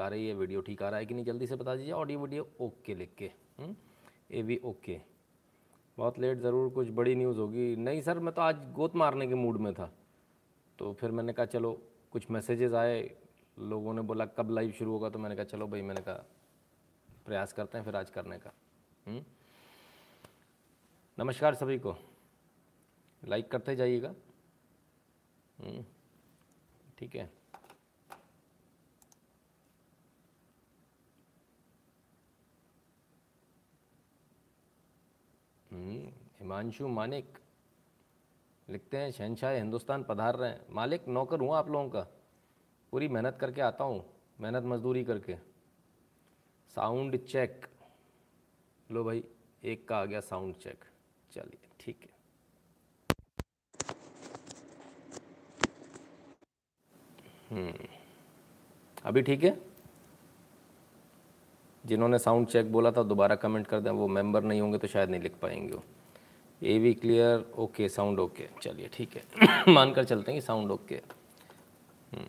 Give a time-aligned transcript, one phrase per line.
[0.00, 2.20] आ रही है वीडियो ठीक आ रहा है कि नहीं जल्दी से बता दीजिए ऑडियो
[2.20, 3.30] वीडियो ओके लिख के?
[4.30, 5.00] ए भी ओके
[5.98, 9.34] बहुत लेट ज़रूर कुछ बड़ी न्यूज़ होगी। नहीं सर मैं तो आज गोत मारने के
[9.34, 9.90] मूड में था।
[10.78, 11.72] तो फिर मैंने कहा चलो
[12.12, 12.98] कुछ मैसेजेस आए।
[13.56, 15.08] लोगों ने बोला कब लाइव शुरू होगा?
[15.10, 16.24] तो मैंने कहा चलो भाई मैंने कहा
[17.26, 18.52] प्रयास करते हैं फिर आज करने का।
[19.06, 19.24] हम्म?
[21.18, 21.96] नमस्कार सभी को।
[23.22, 24.08] लाइक करते जाइएगा।
[25.58, 25.84] हम्म,
[26.98, 27.30] ठीक है।
[35.76, 37.38] हिमांशु मानिक।
[38.68, 42.00] लिखते हैं शहनशाह हिंदुस्तान पधार रहे हैं। मालिक नौकर हूँ आप लोगों का।
[42.92, 44.04] पूरी मेहनत करके आता हूँ
[44.40, 45.36] मेहनत मजदूरी करके।
[46.76, 47.66] Sound check.
[48.90, 49.24] लो भाई
[49.64, 50.84] एक का आ गया साउंड चेक।
[51.32, 52.14] चलिए ठीक है।
[57.50, 57.86] हम्म,
[59.04, 59.75] अभी ठीक है?
[61.86, 65.10] जिन्होंने साउंड चेक बोला था, दोबारा कमेंट कर दें, वो मेंबर नहीं होंगे तो शायद
[65.10, 65.82] नहीं लिख पाएँगे वो।
[66.62, 69.24] A V clear okay sound okay चलिए, ठीक है।
[69.68, 70.94] मानकर चलते हैं कि साउंड ओके
[72.12, 72.26] हम्म।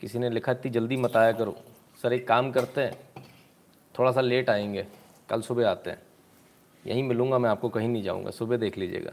[0.00, 1.56] किसी ने लिखा, इतनी जल्दी मत आया करो।
[2.02, 3.22] सर, एक काम करते हैं।
[3.98, 4.86] थोड़ा सा लेट आएँगे।
[5.28, 6.02] कल सुबह आते हैं।
[6.86, 9.12] यहीं मिलूँगा मैं आपको, कहीं नहीं जाऊँगा। सुबह देख लीजिएगा।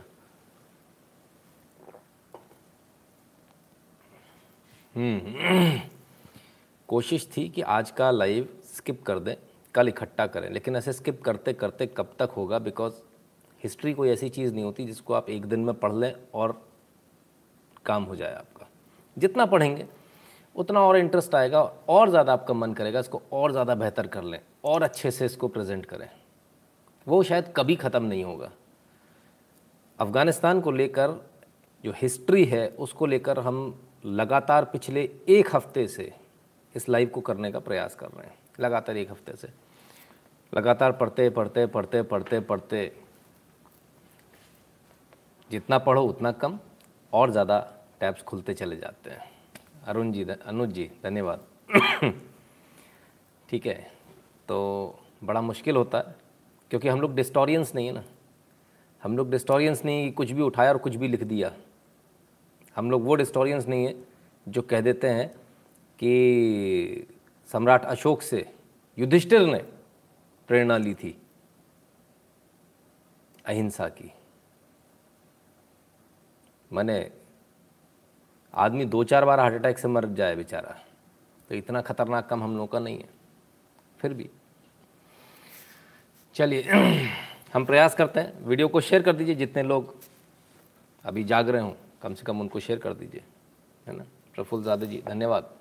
[4.96, 5.95] हम्म।
[6.89, 9.36] कोशिश थी कि आज का लाइव स्किप कर दें,
[9.75, 12.59] कल इकट्ठा करें, लेकिन ऐसे स्किप करते करते कब तक होगा?
[12.59, 12.94] बिकॉज़
[13.61, 16.52] हिस्ट्री कोई ऐसी चीज़ नहीं होती जिसको आप एक दिन में पढ़ लें और
[17.86, 18.67] काम हो जाए आपका।
[19.17, 19.86] जितना पढ़ेंगे,
[20.56, 24.39] उतना और इंटरेस्ट आएगा, और ज़्यादा आपका मन करेगा इसको और ज़्यादा बेहतर कर लें,
[24.63, 26.08] और अच्छे से इसको प्रेजेंट करें।
[27.08, 28.52] वो शायद कभी ख़त्म नहीं होगा।
[30.00, 31.19] अफ़गानिस्तान को लेकर
[31.83, 36.11] जो हिस्ट्री है, उसको लेकर हम लगातार पिछले एक हफ़्ते से
[36.76, 39.48] इस लाइव को करने का प्रयास कर रहे हैं, लगातार एक हफ़्ते से।
[40.54, 42.92] लगातार पढ़ते पढ़ते पढ़ते पढ़ते पढ़ते।
[45.52, 46.59] जितना पढ़ो, उतना कम,
[47.13, 47.59] और ज़्यादा
[48.00, 49.24] टैब्स खुलते चले जाते हैं।
[49.88, 51.46] अरुण जी, अनुज जी, धन्यवाद।
[53.50, 53.75] ठीक है
[54.47, 56.16] तो बड़ा मुश्किल होता है,
[56.72, 58.03] क्योंकि हम लोग डिस्टोरियंस नहीं है ना।
[59.03, 61.52] हम लोग डिस्टोरियंस नहीं कुछ भी उठाया और कुछ भी लिख दिया।
[62.75, 63.94] हम लोग वो डिस्टोरियंस नहीं है
[64.47, 65.34] जो कह देते हैं
[66.00, 67.07] कि
[67.51, 68.53] सम्राट अशोक से
[69.00, 69.59] युधिष्ठिर ने
[70.47, 71.22] प्रेरणा ली थी
[73.45, 74.13] अहिंसा की।
[76.73, 77.11] मैंने
[78.53, 80.81] आदमी दो चार बार हार्ट अटैक से मर जाए बेचारा
[81.50, 83.09] तो इतना खतरनाक काम हम लोगों का नहीं है,
[84.00, 84.29] फिर भी।
[86.35, 86.62] चलिए,
[87.53, 89.95] हम प्रयास करते हैं, वीडियो को शेयर कर दीजिए, जितने लोग
[91.03, 93.23] अभी जाग रहे हों, कम से कम उनको शेयर कर दीजिए,
[93.88, 94.03] है ना?
[94.35, 95.56] प्रफुल्ल जादव जी, धन्यवाद।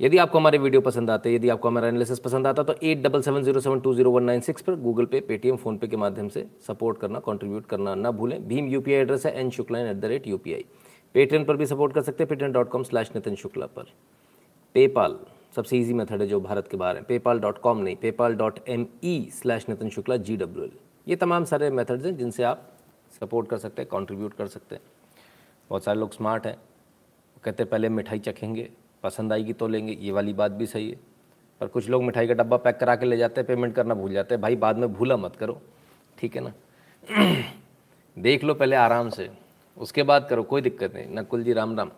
[0.00, 3.22] यदि आपको हमारे वीडियो पसंद आते, यदि आपको हमारा एनालिसिस पसंद आता तो eight double
[3.22, 6.28] seven zero seven two zero one nine six पर गूगल पे, पेटीएम फोनपे के माध्यम
[6.28, 10.04] से सपोर्ट करना कंट्रीब्यूट करना ना भूलें। भीम यूपीआई एड्रेस है N Shukla at the
[10.04, 10.64] rate UPI
[11.14, 13.92] Paytm पर भी सपोर्ट कर सकते हैं Paytm dot com slash Nitin Shukla पर।
[14.74, 15.18] पेपाल
[15.56, 18.58] सबसे ईजी मेथड है जो भारत के बाहर है। पेपाल डॉट कॉम नहीं PayPal dot
[18.68, 20.72] M E slash Nitin Shukla G W L
[21.06, 22.70] ये तमाम सारे मेथड्स हैं जिनसे आप
[23.12, 24.82] सपोर्ट कर सकते हैं कॉन्ट्रीब्यूट कर सकते हैं।
[25.70, 26.56] बहुत सारे लोग स्मार्ट हैं।
[27.44, 28.68] कहते हैं, पहले मिठाई चखेंगे
[29.04, 30.96] पसंद आएगी तो लेंगे, ये वाली बात भी सही है।
[31.60, 34.12] पर कुछ लोग मिठाई का डब्बा पैक करा के ले जाते हैं पेमेंट करना भूल
[34.12, 35.60] जाते हैं। भाई, बाद में भूला मत करो,
[36.18, 36.52] ठीक है ना?
[38.18, 39.28] देख लो पहले आराम से,
[39.76, 41.90] उसके बाद करो, कोई दिक्कत नहीं नकुल जी राम राम।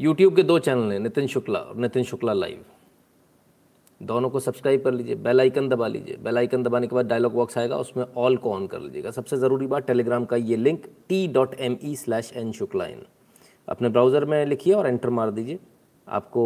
[0.00, 2.64] यूट्यूब के दो चैनल हैं, नितिन शुक्ला और नितिन शुक्ला लाइव
[4.00, 7.32] दोनों को सब्सक्राइब कर लीजिए बेल आइकन दबा लीजिए। बेल आइकन दबाने के बाद डायलॉग
[7.34, 10.84] बॉक्स आएगा, उसमें ऑल को ऑन कर लीजिएगा। सबसे ज़रूरी बात टेलीग्राम का ये link
[11.08, 13.02] T dot M E slash N Shukla in
[13.68, 15.58] अपने ब्राउज़र में लिखिए और एंटर मार दीजिए।
[16.06, 16.42] आपको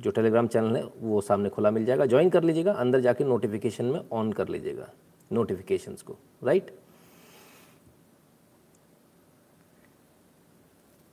[0.00, 3.84] जो टेलीग्राम चैनल है, वो सामने खुला मिल जाएगा। ज्वाइन कर लीजिएगा, अंदर जाके नोटिफिकेशन
[3.86, 4.88] में ऑन कर लीजिएगा,
[5.30, 6.70] नोटिफिकेशंस को, राइट?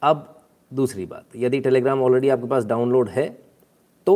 [0.01, 0.27] अब
[0.71, 3.27] दूसरी बात, यदि टेलीग्राम ऑलरेडी आपके पास डाउनलोड है
[4.07, 4.15] तो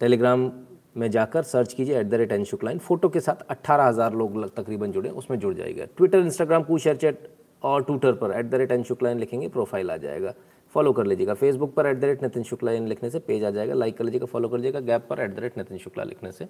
[0.00, 0.50] टेलीग्राम
[0.96, 4.54] में जाकर सर्च कीजिए at the rate N Shukla in photo के साथ अट्ठारह हज़ार लोग
[4.54, 7.28] तकरीबन जुड़े, उसमें जुड़ जाएगा। Twitter, Instagram Koo ShareChat
[7.64, 10.34] और ट्विटर पर at the rate N Shukla in लिखेंगे प्रोफ़ाइल आ जाएगा।
[10.74, 13.50] फॉलो कर लीजिएगा। फेसबुक पर at the rate Nitin Shukla in लिखने से पेज आ
[13.50, 16.32] जाएगा। लाइक कर लीजिएगा फॉलो कर लीजिएगा। गैप पर at the rate Nitin Shukla लिखने
[16.32, 16.48] से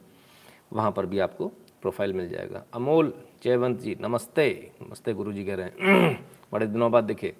[0.73, 1.47] वहाँ पर भी आपको
[1.83, 3.13] प्रोफ़ाइल मिल जाएगा। अमोल
[3.43, 7.35] जयवंत जी, नमस्ते। नमस्ते गुरु जी कह रहे हैं। बड़े दिनों बाद दिखे।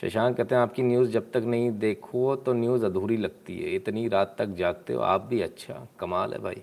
[0.00, 4.08] शशांक कहते हैं, आपकी न्यूज़ जब तक नहीं देखो तो न्यूज़ अधूरी लगती है। इतनी
[4.08, 6.62] रात तक जागते हो, आप भी अच्छा। कमाल है भाई।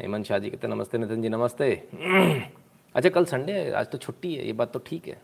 [0.00, 1.72] हेमंत शाह जी कहते हैं, नमस्ते नितिन जी, नमस्ते।
[2.94, 5.20] अच्छा कल संडे है, आज तो छुट्टी है, ये बात तो ठीक है।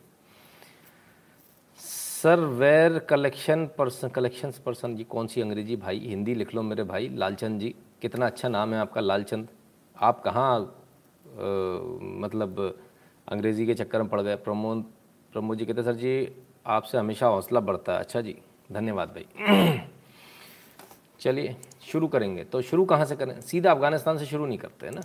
[2.23, 5.99] Sir where collection person collections person जी कौन सी अंग्रेज़ी भाई?
[5.99, 9.49] हिंदी लिख लो मेरे भाई, लालचंद जी। कितना अच्छा नाम है आपका, लालचंद।
[9.97, 10.61] आप कहाँ
[12.23, 12.61] मतलब
[13.29, 14.37] अंग्रेज़ी के चक्कर में पड़ गए?
[14.37, 14.85] प्रमोद
[15.33, 16.29] प्रमोद जी कहते सर जी,
[16.67, 18.37] आपसे हमेशा हौसला बढ़ता है। अच्छा जी,
[18.71, 19.81] धन्यवाद भाई।
[21.21, 21.57] चलिए,
[21.91, 23.41] शुरू करेंगे। तो शुरू कहाँ से करें?
[23.41, 25.03] सीधा अफ़गानिस्तान से शुरू नहीं करते, हैं ना?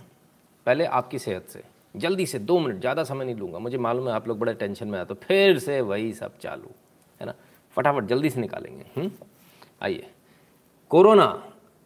[0.66, 1.64] पहले आपकी सेहत से।
[1.96, 4.88] जल्दी से, दो मिनट, ज़्यादा समय नहीं लूँगा। मुझे मालूम है आप लोग बड़े टेंशन
[4.88, 6.70] में आए तो फिर से वही सब चालू।
[7.20, 7.34] है ना?
[7.76, 9.10] फटाफट जल्दी से निकालेंगे। हम्म?
[9.82, 10.06] आइए।
[10.90, 11.26] कोरोना,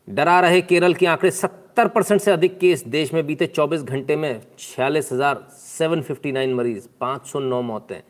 [0.08, 4.16] डरा रहे केरल के आंकड़े सत्तर परसेंट से अधिक केस देश में बीते 24 घंटे
[4.16, 8.00] में छियालीस हज़ार सेवन फिफ्टी नाइन मरीज़ 509 मौतें।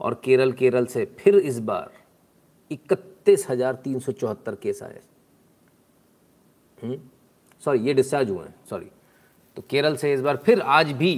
[0.00, 1.90] और केरल केरल से फिर इस बार
[2.70, 5.00] इकतीस हज़ार तीन सौ चौहत्तर केस आए।
[6.78, 7.86] Sorry hmm?
[7.86, 8.90] ये डिस्चार्ज हुए हैं। सॉरी
[9.56, 11.14] तो केरल से इस बार फिर आज भी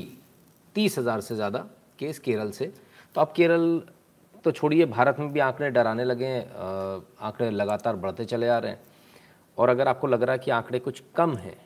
[0.74, 1.58] तीस हज़ार से ज़्यादा
[1.98, 2.72] केस केरल से।
[3.14, 3.82] तो आप केरल
[4.44, 6.44] तो छोड़िए, भारत में भी आंकड़े डराने लगे हैं
[7.20, 8.80] आंकड़े लगातार बढ़ते चले आ रहे हैं।
[9.58, 11.56] और अगर आपको लग रहा है कि आंकड़े कुछ कम हैं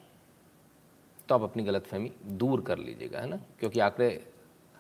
[1.29, 3.39] तो आप अपनी गलतफहमी दूर कर लीजिएगा, है ना?
[3.61, 4.25] क्योंकि आंकड़े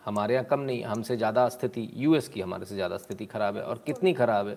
[0.02, 3.62] हमारे यहाँ कम नहीं हमसे ज़्यादा स्थिति, यूएस की हमारे से ज़्यादा स्थिति ख़राब है।
[3.62, 4.56] और कितनी ख़राब है,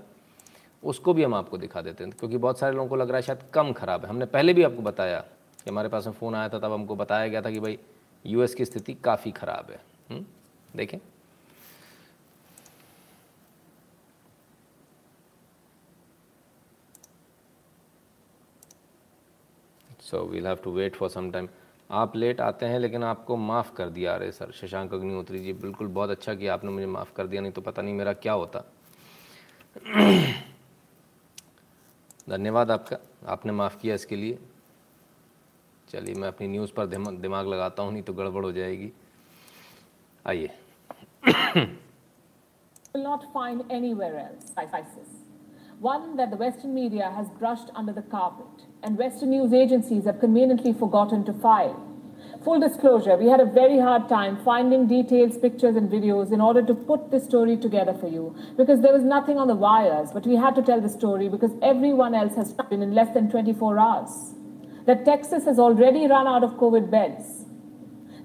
[0.83, 3.21] उसको भी हम आपको दिखा देते हैं, क्योंकि बहुत सारे लोगों को लग रहा है
[3.21, 6.49] शायद कम ख़राब है। हमने पहले भी आपको बताया कि हमारे पास में फ़ोन आया
[6.49, 7.77] था, तब हमको बताया गया था कि भाई,
[8.25, 9.79] यूएस की स्थिति काफ़ी ख़राब है।
[10.09, 10.25] हम्म?
[10.75, 10.97] देखें
[20.11, 21.47] so we'll have to wait for some time
[21.91, 25.87] आप लेट आते हैं, लेकिन आपको माफ़ कर दिया अरे सर। शशांक अग्निहोत्री जी, बिल्कुल
[25.87, 28.63] बहुत अच्छा कि आपने मुझे माफ़ कर दिया, नहीं तो पता नहीं मेरा क्या होता।
[32.29, 32.97] धन्यवाद आपका।
[33.27, 34.39] आपने माफ़ किया इसके लिए।
[35.89, 38.91] चलिए, मैं अपनी न्यूज़ पर दिमाग दिमाग लगाता हूँ, नहीं तो गड़बड़ हो जाएगी।
[40.27, 40.51] आइए।
[42.97, 44.53] Not find anywhere else.
[45.81, 48.65] One that the Western media has brushed under the carpet.
[48.85, 51.81] And Western news agencies have conveniently forgotten to file.
[52.43, 56.61] Full disclosure, we had a very hard time finding details, pictures, and videos in order
[56.61, 60.27] to put this story together for you because there was nothing on the wires, but
[60.27, 63.79] we had to tell the story because everyone else has been in less than 24
[63.79, 64.35] hours
[64.85, 67.44] that Texas has already run out of COVID beds.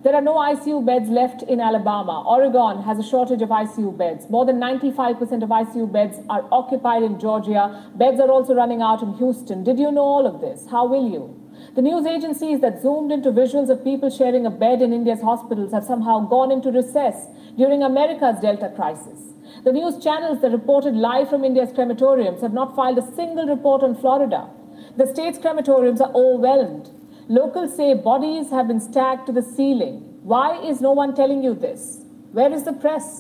[0.02, 2.25] There are no ICU beds left in Alabama.
[2.26, 4.31] Oregon has a shortage of ICU beds.
[4.31, 7.85] More than 95% of ICU beds are occupied in Georgia.
[7.97, 9.62] Beds are also running out in Houston.
[9.62, 10.67] Did you know all of this?
[10.70, 11.37] How will you?
[11.75, 15.73] The news agencies that zoomed into visuals of people sharing a bed in India's hospitals
[15.73, 17.26] have somehow gone into recess
[17.58, 19.35] during America's Delta crisis.
[19.64, 23.82] The news channels that reported live from India's crematoriums have not filed a single report
[23.82, 24.49] on Florida.
[24.96, 26.91] The state's crematoriums are overwhelmed.
[27.31, 29.99] Locals say bodies have been stacked to the ceiling.
[30.25, 32.00] Why is no one telling you this?
[32.32, 33.11] Where is the press?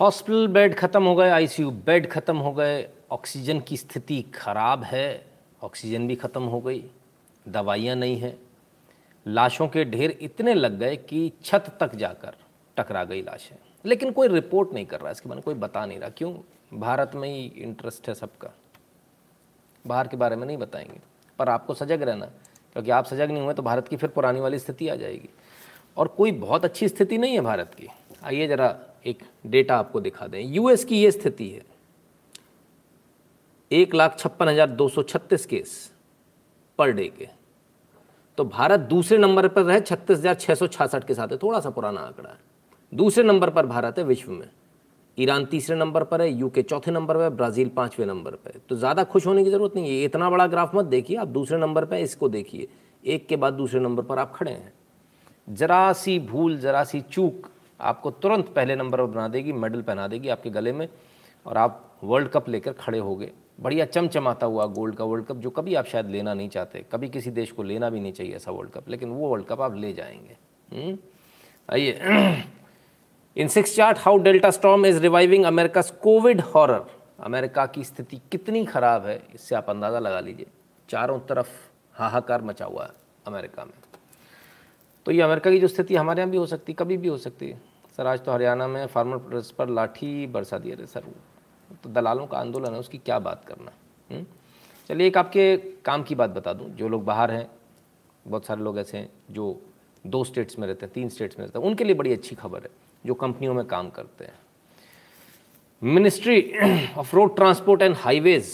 [0.00, 5.04] Hospital bed ख़त्म हो गए ICU bed ख़त्म हो गए oxygen की स्थिति खराब है
[5.62, 6.82] ऑक्सीजन भी ख़त्म हो गई
[7.46, 8.34] दवाइयाँ नहीं हैं
[9.26, 12.36] लाशों के ढेर इतने लग गए कि छत तक जाकर
[12.76, 15.98] टकरा गई लाशें लेकिन कोई रिपोर्ट नहीं कर रहा इसके बारे में कोई बता नहीं
[15.98, 16.34] रहा क्यों
[16.80, 18.52] भारत में ही इंटरेस्ट है सबका
[19.84, 22.26] बाहर के बारे में नहीं बताएँगे पर आपको सजग रहना।
[22.76, 25.28] क्योंकि आप सजग नहीं हुए तो भारत की फिर पुरानी वाली स्थिति आ जाएगी।
[25.96, 27.88] और कोई बहुत अच्छी स्थिति नहीं है भारत की।
[28.24, 28.76] आइए ज़रा
[29.06, 31.62] एक डेटा आपको दिखा दें। यूएस की ये स्थिति है।
[33.70, 35.70] एक लाख छप्पन हज़ार दो सौ छत्तीस केस
[36.78, 37.28] पर डे के।
[38.38, 41.60] तो भारत दूसरे नंबर पर रहे, छत्तीस हज़ार छः सौ छियासठ के साथ है। थोड़ा
[41.60, 42.38] सा पुराना आंकड़ा है।
[42.92, 44.48] दूसरे नंबर पर भारत है विश्व में।
[45.18, 48.60] ईरान तीसरे नंबर पर है यूके चौथे नंबर पर है, ब्राज़ील पाँचवें नंबर पर है।
[48.68, 51.58] तो ज़्यादा खुश होने की ज़रूरत नहीं है। इतना बड़ा ग्राफ मत देखिए, आप दूसरे
[51.58, 52.68] नंबर पर इसको देखिए।
[53.06, 54.72] एक के बाद दूसरे नंबर पर आप खड़े हैं।
[55.48, 57.50] जरा सी भूल, जरा सी चूक
[57.80, 60.88] आपको तुरंत पहले नंबर पर बना देगी, मेडल पहना देगी आपके गले में,
[61.46, 65.36] और आप वर्ल्ड कप लेकर खड़े हो गए। बढ़िया चमचमाता हुआ गोल्ड का वर्ल्ड कप,
[65.36, 68.34] जो कभी आप शायद लेना नहीं चाहते, कभी किसी देश को लेना भी नहीं चाहिए
[68.36, 70.36] ऐसा वर्ल्ड कप, लेकिन वो वर्ल्ड कप आप ले जाएँगे।
[70.76, 70.98] हम्म?
[71.72, 71.98] आइए।
[73.36, 76.84] In six chart how Delta storm is reviving America COVID horror
[77.20, 80.46] America की स्थिति कितनी ख़राब है, इससे आप अंदाज़ा लगा लीजिए।
[80.88, 81.48] चारों तरफ़
[81.94, 82.90] हाहाकार मचा हुआ है
[83.26, 83.72] अमेरिका में।
[85.06, 87.16] तो ये अमेरिका की जो स्थिति हमारे यहाँ भी हो सकती है कभी भी हो
[87.18, 87.60] सकती है।
[87.98, 91.04] सर, आज तो हरियाणा में फार्मर प्रोटेस्ट पर लाठी बरसा दिया रे सर।
[91.84, 93.72] तो दलालों का आंदोलन है, उसकी क्या बात करना
[94.10, 94.24] हम्म?
[94.90, 97.48] चलिए एक आपके काम की बात बता दूँ। जो लोग बाहर हैं,
[98.26, 99.60] बहुत सारे लोग ऐसे हैं जो
[100.04, 102.62] दो स्टेट्स में रहते हैं, तीन स्टेट्स में रहते हैं, उनके लिए बड़ी अच्छी खबर
[102.62, 102.70] है।
[103.04, 104.38] जो कंपनियों में काम करते हैं।
[105.82, 106.40] Ministry
[106.98, 108.50] of Road Transport and Highways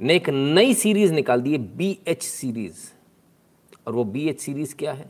[0.00, 2.88] ने एक नई सीरीज़ निकाल दी है बी एच सीरीज़
[3.86, 5.08] और वो बी एच सीरीज़ क्या है?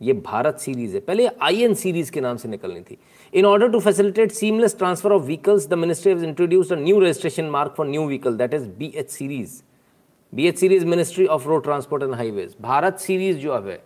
[0.00, 2.98] ये भारत सीरीज़ है। पहले आई एन सीरीज़ के नाम से निकलनी थी।
[3.32, 7.44] In order to facilitate seamless transfer of vehicles the ministry has introduced a new registration
[7.50, 9.60] mark for new vehicle that is B H series
[10.32, 13.82] B H series Ministry of Road Transport and Highways Bharat series जो अब है,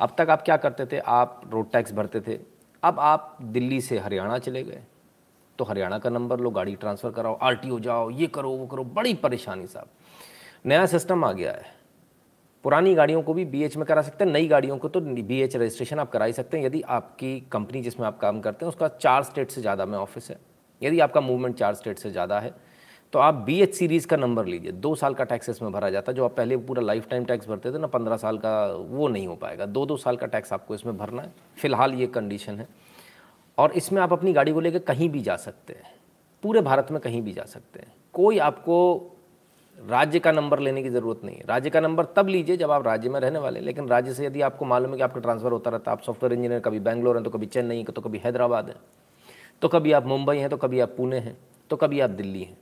[0.00, 0.98] अब तक आप क्या करते थे?
[0.98, 2.38] आप रोड टैक्स भरते थे।
[2.82, 4.82] अब आप दिल्ली से हरियाणा चले गए
[5.58, 9.14] तो हरियाणा का नंबर लो, गाड़ी ट्रांसफ़र कराओ, आरटीओ जाओ, ये करो, वो करो, बड़ी
[9.14, 9.88] परेशानी साहब।
[10.66, 11.76] नया सिस्टम आ गया है।
[12.64, 15.98] पुरानी गाड़ियों को भी बीएच में करा सकते हैं, नई गाड़ियों को तो बीएच रजिस्ट्रेशन
[15.98, 19.22] आप करा ही सकते हैं। यदि आपकी कंपनी जिसमें आप काम करते हैं, उसका चार
[19.22, 20.38] स्टेट से ज़्यादा में ऑफ़िस है।
[20.82, 22.54] यदि आपका मूवमेंट चार स्टेट से ज़्यादा है
[23.12, 26.12] तो आप बी एच सीरीज़ का नंबर लीजिए। दो साल का टैक्स इसमें भरा जाता
[26.12, 29.08] है। जो आप पहले पूरा लाइफ टाइम टैक्स भरते थे ना, पंद्रह साल का, वो
[29.08, 32.58] नहीं हो पाएगा। दो दो साल का टैक्स आपको इसमें भरना है। फ़िलहाल ये कंडीशन
[32.58, 32.68] है।
[33.58, 35.94] और इसमें आप अपनी गाड़ी को लेकर कहीं भी जा सकते हैं।
[36.42, 38.76] पूरे भारत में कहीं भी जा सकते हैं। कोई आपको
[39.78, 42.86] राज्य का नंबर लेने की ज़रूरत नहीं है। राज्य का नंबर तब लीजिए जब आप
[42.86, 45.70] राज्य में रहने वाले लेकिन राज्य से यदि आपको मालूम है कि आपका ट्रांसफ़र होता
[45.70, 48.76] रहता है, आप सॉफ्टवेयर इंजीनियर कभी बैंगलोर हैं तो कभी चेन्नई तो कभी हैदराबाद है।
[49.62, 51.36] तो कभी आप मुंबई हैं तो कभी आप पुणे हैं
[51.70, 52.56] तो कभी आप दिल्ली हैं।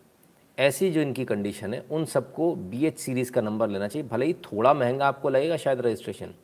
[0.59, 4.27] ऐसी जो इनकी कंडीशन है, उन सबको बी एच सीरीज़ का नंबर लेना चाहिए। भले
[4.27, 6.35] ही थोड़ा महँगा आपको लगेगा शायद रजिस्ट्रेशन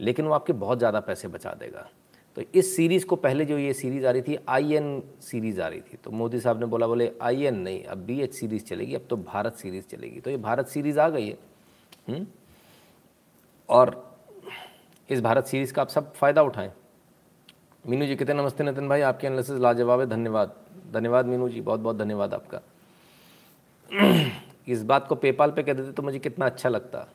[0.00, 1.88] लेकिन वो आपके बहुत ज़्यादा पैसे बचा देगा।
[2.36, 5.68] तो इस सीरीज़ को पहले जो ये सीरीज़ आ रही थी आई एन सीरीज़ आ
[5.68, 8.64] रही थी। तो मोदी साहब ने बोला, बोले आई एन नहीं, अब बी एच सीरीज़
[8.64, 11.38] चलेगी, अब तो भारत सीरीज़ चलेगी। तो ये भारत सीरीज़ आ गई है।
[12.08, 12.16] हुँ?
[12.16, 12.26] हम्म?
[13.68, 14.16] और
[15.10, 16.72] इस भारत सीरीज़ का आप सब फ़ायदा उठाएँ।
[17.86, 20.54] मीनू जी, कितने नमस्ते नितिन भाई, आपके एनालिसिस लाजवाब है, धन्यवाद।
[20.92, 22.60] धन्यवाद मीनू जी बहुत बहुत धन्यवाद आपका।
[24.68, 27.08] इस बात को पेपाल पे कह देते तो मुझे कितना अच्छा लगता।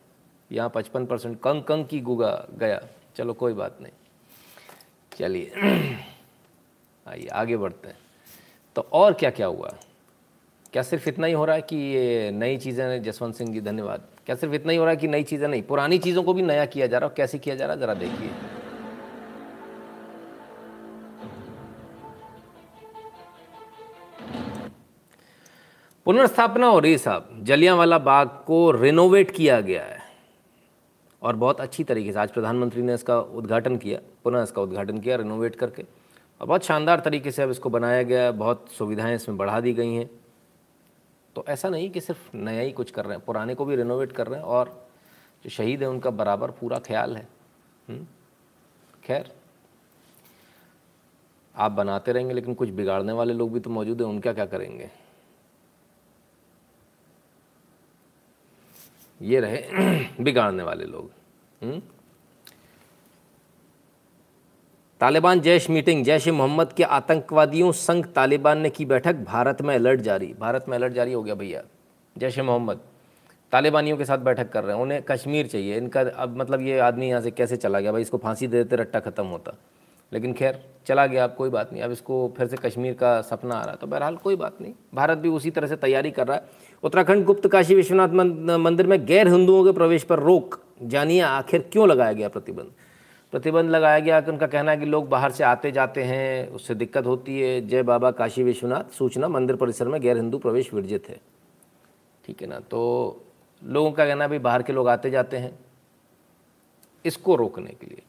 [0.51, 2.81] यहाँ पचपन परसेंट कंग कंग की गुगा गया।
[3.15, 3.91] चलो कोई बात नहीं।
[5.17, 5.51] चलिए।
[7.07, 7.97] आइए, आगे बढ़ते हैं।
[8.75, 9.73] तो और क्या क्या हुआ?
[10.73, 14.01] क्या सिर्फ़ इतना ही हो रहा है कि ये नई चीज़ें जसवंत सिंह जी, धन्यवाद।
[14.25, 15.63] क्या सिर्फ़ इतना ही हो रहा है कि नई चीज़ें नहीं?
[15.63, 17.79] पुरानी चीज़ों को भी नया किया जा रहा है कैसे किया जा रहा है?
[17.81, 18.29] ज़रा देखिए।
[26.05, 29.99] पुनर्स्थापना हो रही साहब। जलियांवाला बाग को रिनोवेट किया गया है।
[31.21, 35.15] और बहुत अच्छी तरीके से आज प्रधानमंत्री ने इसका उद्घाटन किया, पुनः इसका उद्घाटन किया
[35.15, 35.85] रिनोवेट करके।
[36.41, 39.73] और बहुत शानदार तरीके से अब इसको बनाया गया है, बहुत सुविधाएँ इसमें बढ़ा दी
[39.73, 40.09] गई हैं।
[41.35, 44.11] तो ऐसा नहीं कि सिर्फ़ नया ही कुछ कर रहे हैं, पुराने को भी रिनोवेट
[44.11, 44.87] कर रहे हैं और
[45.43, 47.27] जो शहीद है उनका बराबर पूरा ख्याल है।
[47.89, 48.05] हम्म?
[49.03, 49.31] खैर,
[51.55, 55.02] आप बनाते रहेंगे, लेकिन कुछ बिगाड़ने वाले लोग भी तो मौजूद हैं, उनका क्या करेंगे?
[59.23, 59.63] ये रहे,
[60.23, 61.11] बिगाड़ने वाले लोग।
[61.63, 61.81] हम्म?
[64.99, 70.01] तालिबान जैश मीटिंग, जैश मोहम्मद के आतंकवादियों संघ तालिबान ने की बैठक, भारत में अलर्ट
[70.01, 71.63] जारी। भारत में अलर्ट जारी हो गया भैया,
[72.17, 72.79] जैश मोहम्मद।
[73.51, 77.09] तालिबानियों के साथ बैठक कर रहे हैं, उन्हें कश्मीर चाहिए। इनका अब मतलब ये आदमी
[77.09, 78.01] यहाँ से कैसे चला गया भाई?
[78.01, 79.57] इसको फांसी दे देते, रट्टा ख़त्म होता।
[80.13, 83.55] लेकिन खैर, चला गया, अब कोई बात नहीं। अब इसको फिर से कश्मीर का सपना
[83.55, 86.37] आ रहा तो बहरहाल कोई बात नहीं। भारत भी उसी तरह से तैयारी कर रहा
[86.37, 86.43] है।
[86.83, 88.07] उत्तराखंड गुप्त काशी विश्वनाथ
[88.59, 92.71] मंदिर में गैर हिंदुओं के प्रवेश पर रोक, जानिए आखिर क्यों लगाया गया प्रतिबंध?
[93.33, 96.75] प्रतिबंध लगाया गया कि उनका कहना है कि लोग बाहर से आते जाते हैं, उससे
[96.75, 101.09] दिक्कत होती है। जय बाबा काशी विश्वनाथ, सूचना, मंदिर परिसर में गैर हिंदू प्रवेश वर्जित
[101.09, 101.19] है।
[102.25, 102.59] ठीक है ना?
[102.61, 103.21] तो
[103.61, 105.57] लोगों का कहना भी बाहर के लोग आते जाते हैं,
[107.05, 108.01] इसको रोकने के लिए।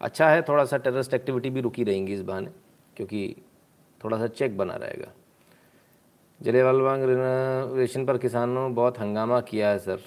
[0.00, 2.50] अच्छा है, थोड़ा सा टेररिस्ट एक्टिविटी भी रुकी रहेंगी इस बहाने,
[2.96, 3.34] क्योंकि
[4.00, 5.12] थोड़ा सा चेक बना रहेगा।
[6.40, 10.00] जलियावाला रिनोवेशन पर किसानों ने बहुत हंगामा किया है, सर।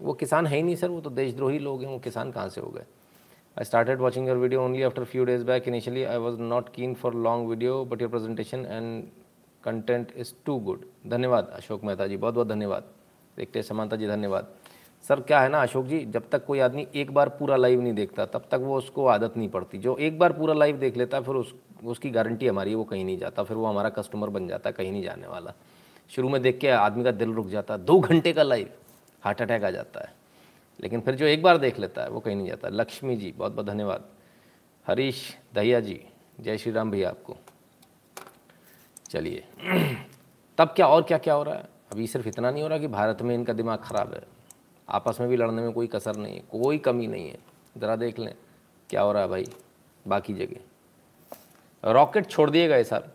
[0.00, 2.60] वो किसान है ही नहीं, सर। वो तो देशद्रोही लोग हैं। वो किसान कहाँ से
[2.60, 2.84] हो गए?
[3.56, 6.94] I started watching your video only after few days back initially I was not keen
[6.94, 9.04] for long video but your presentation and
[9.64, 12.84] content is too good धन्यवाद, अशोक मेहता जी। बहुत बहुत धन्यवाद।
[13.36, 14.54] देखते समानता जी, धन्यवाद।
[15.08, 17.92] सर, क्या है ना, अशोक जी, जब तक कोई आदमी एक बार पूरा लाइव नहीं
[17.92, 21.16] देखता, तब तक वो उसको आदत नहीं पड़ती। जो एक बार पूरा लाइव देख लेता
[21.16, 21.54] है फिर उस,
[21.84, 25.02] उसकी गारंटी हमारी वो कहीं नहीं जाता, फिर वो हमारा कस्टमर बन जाता, कहीं नहीं
[25.02, 25.52] जाने वाला।
[26.10, 28.70] शुरू में देख के आदमी का दिल रुक जाता है दो घंटे का लाइव
[29.24, 30.14] हार्ट अटैक आ जाता है।
[30.80, 33.52] लेकिन फिर जो एक बार देख लेता है, वो कहीं नहीं जाता। लक्ष्मी जी, बहुत
[33.52, 34.04] बहुत धन्यवाद।
[34.86, 36.04] हरीश दहिया जी,
[36.40, 37.36] जय श्री राम भैया आपको।
[39.10, 39.44] चलिए।
[40.58, 41.64] तब क्या और क्या क्या हो रहा है?
[41.92, 44.39] अभी सिर्फ़ इतना नहीं हो रहा कि भारत में इनका दिमाग ख़राब है।
[44.90, 47.38] आपस में भी लड़ने में कोई कसर नहीं है, कोई कमी नहीं है।
[47.78, 48.34] ज़रा देख लें,
[48.90, 49.46] क्या हो रहा है भाई,
[50.04, 53.10] बाकी जगह। रॉकेट छोड़ दिए गए, सर।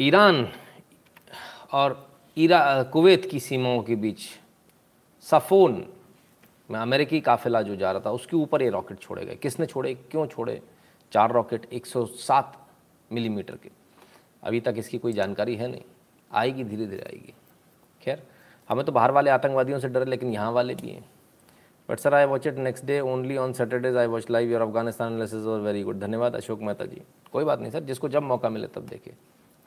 [0.00, 0.48] ईरान
[1.72, 4.20] और ईरा कुवैत की सीमाओं के बीच
[5.26, 5.84] सफ़ोन
[6.70, 9.94] में अमेरिकी काफिला जो जा रहा था, उसके ऊपर ये रॉकेट छोड़े गए। किसने छोड़े?
[9.94, 10.60] क्यों छोड़े?
[11.12, 12.56] चार रॉकेट 107
[13.12, 13.70] मिलीमीटर के।
[14.42, 15.82] अभी तक इसकी कोई जानकारी है नहीं।
[16.30, 17.34] आएगी धीरे धीरे आएगी।
[18.02, 18.22] खैर,
[18.68, 21.04] हमें तो बाहर वाले आतंकवादियों से डर, लेकिन यहाँ वाले भी हैं।
[21.88, 25.22] But sir I watch it next day only on Saturdays I watch live your Afghanistan
[25.62, 28.86] very good धन्यवाद, अशोक मेहता जी। कोई बात नहीं सर, जिसको जब मौका मिले तब
[28.86, 29.14] देखे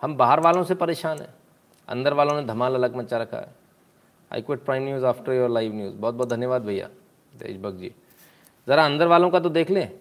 [0.02, 1.34] हम बाहर वालों से परेशान हैं।
[1.88, 3.50] अंदर वालों ने धमाल अलग मचा रखा है।
[4.32, 6.90] I quit Prime News after your live news बहुत बहुत धन्यवाद भैया,
[7.36, 7.94] देशभक्त जी।
[8.68, 10.00] ज़रा अंदर वालों का तो देख लें।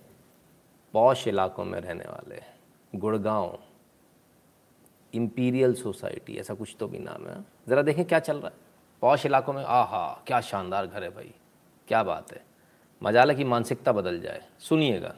[0.93, 2.43] पौश इलाकों में रहने वाले
[2.95, 3.59] गुड़गांव
[5.15, 8.55] इम्पीरियल सोसाइटी ऐसा कुछ तो भी नाम है। ज़रा देखें क्या चल रहा है।
[9.03, 11.35] पौश इलाकों में, आहा, क्या शानदार घर है भाई।
[11.89, 12.45] क्या बात है।
[13.03, 15.15] मजाला की मानसिकता बदल जाए। सुनिएगा।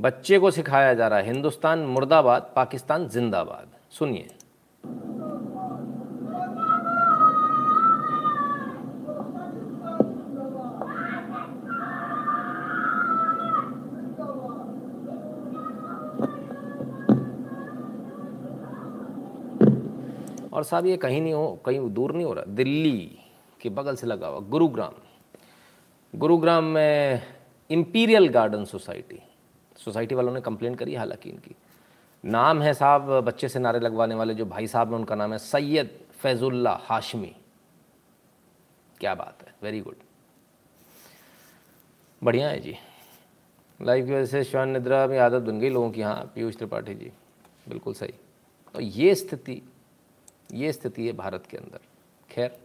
[0.00, 4.28] बच्चे को सिखाया जा रहा है। हिंदुस्तान मुर्दाबाद, पाकिस्तान जिंदाबाद। सुनिए।
[20.52, 23.18] और साहब, ये कहीं नहीं हो, कहीं दूर नहीं हो रहा। दिल्ली
[23.60, 24.92] के बगल से लगा हुआ, गुरुग्राम।
[26.18, 27.22] गुरुग्राम में
[27.70, 29.22] इंपीरियल गार्डन सोसाइटी।
[29.80, 31.54] सोसाइटी वालों ने कंप्लेंट करी हालाँकि इनकी।
[32.24, 35.38] नाम है साहब, बच्चे से नारे लगवाने वाले जो भाई साहब हैं, उनका नाम है
[35.38, 37.34] सैयद फैजुल्ला हाशमी।
[39.00, 39.96] क्या बात है वेरी गुड
[42.22, 42.76] बढ़िया है जी।
[43.80, 46.94] लाइफ की वजह से श्वान निद्रा में आदत बन गई लोगों की। हाँ पीयूष त्रिपाठी
[46.94, 47.10] जी,
[47.68, 48.14] बिल्कुल सही।
[48.74, 49.62] तो ये स्थिति
[50.52, 51.80] ये स्थिति है भारत के अंदर।
[52.30, 52.58] खैर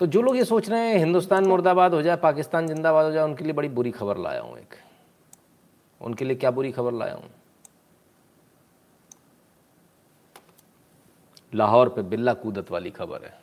[0.00, 3.24] तो जो लोग ये सोच रहे हैं, हिंदुस्तान मुर्दाबाद हो जाए, पाकिस्तान जिंदाबाद हो जाए,
[3.24, 4.74] उनके लिए बड़ी बुरी खबर लाया हूँ एक।
[6.02, 7.30] उनके लिए क्या बुरी खबर लाया हूँ?
[11.54, 13.40] लाहौर पे बिल्ला कूदत वाली खबर है।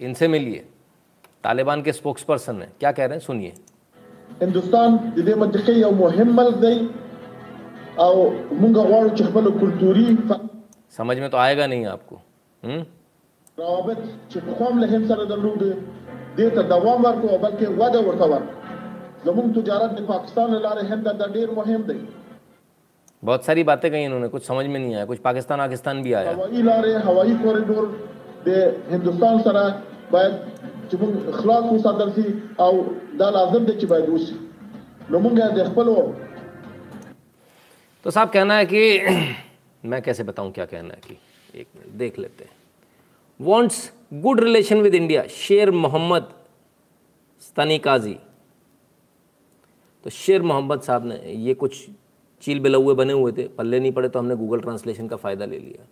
[0.00, 0.66] इनसे मिलिए।
[1.44, 3.24] तालिबान के स्पोक्स पर्सन है। क्या कह रहे हैं?
[3.24, 3.52] सुनिए।
[4.42, 5.12] हिंदुस्तान
[10.96, 12.16] समझ में तो आएगा नहीं आपको।
[12.64, 12.84] हम्म?
[18.00, 18.81] हुँ?
[19.24, 22.00] जमुन तजारत ने पाकिस्तान ला रहे हैं दा डेर मुहिम दई
[23.22, 26.30] बहुत सारी बातें कही इन्होंने कुछ समझ में नहीं आया कुछ पाकिस्तान पाकिस्तान भी आया।
[26.30, 27.84] हवाई ला रहे हवाई कॉरिडोर
[28.44, 28.56] दे
[28.90, 29.62] हिंदुस्तान सरा
[30.12, 30.32] बायद
[30.90, 32.24] चुमुंग इखलास हो सादर सी
[32.60, 32.80] और
[33.18, 34.32] दा लाजम दे चिबाय दूस।
[35.12, 35.94] लमुंगा दे खपलो
[38.04, 38.82] तो साहब कहना है कि
[39.90, 41.14] मैं कैसे बताऊँ क्या कहना है कि
[41.60, 42.50] एक मिनट देख लेते हैं।
[43.40, 43.78] Wants
[44.22, 46.28] good relation with India Sher Mohammad
[47.42, 48.16] स्तनी काजी।
[50.04, 51.86] तो शेर मोहम्मद साहब ने ये कुछ
[52.42, 55.58] चील बिलौए बने हुए थे, पल्ले नहीं पड़े तो हमने गूगल ट्रांसलेशन का फ़ायदा ले
[55.58, 55.86] लिया।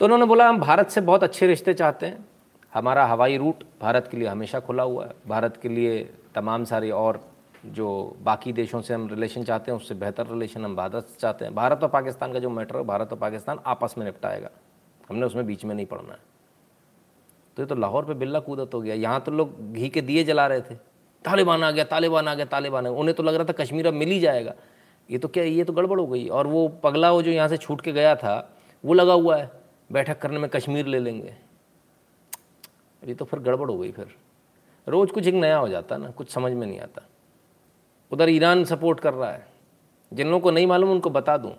[0.00, 2.24] तो उन्होंने बोला, हम भारत से बहुत अच्छे रिश्ते चाहते हैं।
[2.72, 5.98] हमारा हवाई रूट भारत के लिए हमेशा खुला हुआ है। भारत के लिए
[6.34, 7.20] तमाम सारे और
[7.66, 11.44] जो बाकी देशों से हम रिलेशन चाहते हैं, उससे बेहतर रिलेशन हम भारत से चाहते
[11.44, 14.50] हैं। भारत और पाकिस्तान का जो मैटर है भारत और पाकिस्तान आपस में निपटाएगा।
[15.08, 16.18] हमने उसमें बीच में नहीं पड़ना है।
[17.56, 20.24] तो ये तो लाहौर पे बिल्ला कूदत हो गया। यहाँ तो लोग घी के दिए
[20.24, 20.76] जला रहे थे।
[21.26, 23.86] तालिबान आ गया, तालिबान आ गया, तालिबान आ गया। उन्हें तो लग रहा था कश्मीर
[23.86, 24.54] अब मिल ही जाएगा।
[25.10, 27.56] ये तो क्या, ये तो गड़बड़ हो गई। और वो पगला वो जो यहाँ से
[27.56, 29.50] छूट के गया था, वो लगा हुआ है,
[29.92, 31.34] बैठक करने में कश्मीर ले लेंगे।
[33.06, 34.16] ये तो फिर गड़बड़ हो गई फिर।
[34.88, 37.02] रोज़ कुछ एक नया हो जाता ना, कुछ समझ में नहीं आता।
[38.12, 39.46] उधर ईरान सपोर्ट कर रहा है।
[40.12, 41.54] जिन लोगों को नहीं मालूम, उनको बता दूँ।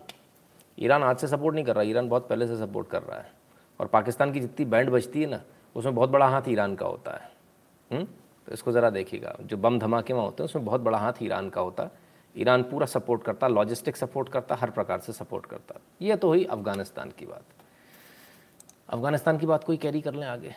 [0.80, 3.32] ईरान आज से सपोर्ट नहीं कर रहा, ईरान बहुत पहले से सपोर्ट कर रहा है।
[3.80, 5.42] और पाकिस्तान की जितनी बैंड बजती है ना,
[5.76, 7.32] उसमें बहुत बड़ा हाथ ईरान का होता है।
[7.92, 8.08] हुँ?
[8.48, 11.50] तो इसको ज़रा देखिएगा। जो बम धमाके वहाँ होते हैं, उसमें बहुत बड़ा हाथ ईरान
[11.50, 11.90] का होता।
[12.36, 16.44] ईरान पूरा सपोर्ट करता, लॉजिस्टिक सपोर्ट करता, हर प्रकार से सपोर्ट करता। ये तो हुई
[16.44, 17.44] अफ़गानिस्तान की बात।
[18.90, 20.56] अफ़गानिस्तान की बात कोई कैरी कर लें आगे?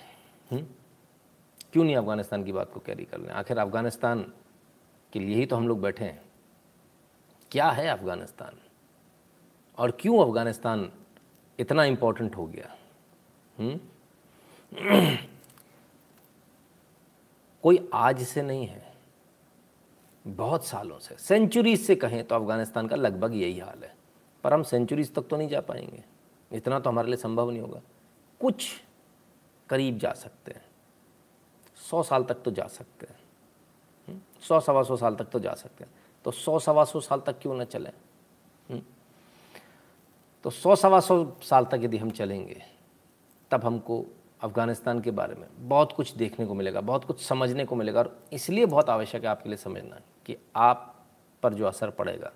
[1.73, 3.29] क्यों नहीं अफ़गानिस्तान की बात को कैरी कर लें?
[3.29, 4.23] आखिर अफ़गानिस्तान
[5.13, 6.23] के लिए ही तो हम लोग बैठे हैं।
[7.51, 8.57] क्या है अफ़गानिस्तान?
[9.79, 10.91] और क्यों अफ़गानिस्तान
[11.59, 12.75] इतना इम्पोर्टेंट हो गया?
[17.63, 18.93] कोई आज से नहीं है।
[20.27, 23.95] बहुत सालों से। सेंचुरीज से कहें तो अफ़गानिस्तान का लगभग यही हाल है।
[24.45, 26.03] पर हम सेंचुरीज तक तो नहीं जा पाएँगे।
[26.53, 27.81] इतना तो हमारे लिए संभव नहीं होगा।
[28.41, 28.71] कुछ
[29.69, 30.65] करीब जा सकते हैं।
[31.91, 35.85] सौ साल तक तो जा सकते हैं। सौ सवा सौ साल तक तो जा सकते
[35.85, 35.93] हैं।
[36.25, 37.93] तो सौ सवा सौ साल तक क्यों ना चलें?
[40.45, 42.63] तो सौ सवा सौ साल तक यदि हम चलेंगे,
[43.51, 44.05] तब हमको
[44.41, 48.17] अफ़गानिस्तान के बारे में बहुत कुछ देखने को मिलेगा, बहुत कुछ समझने को मिलेगा और
[48.33, 50.95] इसलिए बहुत आवश्यक है आपके लिए समझना कि आप
[51.43, 52.33] पर जो असर पड़ेगा,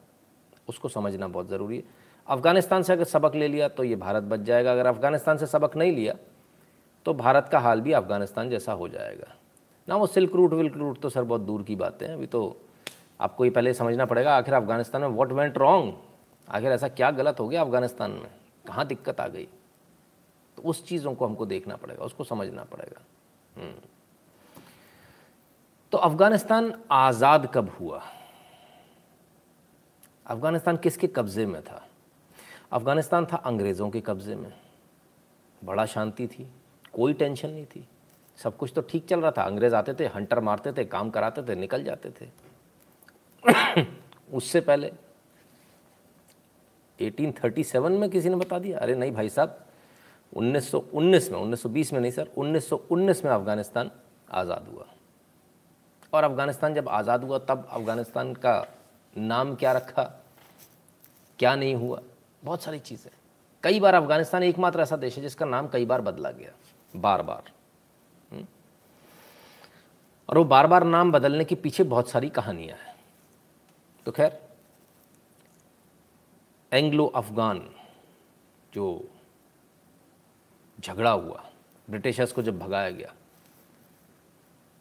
[0.68, 1.82] उसको समझना बहुत ज़रूरी है।
[2.26, 5.76] अफ़गानिस्तान से अगर सबक ले लिया तो ये भारत बच जाएगा, अगर अफ़गानिस्तान से सबक
[5.76, 6.14] नहीं लिया
[7.06, 9.34] तो भारत का हाल भी अफ़गानिस्तान जैसा हो जाएगा।
[9.88, 12.56] ना वो सिल्क रूट, विल्क रूट तो सर बहुत दूर की बातें हैं, अभी तो
[13.20, 15.94] आपको ये पहले समझना पड़ेगा, आखिर अफ़गानिस्तान में वॉट वेंट रॉन्ग
[16.48, 18.30] आखिर ऐसा क्या गलत हो गया अफ़गानिस्तान में?
[18.66, 19.46] कहाँ दिक्कत आ गई?
[20.64, 23.02] उस चीज़ों को हमको देखना पड़ेगा, उसको समझना पड़ेगा।
[23.62, 23.74] हम्म।
[25.92, 28.02] तो अफ़गानिस्तान आज़ाद कब हुआ?
[30.26, 31.88] अफ़गानिस्तान किसके कब्ज़े में था?
[32.72, 34.52] अफ़गानिस्तान था अंग्रेज़ों के कब्ज़े में।
[35.64, 36.50] बड़ा शांति थी,
[36.92, 37.88] कोई टेंशन नहीं थी।
[38.36, 41.42] सब कुछ तो ठीक चल रहा था। अंग्रेज़ आते थे, हंटर मारते थे, काम कराते
[41.42, 42.28] थे, निकल जाते थे।
[44.32, 44.92] उससे पहले
[47.00, 49.63] 1837 में किसी ने बता दिया, अरे नहीं भाई साहब
[50.36, 53.90] 1919 में 1920 में नहीं, सर 1919 में अफ़गानिस्तान
[54.30, 54.86] आज़ाद हुआ।
[56.12, 58.66] और अफ़गानिस्तान जब आज़ाद हुआ, तब अफ़गानिस्तान का
[59.18, 60.02] नाम क्या रखा?
[61.38, 62.00] क्या नहीं हुआ?
[62.44, 63.10] बहुत सारी चीज़ें।
[63.62, 66.50] कई बार अफ़गानिस्तान एकमात्र ऐसा देश है जिसका नाम कई बार बदला गया,
[66.96, 67.52] बार बार।
[68.32, 68.46] हम्म?
[70.28, 72.94] और वो बार बार नाम बदलने के पीछे बहुत सारी कहानियाँ हैं।
[74.06, 74.48] तो खैर
[76.72, 77.70] एंग्लो अफगान
[78.74, 79.08] जो
[80.84, 81.42] झगड़ा हुआ।
[81.88, 83.12] ब्रिटिशर्स को जब भगाया गया,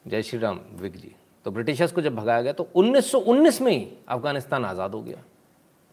[0.05, 3.87] जय श्री राम विक जी तो ब्रिटिशर्स को जब भगाया गया तो 1919 में ही
[4.07, 5.23] अफ़गानिस्तान आज़ाद हो गया।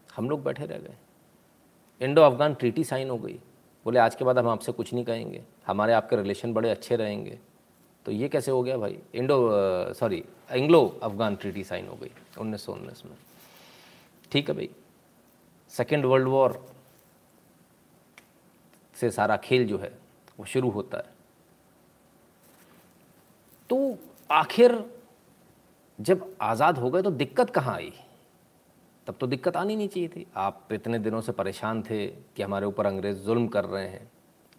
[0.09, 0.95] हम लोग बैठे रह गए।
[2.01, 3.39] इंडो अफगान ट्रीटी साइन हो गई।
[3.85, 7.37] बोले, आज के बाद हम आपसे कुछ नहीं कहेंगे। हमारे आपके रिलेशन बड़े अच्छे रहेंगे।
[8.05, 8.97] तो ये कैसे हो गया भाई?
[9.15, 13.15] Indo sorry Anglo Afghan treaty sign हो गई उन्नीस सौ उन्नीस में।
[14.31, 14.69] ठीक है भाई।
[15.71, 16.65] सेकेंड वर्ल्ड वॉर
[18.95, 19.91] से सारा खेल जो है
[20.41, 21.13] वो शुरू होता है।
[23.69, 23.97] तो
[24.31, 24.83] आखिर
[25.99, 27.91] जब आज़ाद हो गए तो दिक्कत कहाँ आई?
[29.07, 32.65] तब तो दिक्कत आनी नहीं चाहिए थी। आप इतने दिनों से परेशान थे कि हमारे
[32.65, 34.09] ऊपर अंग्रेज़ जुल्म कर रहे हैं,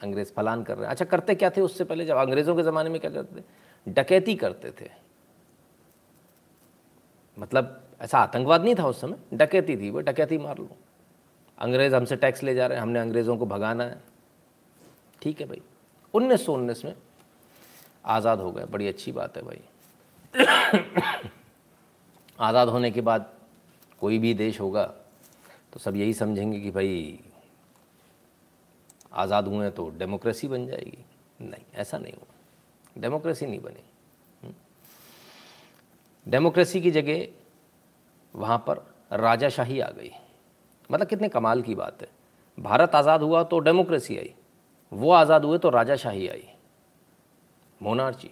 [0.01, 2.05] अंग्रेज़ फलान कर रहे हैं। अच्छा करते क्या थे उससे पहले?
[2.05, 3.45] जब अंग्रेज़ों के ज़माने में क्या करते थे?
[3.87, 4.91] डकैती करते थे।
[7.37, 9.19] मतलब ऐसा आतंकवाद नहीं था उस समय?
[9.35, 10.69] डकैती थी वो, डकैती मार लो।
[11.59, 14.01] अंग्रेज़ हमसे टैक्स ले जा रहे हैं, हमने अंग्रेज़ों को भगाना है।
[15.23, 15.63] ठीक है भाई।
[16.15, 16.95] उन्नीस सौ उन्नीस में
[18.05, 19.63] आज़ाद हो गए। बड़ी अच्छी बात है भाई।
[22.39, 23.33] आज़ाद होने के बाद
[24.01, 24.85] कोई भी देश होगा
[25.73, 27.21] तो सब यही समझेंगे कि भाई,
[29.13, 31.05] आज़ाद हुए तो डेमोक्रेसी बन जाएगी।
[31.41, 33.83] नहीं, ऐसा नहीं हुआ। डेमोक्रेसी नहीं बनी।
[34.43, 34.55] हम्म।
[36.27, 37.27] डेमोक्रेसी की जगह
[38.35, 38.77] वहाँ पर
[39.13, 40.11] राजाशाही आ गई।
[40.91, 42.09] मतलब कितने कमाल की बात है।
[42.59, 44.35] भारत आज़ाद हुआ तो डेमोक्रेसी आई।
[44.93, 46.49] वो आज़ाद हुए तो राजाशाही आई
[47.81, 48.31] मोनार्ची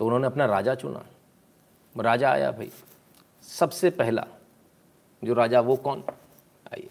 [0.00, 1.04] तो उन्होंने अपना राजा चुना।
[1.94, 2.70] राजा आया भाई।
[3.46, 4.26] सबसे पहला
[5.22, 6.02] जो राजा वो कौन?
[6.72, 6.88] आइए।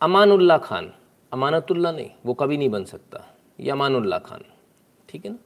[0.00, 0.92] अमानुल्ला खान।
[1.32, 3.24] अमानतुल्ला नहीं, वो कभी नहीं बन सकता।
[3.60, 4.44] ये अमानुल्ला खान।
[5.08, 5.38] ठीक है ना?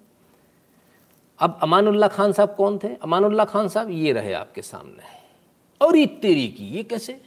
[1.41, 2.95] अब अमानुल्ला खान साहब कौन थे?
[2.97, 5.05] अमानुल्ला खान साहब ये रहे आपके सामने।
[5.81, 7.21] और ये तेरी की, ये कैसे?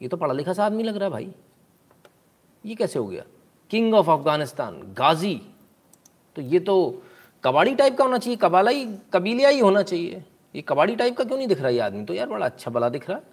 [0.00, 1.32] ये तो पढ़ा लिखा सा आदमी लग रहा है भाई।
[2.66, 3.24] ये कैसे हो गया?
[3.70, 5.42] किंग ऑफ़ अफ़गानिस्तान गाजी
[6.36, 7.02] तो ये तो
[7.44, 11.24] कबाड़ी टाइप का होना चाहिए, कबाला ही, कबीलिया ही होना चाहिए। ये कबाड़ी टाइप का
[11.24, 12.04] क्यों नहीं दिख रहा ये आदमी?
[12.04, 13.24] तो यार बड़ा अच्छा भला दिख रहा। है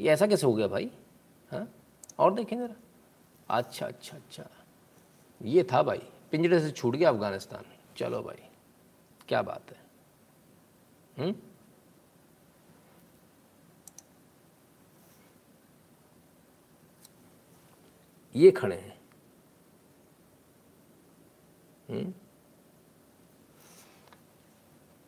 [0.00, 0.90] ये ऐसा कैसे हो गया भाई?
[1.52, 1.68] हाँ?
[2.18, 2.74] और देखें ज़रा।
[3.50, 4.44] अच्छा अच्छा अच्छा।
[5.44, 7.64] ये था भाई, पिंजरे से छूट गया अफ़गानिस्तान।
[7.96, 8.48] चलो भाई,
[9.28, 9.76] क्या बात है।
[11.24, 11.45] हुँ?
[18.36, 18.98] ये खड़े हैं।
[21.90, 22.12] हम्म?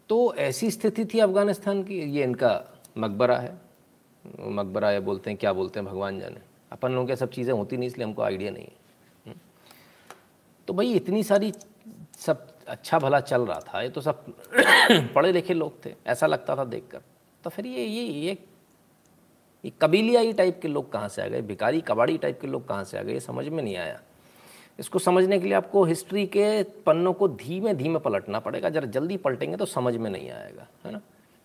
[0.08, 3.60] तो ऐसी स्थिति थी अफ़गानिस्तान की, ये इनका मकबरा है।
[4.40, 6.40] मकबरा या बोलते हैं, क्या बोलते हैं भगवान जाने।
[6.72, 8.76] अपन लोगों के सब चीज़ें होती नहीं, इसलिए हमको आइडिया नहीं है।
[9.26, 9.36] हम्म?
[10.68, 11.52] तो भाई इतनी सारी
[12.18, 14.24] सब अच्छा भला चल रहा था, ये तो सब
[15.14, 17.02] पढ़े लिखे लोग थे, ऐसा लगता था देखकर।
[17.44, 18.47] तो फिर ये ये ये
[19.64, 21.40] ये कबीलियाई टाइप के लोग कहाँ से आ गए?
[21.42, 23.12] भिकारी कबाड़ी टाइप के लोग कहाँ से आ गए?
[23.12, 24.00] ये समझ में नहीं आया।
[24.78, 29.16] इसको समझने के लिए आपको हिस्ट्री के पन्नों को धीमे धीमे पलटना पड़ेगा। जरा जल्दी
[29.16, 31.00] पलटेंगे तो समझ में नहीं आएगा, है ना?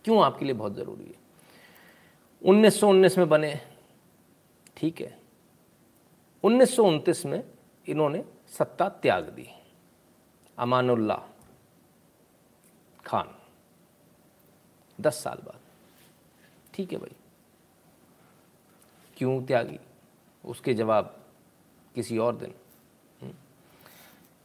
[0.05, 0.23] क्यों?
[0.23, 1.15] आपके लिए बहुत ज़रूरी है।
[2.41, 3.59] उन्नीस सौ उन्नीस में बने,
[4.77, 5.17] ठीक है।
[6.43, 7.43] उन्नीस में
[7.87, 9.47] इन्होंने सत्ता त्याग दी
[10.57, 11.21] अमानुल्ला
[13.05, 13.35] खान,
[14.99, 15.59] दस साल बाद।
[16.73, 17.15] ठीक है भाई।
[19.17, 19.79] क्यों त्यागी?
[20.45, 21.25] उसके जवाब
[21.95, 22.53] किसी और दिन।
[23.21, 23.33] हम्म?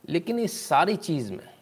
[0.08, 1.58] लेकिन इस सारी चीज़ में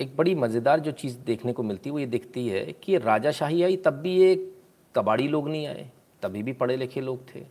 [0.00, 3.62] एक बड़ी मज़ेदार जो चीज़ देखने को मिलती है, वो ये दिखती है कि राजाशाही
[3.62, 4.56] आई, तब भी ये
[4.96, 5.90] कबाड़ी लोग नहीं आए।
[6.22, 7.46] तभी भी पढ़े लिखे लोग थे।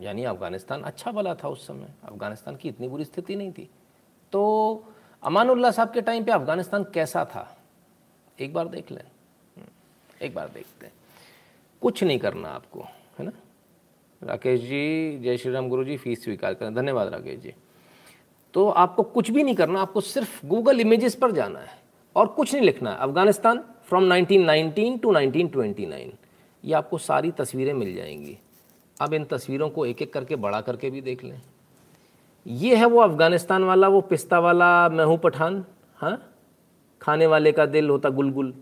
[0.00, 3.70] यानी अफ़गानिस्तान अच्छा भला था उस समय। अफ़गानिस्तान की इतनी बुरी स्थिति नहीं थी।
[4.32, 4.74] तो
[5.22, 7.58] अमानुल्लाह साहब के टाइम पे अफ़गानिस्तान कैसा था?
[8.40, 9.04] एक बार देख लें।
[10.22, 10.92] एक बार देखते हैं।
[11.82, 12.80] कुछ नहीं करना आपको,
[13.18, 13.32] है ना?
[14.22, 17.54] राकेश जी, जय श्री राम गुरु जी फ़ीस स्वीकार करें। धन्यवाद राकेश जी।
[18.54, 21.78] तो आपको कुछ भी नहीं करना, आपको सिर्फ़ गूगल इमेजेस पर जाना है
[22.16, 26.12] और कुछ नहीं लिखना है। अफ़गानिस्तान फ्रॉम 1919 टू 1929
[26.64, 28.38] ये आपको सारी तस्वीरें मिल जाएँगी।
[29.00, 31.42] अब इन तस्वीरों को एक एक करके, बड़ा करके भी देख लें।
[32.46, 35.64] ये है वो अफ़गानिस्तान वाला, वो पिस्ता वाला, मैं हूँ पठान
[35.96, 36.34] हाँ?
[37.02, 38.54] खाने वाले का दिल होता गुलगुल।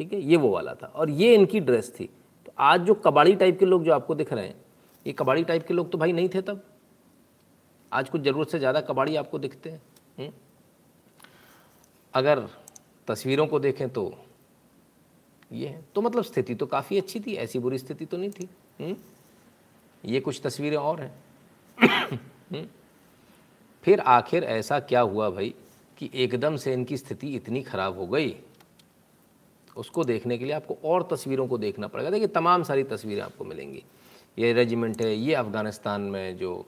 [0.00, 2.04] ठीक है, ये वो वाला था। और ये इनकी ड्रेस थी।
[2.46, 4.54] तो आज जो कबाड़ी टाइप के लोग जो आपको दिख रहे हैं,
[5.06, 6.62] ये कबाड़ी टाइप के लोग तो भाई नहीं थे तब।
[7.92, 9.80] आज कुछ ज़रूरत से ज़्यादा कबाड़ी आपको दिखते हैं
[10.18, 10.32] हुँ?
[12.14, 12.46] अगर
[13.08, 14.12] तस्वीरों को देखें तो
[15.50, 18.48] ये है। तो मतलब स्थिति तो काफ़ी अच्छी थी, ऐसी बुरी स्थिति तो नहीं थी
[18.80, 18.96] हुँ?
[20.04, 21.12] ये कुछ तस्वीरें और हैं।
[23.84, 25.54] फिर आखिर ऐसा क्या हुआ भाई
[25.98, 28.36] कि एकदम से इनकी स्थिति इतनी ख़राब हो गई
[29.76, 33.44] उसको देखने के लिए आपको और तस्वीरों को देखना पड़ेगा। देखिए, तमाम सारी तस्वीरें आपको
[33.44, 33.84] मिलेंगी।
[34.38, 36.66] ये रेजिमेंट है, ये अफ़गानिस्तान में जो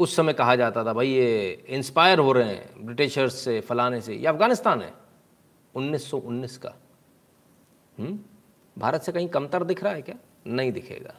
[0.00, 4.14] उस समय कहा जाता था, भाई, ये इंस्पायर हो रहे हैं ब्रिटिशर्स से, फलाने से।
[4.14, 4.94] ये अफ़गानिस्तान है
[5.74, 6.74] 1919 का।
[7.98, 8.06] हुँ?
[8.06, 8.18] हम्म?
[8.78, 10.14] भारत से कहीं कमतर दिख रहा है क्या?
[10.46, 11.14] नहीं दिखेगा।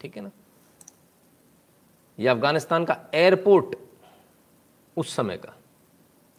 [0.00, 0.30] ठीक है ना?
[2.18, 3.76] ये अफ़गानिस्तान का एयरपोर्ट
[4.96, 5.56] उस समय का,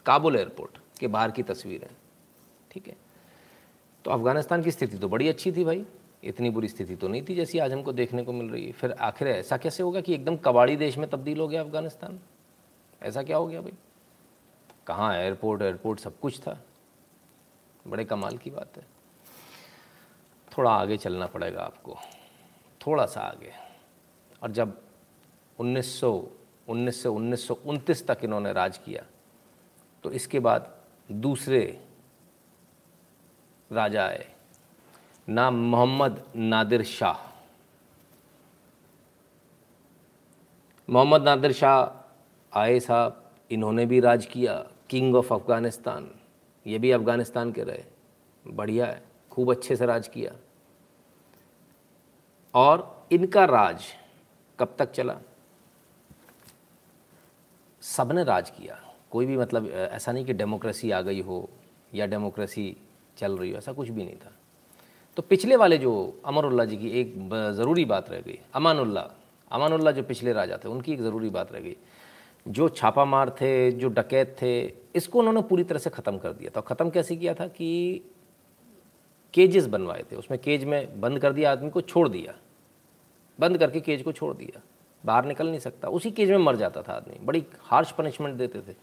[0.06, 1.89] काबुल एयरपोर्ट, के बाहर की तस्वीर। है
[2.71, 3.04] ठीक है?
[4.05, 5.85] तो अफ़गानिस्तान की स्थिति तो बड़ी अच्छी थी भाई।
[6.23, 8.91] इतनी बुरी स्थिति तो नहीं थी जैसी आज हमको देखने को मिल रही है। फिर
[8.91, 12.19] आखिर ऐसा कैसे होगा कि एकदम कबाड़ी देश में तब्दील हो गया अफ़गानिस्तान?
[13.01, 13.73] ऐसा क्या हो गया भाई?
[14.87, 16.59] कहाँ एयरपोर्ट एयरपोर्ट सब कुछ था।
[17.87, 18.83] बड़े कमाल की बात है।
[20.51, 21.97] थोड़ा आगे चलना पड़ेगा आपको।
[22.81, 23.51] थोड़ा सा आगे।
[24.43, 24.77] और जब
[25.59, 26.11] 1900
[26.67, 29.03] 19 से उन्नीस तक इन्होंने राज किया
[30.03, 30.73] तो इसके बाद
[31.09, 31.85] दूसरे
[33.71, 34.28] राजा आए
[35.30, 37.17] नाम मोहम्मद नादिर शाह।
[40.89, 44.54] मोहम्मद नादिर शाह आए साहब, इन्होंने भी राज किया,
[44.89, 46.12] किंग ऑफ़ अफ़गानिस्तान।
[46.67, 47.84] ये भी अफ़गानिस्तान के रहे।
[48.47, 50.32] बढ़िया है, खूब अच्छे से राज किया।
[52.54, 53.86] और इनका राज
[54.60, 55.19] कब तक चला?
[57.82, 58.80] सबने राज किया।
[59.12, 61.49] कोई भी मतलब ऐसा नहीं कि डेमोक्रेसी आ गई हो
[61.93, 62.78] या डेमोक्रेसी
[63.17, 64.32] चल रही हो, ऐसा कुछ भी नहीं था।
[65.17, 67.13] तो पिछले वाले जो अमरुल्ला जी की एक
[67.56, 69.10] ज़रूरी बात रह गई, अमानुल्ला
[69.51, 71.75] अमानुल्ला जो पिछले राजा थे, उनकी एक ज़रूरी बात रह गई।
[72.45, 76.51] जो छापा मार थे, जो डकैत थे, इसको उन्होंने पूरी तरह से ख़त्म कर दिया
[76.56, 78.01] था। ख़त्म कैसे किया था कि
[79.34, 82.34] केजेस बनवाए थे, उसमें केज में बंद कर दिया, आदमी को छोड़ दिया।
[83.39, 84.62] बंद करके केज को छोड़ दिया।
[85.04, 88.62] बाहर निकल नहीं सकता। उसी केज में मर जाता था आदमी। बड़ी हार्श पनिशमेंट देते
[88.62, 88.75] थे।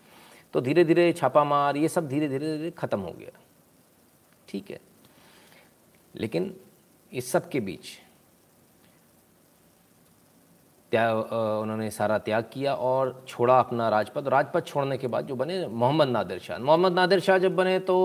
[0.55, 3.38] तो धीरे धीरे छापा मार ये सब धीरे धीरे धीरे ख़त्म हो गया।
[4.53, 4.79] ठीक है।
[6.15, 6.55] लेकिन
[7.12, 7.99] इस सब के बीच
[10.93, 11.17] त्याग
[11.62, 16.09] उन्होंने सारा त्याग किया और छोड़ा अपना राजपद। राजपद छोड़ने के बाद जो बने मोहम्मद
[16.09, 17.97] नादिर शाह। मोहम्मद नादिर शाह जब बने तो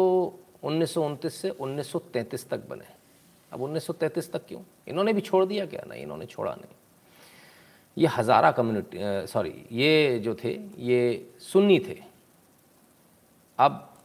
[0.63, 2.85] उन्नीस सौ उनतीस से 1933 तक बने।
[3.51, 4.61] अब 1933 तक क्यों?
[4.87, 5.83] इन्होंने भी छोड़ दिया क्या?
[5.87, 6.75] नहीं, इन्होंने छोड़ा नहीं।
[7.97, 11.99] ये हज़ारा कम्युनिटी सॉरी ये जो थे, ये सुन्नी थे।
[13.59, 13.96] अब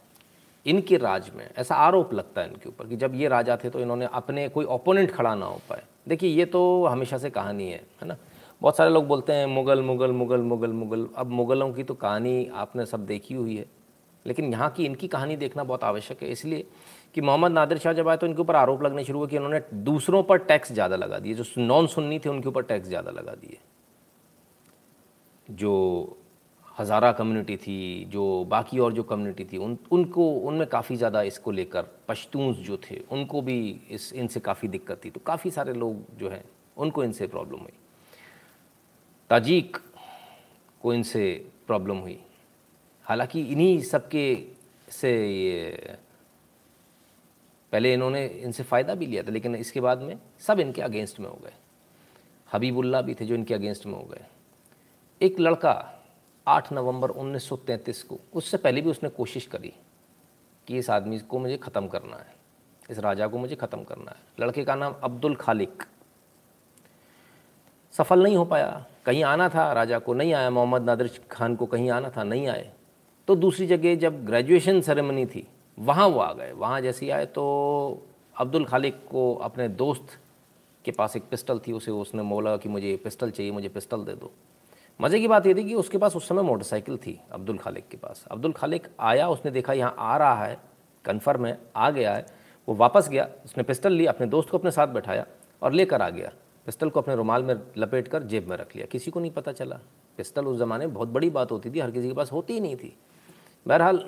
[0.65, 3.79] इनके राज में ऐसा आरोप लगता है इनके ऊपर कि जब ये राजा थे तो
[3.79, 7.81] इन्होंने अपने कोई ओपोनेंट खड़ा ना हो पाए। देखिए, ये तो हमेशा से कहानी है
[8.01, 8.17] है ना?
[8.61, 12.45] बहुत सारे लोग बोलते हैं, मुग़ल मुग़ल मुग़ल मुग़ल मुग़ल। अब मुग़लों की तो कहानी
[12.55, 13.65] आपने सब देखी हुई है,
[14.25, 16.65] लेकिन यहाँ की इनकी कहानी देखना बहुत आवश्यक है। इसलिए
[17.15, 19.61] कि मोहम्मद नादिर शाह जब आए तो इनके ऊपर आरोप लगने शुरू हुए कि इन्होंने
[19.83, 23.33] दूसरों पर टैक्स ज़्यादा लगा दिए। जो नॉन सुन्नी थे उनके ऊपर टैक्स ज़्यादा लगा
[23.33, 23.57] दिए।
[25.47, 26.17] जो
[26.79, 31.51] हज़ारा कम्युनिटी थी, जो बाकी और जो कम्युनिटी थी, उन, उनको, उनमें काफ़ी ज़्यादा इसको
[31.51, 36.17] लेकर पश्तून जो थे, उनको भी इस, इनसे काफ़ी दिक्कत थी। तो काफ़ी सारे लोग
[36.17, 36.43] जो हैं,
[36.77, 37.73] उनको इनसे प्रॉब्लम हुई।
[39.29, 39.77] ताजिक
[40.81, 42.19] को इनसे प्रॉब्लम हुई।
[43.03, 44.25] हालाँकि इन्हीं सबके
[44.89, 45.97] से ये,
[47.73, 51.27] पहले इन्होंने इनसे फ़ायदा भी लिया था, लेकिन इसके बाद में सब इनके अगेंस्ट में
[51.29, 51.53] हो गए।
[52.53, 54.25] हबीबुल्ला भी थे जो इनके अगेंस्ट में हो गए।
[55.21, 55.99] एक लड़का
[56.47, 59.73] 8 नवंबर 1933 को। उससे पहले भी उसने कोशिश करी
[60.67, 62.33] कि इस आदमी को मुझे ख़त्म करना है।
[62.89, 65.83] इस राजा को मुझे ख़त्म करना है। लड़के का नाम अब्दुल खालिक।
[67.93, 71.65] सफल नहीं हो पाया। कहीं आना था, राजा को नहीं आया। मोहम्मद नादिर खान को
[71.65, 72.71] कहीं आना था, नहीं आए।
[73.27, 78.03] तो दूसरी जगह जब ग्रेजुएशन सेरेमनी थी, वहाँ वो आ गए। वहाँ जैसे आए तो
[78.37, 80.17] अब्दुल खालिक को अपने दोस्त
[80.85, 84.13] के पास एक पिस्टल थी। उसे उसने बोला कि मुझे पिस्टल चाहिए, मुझे पिस्टल दे
[84.13, 84.31] दो।
[85.01, 87.97] मज़े की बात ये थी कि उसके पास उस समय मोटरसाइकिल थी, अब्दुल खालिक के
[87.97, 90.57] पास। अब्दुल खालिक आया, उसने देखा यहाँ आ रहा है
[91.05, 92.25] कन्फर्म है, आ गया है।
[92.69, 95.25] वो वापस गया, उसने पिस्टल ली, अपने दोस्त को अपने साथ बैठाया
[95.61, 96.31] और लेकर आ गया।
[96.65, 99.51] पिस्टल को अपने रुमाल में लपेट कर जेब में रख लिया। किसी को नहीं पता
[99.51, 99.79] चला।
[100.17, 102.59] पिस्टल उस ज़माने में बहुत बड़ी बात होती थी, हर किसी के पास होती ही
[102.59, 102.97] नहीं थी।
[103.67, 104.05] बहरहाल,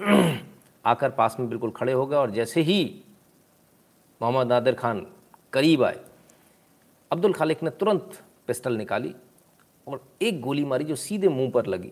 [0.86, 3.04] आकर पास में बिल्कुल खड़े हो गए और जैसे ही
[4.22, 5.08] मोहम्मद नादिर खान
[5.54, 6.00] करीब आए,
[7.12, 9.16] अब्दुल खालिक ने तुरंत पिस्टल निकाली।
[9.88, 11.92] और एक गोली मारी जो सीधे मुँह पर लगी।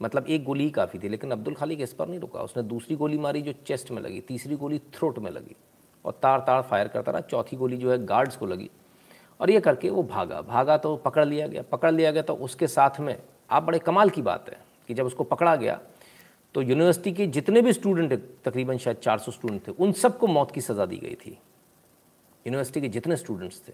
[0.00, 2.96] मतलब एक गोली ही काफ़ी थी, लेकिन अब्दुल खालिक इस पर नहीं रुका। उसने दूसरी
[2.96, 5.56] गोली मारी जो चेस्ट में लगी, तीसरी गोली थ्रोट में लगी
[6.04, 8.70] और तार तार फायर करता रहा। चौथी गोली जो है गार्ड्स को लगी
[9.40, 12.66] और ये करके वो भागा। भागा तो पकड़ लिया गया, पकड़ लिया गया तो उसके
[12.68, 13.16] साथ में,
[13.50, 15.80] आप बड़े कमाल की बात है कि जब उसको पकड़ा गया
[16.54, 18.12] तो यूनिवर्सिटी के जितने भी स्टूडेंट
[18.44, 21.38] तकरीबन शायद 400 स्टूडेंट थे, उन सबको मौत की सज़ा दी गई थी।
[22.46, 23.72] यूनिवर्सिटी के जितने स्टूडेंट्स थे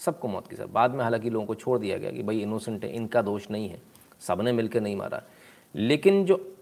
[0.00, 2.84] सबको मौत की सज़ा। बाद में हालाँकि लोगों को छोड़ दिया गया कि भाई इनोसेंट
[2.84, 3.80] है, इनका दोष नहीं है।
[4.20, 5.22] सबने मिलकर नहीं मारा।
[5.74, 6.56] लेकिन जो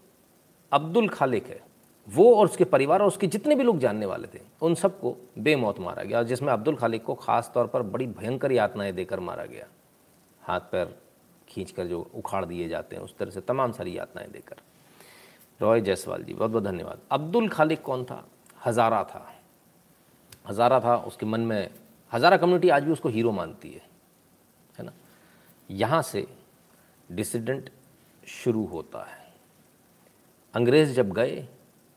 [0.72, 1.60] अब्दुल खालिक है,
[2.08, 5.78] वो और उसके परिवार और उसके जितने भी लोग जानने वाले थे, उन सबको बेमौत
[5.80, 9.66] मारा गया। जिसमें अब्दुल खालिक को ख़ास तौर पर बड़ी भयंकर यातनाएँ देकर मारा गया।
[10.42, 10.94] हाथ पैर
[11.48, 14.56] खींच कर जो उखाड़ दिए जाते हैं, उस तरह से तमाम सारी यातनाएँ देकर।
[15.60, 18.24] रॉय जायसवाल जी बहुत बहुत धन्यवाद। अब्दुल खालिक कौन था?
[18.66, 19.26] हज़ारा था।
[20.48, 21.70] हज़ारा था, उसके मन में
[22.12, 23.82] हज़ारा कम्युनिटी आज भी उसको हीरो मानती है
[24.78, 24.92] है ना?
[25.70, 26.26] यहाँ से
[27.08, 27.70] डिसिडेंट
[28.26, 29.26] शुरू होता है।
[30.54, 31.46] अंग्रेज़ जब गए,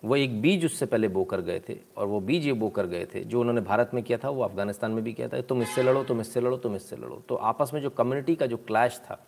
[0.04, 3.24] वो एक बीज उससे पहले बोकर गए थे और वो बीज ये बोकर गए थे,
[3.24, 6.04] जो उन्होंने भारत में किया था, वो अफ़गानिस्तान में भी किया था, तुम इससे लड़ो,
[6.04, 9.20] तुम इससे लड़ो, तुम इससे लड़ो। तो आपस में जो कम्युनिटी का जो क्लैश था,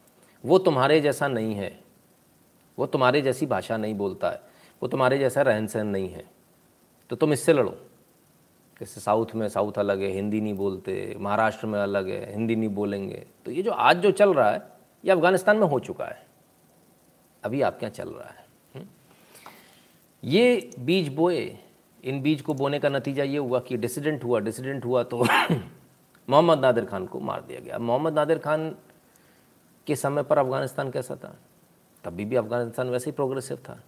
[0.43, 1.80] वो तुम्हारे जैसा नहीं है।
[2.78, 4.41] वो तुम्हारे जैसी भाषा नहीं बोलता है।
[4.82, 6.24] वो तुम्हारे जैसा रहन सहन नहीं है।
[7.10, 7.78] तो तुम इससे लड़ो।
[8.84, 12.69] जैसे साउथ में साउथ अलग है, हिंदी नहीं बोलते, महाराष्ट्र में अलग है, हिंदी नहीं
[12.69, 14.69] बोलेंगे। तो ये जो आज जो चल रहा है,
[15.06, 16.26] ये अफ़गानिस्तान में हो चुका है।
[17.43, 18.46] अभी आप क्या चल रहा है?
[20.24, 21.58] ये बीज बोए,
[22.04, 25.26] इन बीज को बोने का नतीजा ये हुआ कि डिसिडेंट हुआ डिसिडेंट हुआ तो
[26.30, 28.76] मोहम्मद नादिर खान को मार दिया गया। मोहम्मद नादिर खान
[29.88, 31.38] के समय पर अफ़गानिस्तान कैसा था?
[32.04, 33.84] तभी भी अफ़गानिस्तान वैसे ही प्रोग्रेसिव था।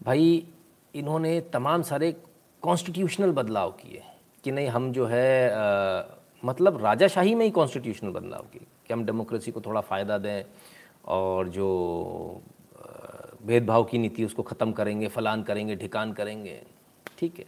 [0.00, 0.46] भाई
[0.94, 2.12] इन्होंने तमाम सारे
[2.62, 4.02] कॉन्स्टिट्यूशनल बदलाव किए
[4.44, 6.02] कि नहीं हम जो है आ,
[6.44, 10.44] मतलब राजाशाही में ही कॉन्स्टिट्यूशनल बदलाव किए कि हम डेमोक्रेसी को थोड़ा फ़ायदा दें
[11.06, 11.68] और जो
[13.44, 16.62] भेदभाव की नीति उसको ख़त्म करेंगे, फलान करेंगे, ढिकान करेंगे।
[17.18, 17.44] ठीक है।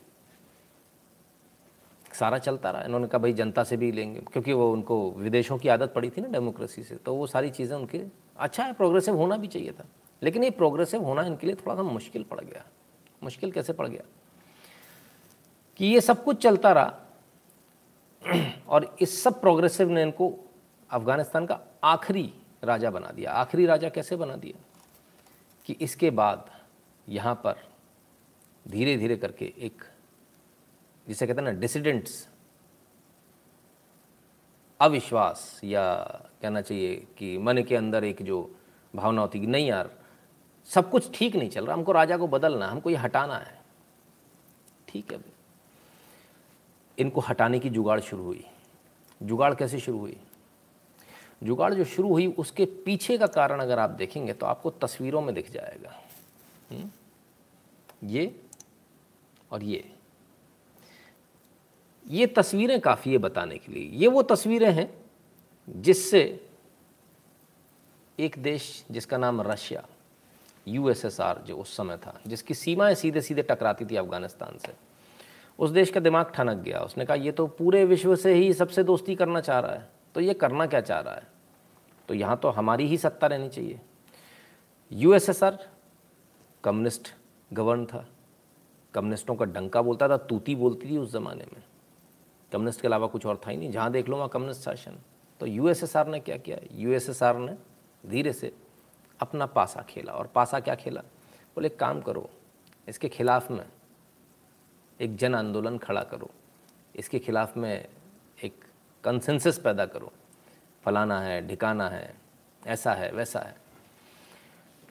[2.15, 5.69] सारा चलता रहा। इन्होंने कहा, भाई, जनता से भी लेंगे। क्योंकि वो उनको विदेशों की
[5.69, 8.03] आदत पड़ी थी ना डेमोक्रेसी से। तो वो सारी चीज़ें उनके
[8.37, 9.85] अच्छा है, प्रोग्रेसिव होना भी चाहिए था।
[10.23, 12.65] लेकिन ये प्रोग्रेसिव होना इनके लिए थोड़ा सा मुश्किल पड़ गया।
[13.23, 14.03] मुश्किल कैसे पड़ गया?
[15.77, 17.01] कि ये सब कुछ चलता रहा
[18.69, 20.51] और इस सब प्रोग्रेसिव ने इनको
[20.91, 22.35] अफ़गानिस्तान का आखिरी
[22.65, 24.74] राजा बना दिया। आखिरी राजा कैसे बना दिया?
[25.67, 26.51] कि इसके बाद
[27.09, 27.63] यहाँ पर
[28.67, 29.83] धीरे धीरे करके एक,
[31.07, 32.29] जिसे कहते हैं ना डिसिडेंट्स
[34.81, 35.93] अविश्वास या
[36.43, 38.41] कहना चाहिए कि मन के अंदर एक जो
[38.95, 39.91] भावना होती कि नहीं यार,
[40.69, 43.63] सब कुछ ठीक नहीं चल रहा, हमको राजा को बदलना हमको ये हटाना है।
[44.89, 45.19] ठीक है
[46.99, 48.45] इनको हटाने की जुगाड़ शुरू हुई।
[49.23, 50.17] जुगाड़ कैसे शुरू हुई?
[51.45, 55.35] जुगाड़ जो शुरू हुई, उसके पीछे का कारण अगर आप देखेंगे तो आपको तस्वीरों में
[55.35, 56.01] दिख जाएगा।
[56.73, 56.91] हुँ?
[58.05, 58.41] ये
[59.51, 59.91] और ये।
[62.07, 64.89] ये तस्वीरें काफ़ी है बताने के लिए। ये वो तस्वीरें हैं,
[65.69, 66.49] जिससे
[68.19, 69.87] एक देश जिसका नाम रशिया,
[70.69, 74.73] यूएसएसआर, जो उस समय था, जिसकी सीमाएँ सीधे सीधे टकराती थी अफ़गानिस्तान से,
[75.59, 78.85] उस देश का दिमाग ठनक गया। उसने कहा, ये तो पूरे विश्व से ही सबसे
[78.85, 81.34] दोस्ती करना चाह रहा है तो ये करना क्या चाह रहा है?
[82.09, 83.81] तो यहाँ तो हमारी ही सत्ता रहनी चाहिए।
[84.93, 85.71] यूएसएसआर
[86.65, 87.15] कम्युनिस्ट
[87.53, 88.09] गवर्न था।
[88.95, 91.63] कम्युनिस्टों का डंका बोलता था, तूती बोलती थी उस ज़माने में।
[92.53, 94.99] कम्युनिस्ट के अलावा कुछ और था ही नहीं। जहाँ देख लो वहाँ कम्युनिस्ट शासन।
[95.41, 96.59] तो यूएसएसआर ने क्या किया?
[96.73, 97.59] यूएसएसआर ने
[98.07, 98.55] धीरे से
[99.21, 101.01] अपना पासा खेला। और पासा क्या खेला?
[101.55, 102.31] बोले, काम करो।
[102.89, 103.67] इसके खिलाफ में
[105.01, 106.31] एक जन आंदोलन खड़ा करो।
[106.97, 107.89] इसके खिलाफ में
[108.45, 108.65] एक
[109.05, 110.13] कंसेंसस पैदा करो।
[110.85, 112.15] फलाना है, ढिकाना है,
[112.67, 113.57] ऐसा है, वैसा है।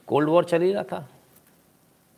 [0.08, 1.08] कोल्ड वॉर चल ही रहा था।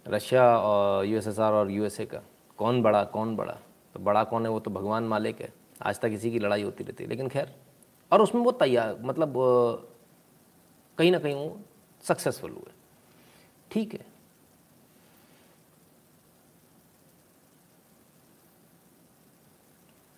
[0.05, 2.21] रशिया और यूएसएसआर और यूएसए का।
[2.57, 3.57] कौन बड़ा कौन बड़ा?
[3.93, 6.83] तो बड़ा कौन है वो तो भगवान मालिक है। आज तक इसी की लड़ाई होती
[6.83, 7.55] रहती है। लेकिन खैर,
[8.11, 9.33] और उसमें वो तैयार मतलब
[10.97, 11.59] कहीं ना कहीं वो
[12.03, 12.71] सक्सेसफुल हुए।
[13.71, 14.05] ठीक है।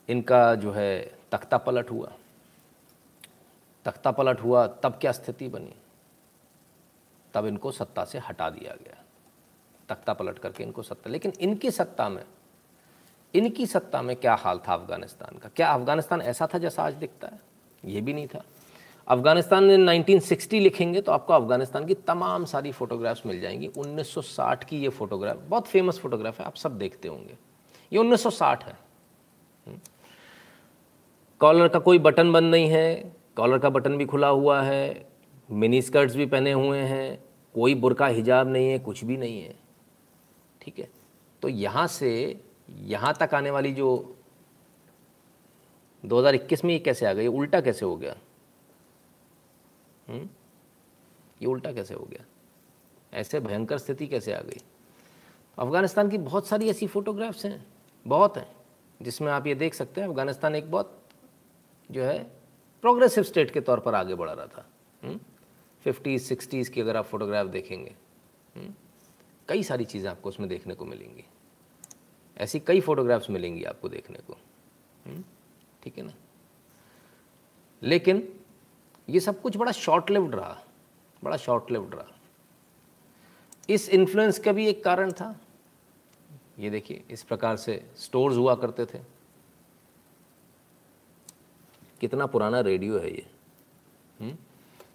[0.09, 2.11] इनका जो है तख्ता पलट हुआ।
[3.87, 5.73] तख्ता पलट हुआ, तब क्या स्थिति बनी?
[7.33, 9.03] तब इनको सत्ता से हटा दिया गया।
[9.89, 12.23] तख्ता पलट करके इनको सत्ता, लेकिन इनकी सत्ता में,
[13.33, 15.49] इनकी सत्ता में क्या हाल था अफ़गानिस्तान का?
[15.49, 17.39] क्या अफ़गानिस्तान ऐसा था जैसा आज दिखता है?
[17.85, 18.43] ये भी नहीं था।
[19.07, 24.79] अफ़गानिस्तान में 1960 लिखेंगे तो आपको अफ़गानिस्तान की तमाम सारी फ़ोटोग्राफ्स मिल जाएँगी। 1960 की
[24.79, 27.37] ये फ़ोटोग्राफ, बहुत फ़ेमस फ़ोटोग्राफ है, आप सब देखते होंगे।
[27.93, 28.77] ये 1960 है।
[29.67, 29.79] हम्म।
[31.39, 35.07] कॉलर का कोई बटन बंद नहीं है कॉलर का बटन भी खुला हुआ है,
[35.51, 37.23] मिनी स्कर्ट्स भी पहने हुए हैं,
[37.53, 39.55] कोई बुरका हिजाब नहीं है, कुछ भी नहीं है।
[40.61, 40.89] ठीक है?
[41.41, 44.17] तो यहाँ से, यहाँ तक आने वाली जो
[46.05, 48.15] 2021 में ये कैसे आ गई उल्टा कैसे हो गया?
[50.09, 50.15] हुँ?
[50.15, 50.29] हम्म?
[51.41, 52.25] ये उल्टा कैसे हो गया?
[53.13, 54.61] ऐसे भयंकर स्थिति कैसे आ गई?
[55.59, 57.65] अफ़गानिस्तान की बहुत सारी ऐसी फ़ोटोग्राफ्स हैं,
[58.07, 58.55] बहुत हैं,
[59.01, 61.01] जिसमें आप ये देख सकते हैं, अफ़गानिस्तान एक बहुत
[61.91, 62.36] जो है
[62.81, 64.69] प्रोग्रेसिव स्टेट के तौर पर आगे बढ़ रहा था।
[65.83, 66.29] फिफ्टीज़ हम्म?
[66.29, 67.95] सिक्सटीज़ की अगर आप फोटोग्राफ देखेंगे
[68.55, 68.73] हम्म?
[69.47, 71.25] कई सारी चीज़ें आपको उसमें देखने को मिलेंगी।
[72.37, 74.37] ऐसी कई फोटोग्राफ्स मिलेंगी आपको देखने को।
[75.83, 76.13] ठीक है ना?
[77.83, 78.39] लेकिन
[79.09, 80.63] ये सब कुछ बड़ा शॉर्ट लिव्ड रहा।
[81.23, 82.19] बड़ा शॉर्ट लिव्ड रहा।
[83.69, 85.39] इस इन्फ्लुएंस का भी एक कारण था।
[86.59, 89.16] ये देखिए, इस प्रकार से स्टोर्स हुआ करते थे।
[92.01, 93.25] कितना पुराना रेडियो है ये
[94.21, 94.27] हुँ?
[94.27, 94.37] हम्म?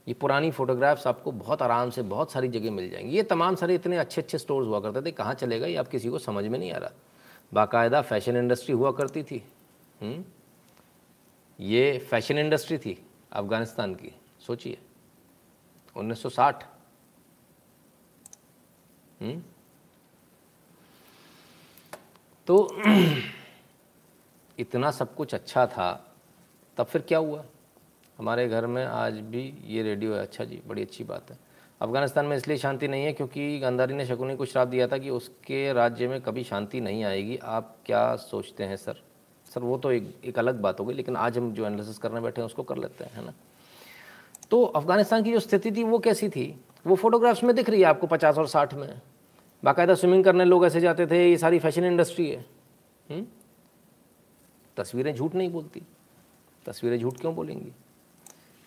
[0.09, 3.74] ये पुरानी फ़ोटोग्राफ्स आपको बहुत आराम से बहुत सारी जगह मिल जाएँगी ये तमाम सारे
[3.74, 6.59] इतने अच्छे अच्छे स्टोर्स हुआ करते थे, कहाँ चलेगा ये आप किसी को समझ में
[6.59, 6.90] नहीं आ रहा
[7.55, 9.42] बाकायदा फ़ैशन इंडस्ट्री हुआ करती थी
[10.03, 10.12] हुँ?
[10.12, 10.24] हम्म?
[11.59, 12.98] ये फ़ैशन इंडस्ट्री थी
[13.32, 14.12] अफ़गानिस्तान की,
[14.46, 14.78] सोचिए
[15.96, 16.62] 1960
[19.20, 19.42] हम्म
[22.46, 22.57] तो
[24.59, 26.11] इतना सब कुछ अच्छा था
[26.76, 27.44] तब फिर क्या हुआ?
[28.18, 31.38] हमारे घर में आज भी ये रेडियो है। अच्छा जी, बड़ी अच्छी बात है।
[31.80, 35.10] अफ़गानिस्तान में इसलिए शांति नहीं है क्योंकि गंधारी ने शकुनी को श्राप दिया था कि
[35.10, 39.02] उसके राज्य में कभी शांति नहीं आएगी। आप क्या सोचते हैं सर?
[39.54, 42.20] सर, वो तो एक एक अलग बात हो गई, लेकिन आज हम जो एनालिसिस करने
[42.20, 43.32] बैठे हैं, उसको कर लेते हैं, है ना?
[44.50, 46.64] तो अफ़गानिस्तान की जो स्थिति थी, वो कैसी थी?
[46.86, 49.00] वो फोटोग्राफ्स में दिख रही है आपको पचास और साठ में।
[49.64, 52.46] बाकायदा स्विमिंग करने लोग ऐसे जाते थे, ये सारी फ़ैशन इंडस्ट्री है।
[53.10, 53.26] हुँ?
[54.76, 55.82] तस्वीरें झूठ नहीं बोलती।
[56.66, 57.72] तस्वीरें झूठ क्यों बोलेंगी?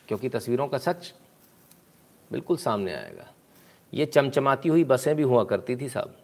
[0.07, 1.13] क्योंकि तस्वीरों का सच
[2.31, 3.31] बिल्कुल सामने आएगा।
[3.93, 6.15] ये चमचमाती हुई बसें भी हुआ करती थी साहब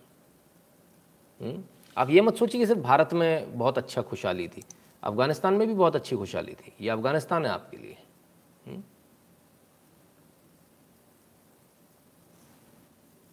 [1.98, 4.64] आप ये मत सोचिए कि सिर्फ़ भारत में बहुत अच्छा खुशहाली थी।
[5.04, 7.98] अफ़गानिस्तान में भी बहुत अच्छी खुशहाली थी। ये अफ़गानिस्तान है आपके लिए।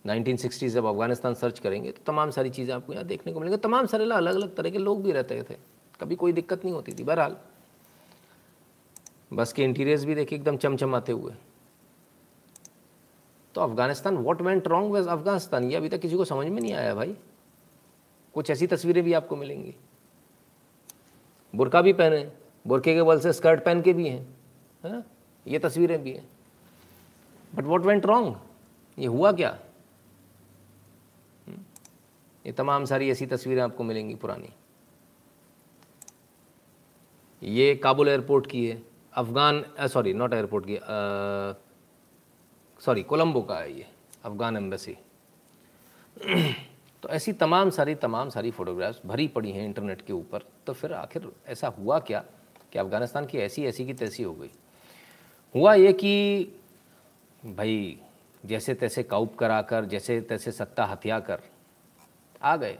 [0.04, 3.56] नाइनटीन सिक्सटी जब अफ़गानिस्तान सर्च करेंगे तो तमाम सारी चीज़ें आपको यहाँ देखने को मिलेंगी।
[3.58, 5.56] तमाम सारे अलग अलग तरह के लोग भी रहते थे।
[6.00, 7.36] कभी कोई दिक्कत नहीं होती थी, बहरहाल।
[9.32, 11.32] बस के इंटीरियर्स भी देखिए एकदम चमचमाते हुए।
[13.54, 15.64] तो Afghanistan what went wrong with Afghanistan?
[15.64, 17.16] ये अभी तक किसी को समझ में नहीं आया भाई।
[18.34, 19.74] कुछ ऐसी तस्वीरें भी आपको मिलेंगी।
[21.54, 22.32] बुरका भी पहने,
[22.66, 24.36] बुरके के बल से स्कर्ट पहन के भी हैं,
[24.84, 25.02] है ना?
[25.46, 26.28] ये तस्वीरें भी हैं।
[27.54, 28.36] बट वॉट वेंट रॉन्ग
[28.98, 29.58] ये हुआ क्या?
[31.48, 31.58] हम्म?
[32.46, 34.48] ये तमाम सारी ऐसी तस्वीरें आपको मिलेंगी पुरानी।
[37.42, 38.87] ये काबुल एयरपोर्ट की है।
[39.18, 40.78] अफ़गान सॉरी नॉट एयरपोर्ट की
[42.80, 43.86] सॉरी कोलंबो का है ये,
[44.24, 44.96] अफ़गान एम्बेसी
[47.02, 50.92] तो ऐसी तमाम सारी तमाम सारी फ़ोटोग्राफ्स भरी पड़ी हैं इंटरनेट के ऊपर तो फिर
[50.92, 52.24] आखिर ऐसा हुआ क्या
[52.72, 54.50] कि अफ़गानिस्तान की ऐसी ऐसी की तैसी हो गई?
[55.54, 56.14] हुआ ये कि
[57.46, 57.98] भाई,
[58.46, 61.40] जैसे तैसे काउप करा कर जैसे तैसे सत्ता हथिया कर
[62.42, 62.78] आ गए,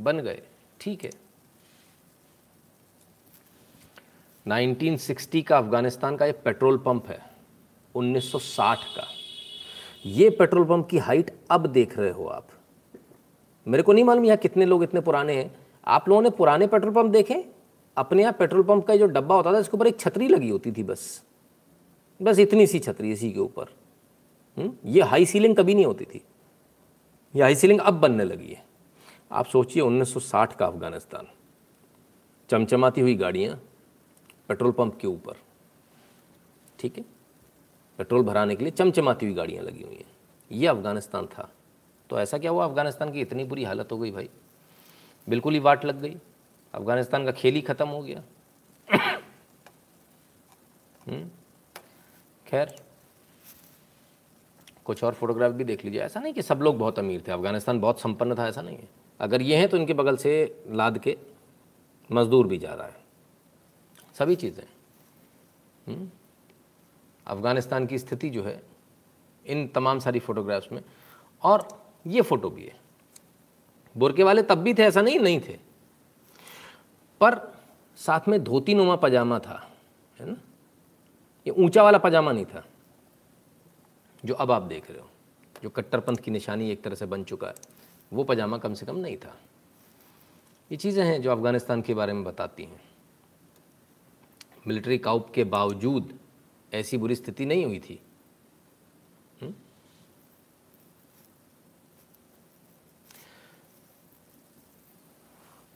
[0.00, 0.42] बन गए,
[0.80, 1.10] ठीक है।
[4.48, 7.30] 1960 का अफ़गानिस्तान का एक पेट्रोल पंप है
[7.94, 9.08] 1960 का।
[10.06, 12.48] ये पेट्रोल पंप की हाइट अब देख रहे हो आप।
[13.68, 16.92] मेरे को नहीं मालूम यहाँ कितने लोग इतने पुराने हैं। आप लोगों ने पुराने पेट्रोल
[16.94, 17.44] पंप देखे?
[17.96, 20.72] अपने यहाँ पेट्रोल पंप का जो डब्बा होता था, इसके ऊपर एक छतरी लगी होती
[20.72, 21.24] थी बस।
[22.22, 23.66] बस इतनी सी छतरी इसी के ऊपर।
[24.58, 24.72] हम्म?
[24.84, 26.24] ये हाई सीलिंग कभी नहीं होती थी।
[27.36, 28.64] ये हाई सीलिंग अब बनने लगी है।
[29.32, 31.26] आप सोचिए 1960 का अफ़गानिस्तान।
[32.50, 33.60] चमचमाती हुई गाड़ियाँ।
[34.48, 35.36] पेट्रोल पंप के ऊपर।
[36.78, 37.04] ठीक है?
[37.98, 40.16] पेट्रोल भराने के लिए चमचमाती हुई गाड़ियाँ लगी हुई हैं।
[40.50, 41.50] ये अफ़गानिस्तान था।
[42.10, 42.64] तो ऐसा क्या हुआ?
[42.64, 44.28] अफ़गानिस्तान की इतनी बुरी हालत हो गई भाई।
[45.28, 46.16] बिल्कुल ही वाट लग गई।
[46.74, 48.22] अफ़गानिस्तान का खेल ही ख़त्म हो गया।
[51.06, 51.28] हम्म?
[52.46, 52.74] खैर,
[54.84, 57.80] कुछ और फोटोग्राफ भी देख लीजिए। ऐसा नहीं कि सब लोग बहुत अमीर थे। अफ़गानिस्तान
[57.80, 58.88] बहुत संपन्न था, ऐसा नहीं है।
[59.20, 61.16] अगर ये हैं तो इनके बगल से लाद के
[62.10, 63.05] मज़दूर भी जा रहा है।
[64.18, 64.64] सभी चीज़ें।
[65.88, 66.10] हम्म?
[67.26, 68.62] अफ़गानिस्तान की स्थिति जो है,
[69.46, 70.82] इन तमाम सारी फ़ोटोग्राफ्स में,
[71.42, 71.68] और
[72.06, 72.76] ये फ़ोटो भी है।
[73.96, 75.58] बुरके वाले तब भी थे, ऐसा नहीं नहीं थे।
[77.20, 77.58] पर
[77.96, 79.70] साथ में धोती नुमा पजामा था,
[80.20, 80.36] है ना?
[81.46, 82.64] ये ऊँचा वाला पजामा नहीं था,
[84.24, 85.10] जो अब आप देख रहे हो।
[85.62, 87.54] जो कट्टरपंथ की निशानी एक तरह से बन चुका है,
[88.12, 89.36] वो पजामा कम से कम नहीं था।
[90.72, 92.95] ये चीज़ें हैं जो अफ़गानिस्तान के बारे में बताती हैं।
[94.66, 96.18] मिलिट्री काउप के बावजूद
[96.74, 98.02] ऐसी बुरी स्थिति नहीं हुई थी।
[99.42, 99.54] हुँ?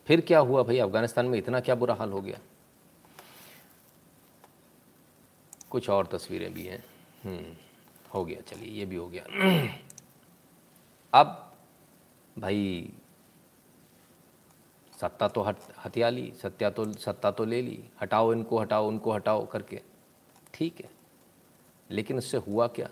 [0.06, 0.78] फिर क्या हुआ भाई?
[0.78, 2.38] अफ़गानिस्तान में इतना क्या बुरा हाल हो गया?
[5.70, 6.84] कुछ और तस्वीरें भी हैं।
[7.24, 7.54] हम्म,
[8.14, 9.24] हो गया चलिए ये भी हो गया।
[11.14, 11.56] अब
[12.38, 12.92] भाई
[15.00, 19.12] सत्ता तो हट हथिया ली, सत्या तो सत्ता तो ले ली, हटाओ इनको, हटाओ उनको,
[19.12, 19.82] हटाओ करके।
[20.54, 20.90] ठीक है।
[21.90, 22.88] लेकिन उससे हुआ क्या?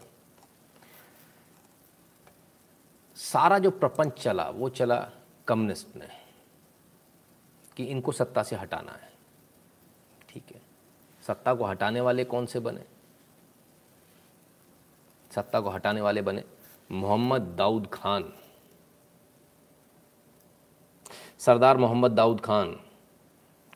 [3.17, 5.11] सारा जो प्रपंच चला, वो चला
[5.49, 6.09] कम्युनिस्ट ने,
[7.77, 9.13] कि इनको सत्ता से हटाना है।
[10.29, 10.61] ठीक है।
[11.27, 12.85] सत्ता को हटाने वाले कौन से बने?
[15.35, 16.45] सत्ता को हटाने वाले बने
[16.93, 18.33] मोहम्मद दाऊद खान।
[21.41, 22.77] सरदार मोहम्मद दाऊद खान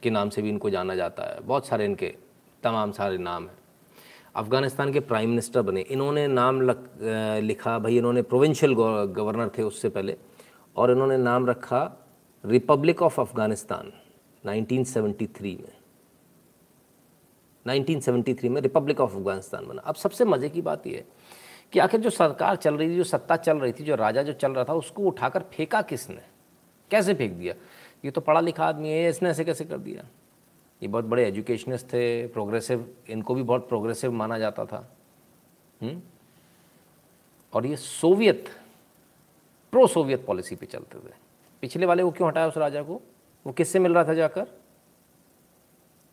[0.02, 2.14] के नाम से भी इनको जाना जाता है। बहुत सारे इनके
[2.62, 3.58] तमाम सारे नाम हैं।
[4.36, 6.88] अफ़गानिस्तान के प्राइम मिनिस्टर बने। इन्होंने नाम लग,
[7.42, 10.16] लिखा भाई इन्होंने प्रोविंशियल गवर्नर थे उससे पहले
[10.76, 11.82] और इन्होंने नाम रखा
[12.44, 13.92] रिपब्लिक ऑफ़ अफ़गानिस्तान
[14.44, 15.72] 1973 में।
[17.66, 21.04] 1973 में रिपब्लिक ऑफ़ अफ़गानिस्तान बना। अब सबसे मज़े की बात यह है
[21.72, 24.32] कि आखिर जो सरकार चल रही थी जो सत्ता चल रही थी जो राजा जो
[24.32, 26.31] चल रहा था उसको उठाकर फेंका किसने?
[26.92, 27.54] कैसे फेंक दिया?
[28.04, 30.04] ये तो पढ़ा लिखा आदमी है, इसने ऐसे कैसे कर दिया?
[30.82, 34.96] ये बहुत बड़े एजुकेशनिस्ट थे प्रोग्रेसिव इनको भी बहुत प्रोग्रेसिव माना जाता था।
[35.82, 35.90] हुँ?
[35.90, 36.02] हम्म?
[37.52, 38.48] और ये सोवियत
[39.70, 41.14] प्रो सोवियत पॉलिसी पे चलते थे।
[41.60, 43.02] पिछले वाले को क्यों हटाया उस राजा को?
[43.46, 44.44] वो किससे मिल रहा था जाकर?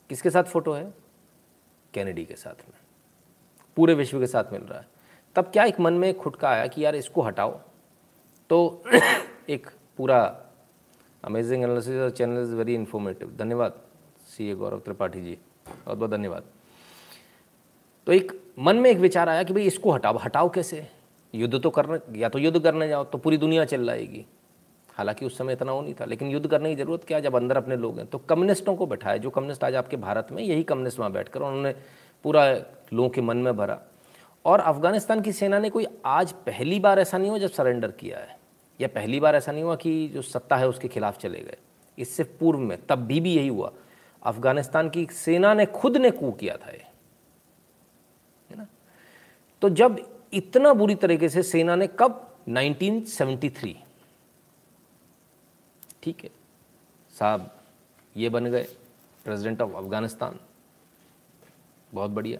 [0.09, 0.93] किसके साथ फ़ोटो है?
[1.93, 2.77] कैनेडी के साथ में।
[3.75, 4.87] पूरे विश्व के साथ मिल रहा है।
[5.35, 7.61] तब क्या एक मन में खुटका आया कि यार इसको हटाओ?
[8.49, 8.83] तो
[9.49, 9.67] एक
[9.97, 10.45] पूरा
[11.23, 13.81] अमेजिंग एनालिसिस और चैनल इज़ वेरी इन्फॉर्मेटिव धन्यवाद
[14.27, 15.37] सी ए गौरव त्रिपाठी जी।
[15.85, 16.43] बहुत बहुत धन्यवाद।
[18.07, 20.87] तो एक, मन में एक विचार आया कि भाई इसको हटाओ। हटाओ कैसे?
[21.33, 24.25] युद्ध तो करने, या तो युद्ध करने जाओ तो पूरी दुनिया चल जाएगी
[24.95, 27.57] हालाँकि उस समय इतना वो नहीं था, लेकिन युद्ध करने की ज़रूरत क्या जब अंदर
[27.57, 28.07] अपने लोग हैं?
[28.07, 31.75] तो कम्युनिस्टों को बैठाया। जो कम्युनिस्ट आज आपके भारत में, यही कम्युनिस्ट वहाँ बैठकर उन्होंने
[32.23, 32.49] पूरा
[32.93, 33.79] लोगों के मन में भरा।
[34.45, 38.17] और अफ़गानिस्तान की सेना ने कोई आज पहली बार ऐसा नहीं हो जब सरेंडर किया
[38.17, 38.38] है?
[38.81, 41.57] या पहली बार ऐसा नहीं हुआ कि जो सत्ता है उसके खिलाफ चले गए।
[41.99, 43.73] इससे पूर्व में, तब भी भी यही हुआ।
[44.23, 46.85] अफ़गानिस्तान की सेना ने खुद ने कू किया था ये
[48.55, 48.67] ना?
[49.61, 52.25] तो जब इतना बुरी तरीके से सेना ने, कब?
[52.49, 53.75] 1973
[56.03, 56.29] ठीक है।
[57.19, 57.55] साहब,
[58.17, 58.63] ये बन गए
[59.25, 60.39] प्रेसिडेंट ऑफ़ अफ़गानिस्तान।
[61.93, 62.39] बहुत बढ़िया।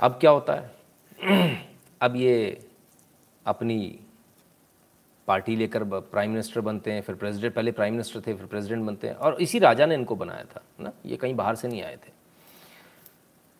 [0.00, 0.78] अब क्या होता है?
[2.00, 2.66] अब ये
[3.46, 4.00] अपनी
[5.28, 9.08] पार्टी लेकर प्राइम मिनिस्टर बनते हैं, फिर प्रेसिडेंट, पहले प्राइम मिनिस्टर थे, फिर प्रेसिडेंट बनते
[9.08, 10.92] हैं, और इसी राजा ने इनको बनाया था ना?
[11.06, 12.10] ये कहीं बाहर से नहीं आए थे।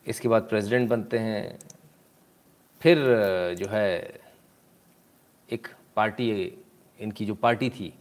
[0.07, 1.59] इसके बाद प्रेसिडेंट बनते हैं,
[2.81, 2.99] फिर,
[3.55, 4.21] जो है,
[5.53, 6.59] एक पार्टी,
[7.01, 7.95] इनकी जो पार्टी थी,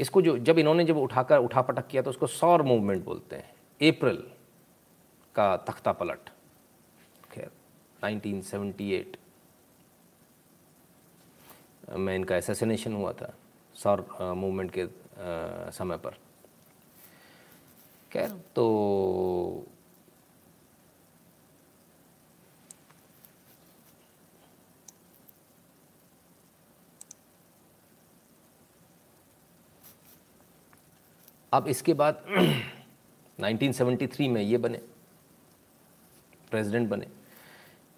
[0.00, 3.50] इसको जो, जब इन्होंने जब उठाकर उठा पटक किया तो उसको सौर मूवमेंट बोलते हैं,
[3.90, 4.30] अप्रैल
[5.34, 6.30] का तख्ता पलट।
[7.32, 7.50] खैर
[8.04, 9.16] 1978
[11.96, 13.32] में इनका एसेसिनेशन हुआ था
[13.74, 16.16] सौर मूवमेंट के आ, समय पर।
[18.12, 19.66] खैर तो
[31.52, 32.24] अब इसके बाद
[33.40, 34.78] 1973 में ये बने
[36.50, 37.06] प्रेसिडेंट बने।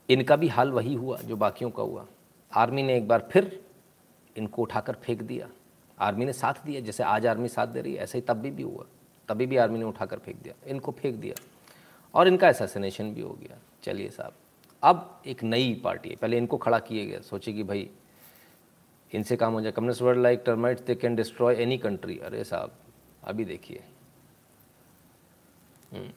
[0.09, 2.07] इनका भी हाल वही हुआ जो बाकियों का हुआ।
[2.53, 3.61] आर्मी ने एक बार फिर
[4.37, 5.49] इनको उठाकर फेंक दिया।
[5.99, 8.51] आर्मी ने साथ दिया जैसे आज आर्मी साथ दे रही है ऐसे ही तब भी,
[8.51, 8.85] भी हुआ।
[9.28, 11.35] तभी भी आर्मी ने उठाकर फेंक दिया। इनको फेंक दिया।
[12.14, 14.35] और इनका एसेसिनेशन भी हो गया। चलिए साहब
[14.83, 17.91] अब एक नई पार्टी है। पहले इनको खड़ा किए गया। सोचे कि भाई
[19.12, 22.72] इनसे काम हो जाए। Communist world like termites they can destroy any country अरे साहब
[23.24, 23.85] अभी देखिए।
[25.93, 26.11] हम्म।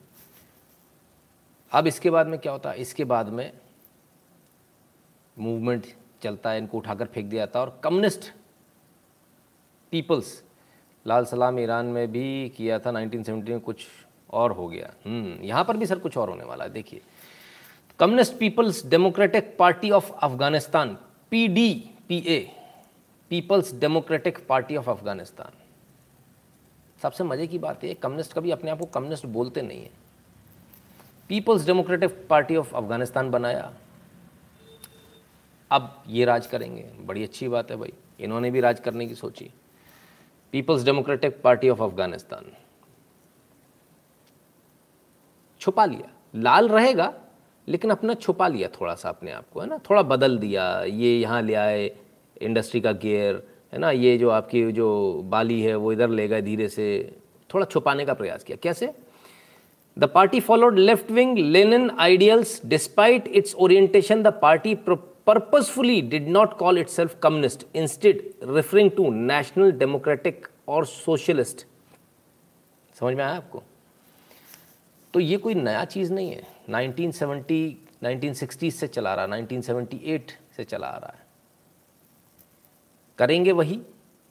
[1.72, 2.72] अब इसके बाद में क्या होता?
[2.72, 3.54] है इसके बाद में
[5.40, 5.86] मूवमेंट
[6.26, 8.32] चलता है, इनको उठाकर फेंक दिया जाता है। और कम्युनिस्ट
[9.92, 10.44] पीपल्स,
[11.06, 13.86] लाल सलाम ईरान में भी किया था 1970 में कुछ
[14.34, 17.02] और हो गया। हम्म यहाँ पर भी सर कुछ और होने वाला है, देखिए।
[18.00, 20.98] Communist People's Democratic Party of Afghanistan
[21.32, 21.74] P D
[22.08, 22.40] P A
[23.32, 25.52] People's Democratic Party of Afghanistan.
[27.02, 29.90] सबसे मज़े की बात है कम्युनिस्ट कभी अपने आप को कम्युनिस्ट बोलते नहीं है।
[31.30, 33.72] People's Democratic Party of Afghanistan बनाया।
[35.72, 39.50] अब ये राज करेंगे। बड़ी अच्छी बात है भाई। इन्होंने भी राज करने की सोची।
[40.52, 42.52] People's Democratic Party of Afghanistan.
[45.60, 47.14] छुपा लिया। लाल रहेगा,
[47.68, 49.78] लेकिन अपना छुपा लिया थोड़ा सा अपने आप को, है ना?
[49.78, 51.98] थोड़ा बदल दिया। ये यहाँ ले आए,
[52.42, 53.92] इंडस्ट्री का गेयर, है ना?
[53.92, 57.18] ये जो आपकी जो बाली है, वो इधर ले गए धीरे से।
[57.54, 58.94] थोड़ा छुपाने का प्रयास किया। कैसे?
[60.00, 64.76] The party followed left wing Lenin ideals despite its orientation the party
[65.30, 70.34] purposefully did not call itself communist, instead referring to national democratic
[70.68, 71.64] और socialist.
[72.94, 73.64] समझ में आया आपको?
[75.14, 77.74] तो ये कोई नया चीज़ नहीं है। 1970
[78.04, 81.26] 1960 से चला रहा 1978 से चला आ रहा है।
[83.18, 83.82] करेंगे वही,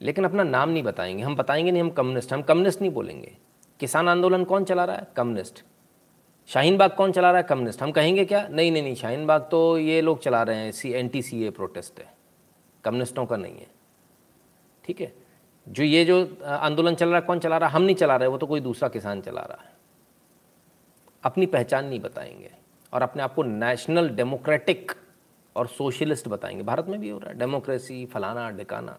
[0.01, 3.37] लेकिन अपना नाम नहीं बताएँगे। हम बताएँगे नहीं हम कम्युनिस्ट हम कम्युनिस्ट नहीं बोलेंगे।
[3.79, 5.07] किसान आंदोलन कौन चला रहा है?
[5.17, 5.63] कम्युनिस्ट।
[6.47, 7.43] शाहीन बाग कौन चला रहा है?
[7.43, 8.47] कम्युनिस्ट। हम कहेंगे क्या?
[8.47, 11.43] नहीं नहीं नहीं शाहीन बाग तो ये लोग चला रहे हैं। C N T C
[11.43, 12.13] A protest है।
[12.83, 13.67] कम्युनिस्टों का नहीं है।
[14.83, 15.13] ठीक है?
[15.69, 17.75] जो ये जो आंदोलन चल रहा है, कौन चला रहा है?
[17.75, 19.73] हम नहीं चला रहे वो तो कोई दूसरा किसान चला रहा है।
[21.23, 22.51] अपनी पहचान नहीं बताएँगे
[22.93, 24.91] और अपने आप को नेशनल डेमोक्रेटिक
[25.55, 28.97] और सोशलिस्ट बताएँगे। भारत में भी हो रहा है। डेमोक्रेसी, फलाना, ढिकाना।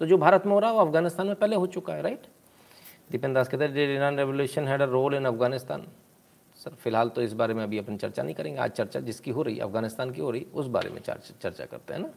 [0.00, 2.22] तो जो भारत में हो रहा है, वो अफ़गानिस्तान में पहले हो चुका है, राइट?
[3.10, 5.86] दीपेंद्र दास कहते हैं had a role in Afghanistan
[6.64, 9.42] sir, फ़िलहाल तो इस बारे में अभी अपन चर्चा नहीं करेंगे। आज चर्चा जिसकी हो
[9.42, 12.08] रही, अफ़गानिस्तान की हो रही, उस बारे में चर्चा करते हैं ना।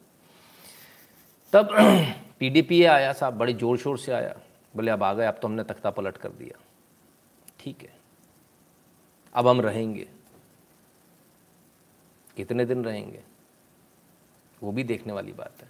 [1.54, 1.70] तब
[2.40, 4.36] पीडीपी आया साहब, बड़े ज़ोर शोर से आया।
[4.76, 6.60] बोले, अब आ गए, अब तो हमने तख्ता पलट कर दिया।
[7.60, 7.96] ठीक है।
[9.36, 10.08] अब हम रहेंगे।
[12.38, 13.24] कितने दिन रहेंगे?
[14.64, 15.70] वो भी देखने वाली बात है।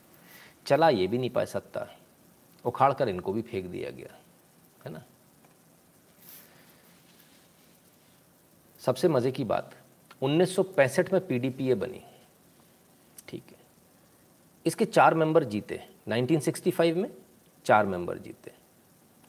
[0.65, 1.88] चला ये भी नहीं पाए सकता
[2.65, 4.15] उखाड़ कर इनको भी फेंक दिया गया
[4.86, 5.03] है ना
[8.88, 9.75] सबसे मज़े की बात
[10.21, 12.01] 1965 में पीडीपीए बनी।
[13.27, 13.57] ठीक है।
[14.65, 17.11] इसके चार मेंबर जीते। 1965 में
[17.65, 18.51] चार मेंबर जीते।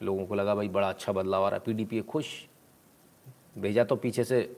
[0.02, 2.46] लोगों को लगा भाई बड़ा अच्छा बदलाव आ रहा है। पीडीपीए खुश।
[3.59, 4.56] भेजा तो पीछे से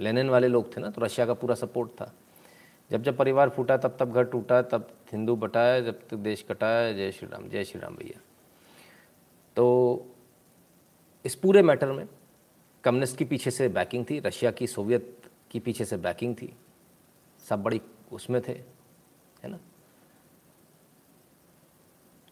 [0.00, 2.12] लेनिन वाले लोग थे ना तो रशिया का पूरा सपोर्ट था।
[2.90, 6.92] जब जब परिवार फूटा, तब तब घर टूटा, तब हिंदू बटाया, जब तक देश कटाया,
[6.92, 8.20] जय श्री राम, जय श्री राम भैया।
[9.56, 10.06] तो
[11.24, 12.06] इस पूरे मैटर में
[12.84, 16.56] कम्युनिस्ट की पीछे से बैकिंग थी, रशिया की, सोवियत की पीछे से बैकिंग थी।
[17.48, 17.80] सब बड़ी
[18.12, 18.52] उसमें थे,
[19.42, 19.58] है ना?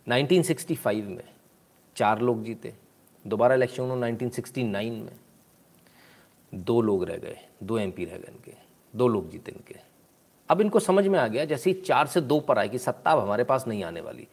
[0.09, 1.25] 1965 में
[1.97, 2.75] चार लोग जीते,
[3.27, 5.17] दोबारा इलेक्शन हुआ 1969 में
[6.55, 8.55] दो लोग रह गए, दो एमपी रह गए इनके,
[8.97, 9.77] दो लोग जीते इनके।
[10.49, 13.11] अब इनको समझ में आ गया, जैसे ही चार से दो पर आए कि सत्ता
[13.11, 14.29] अब हमारे पास नहीं आने वाली।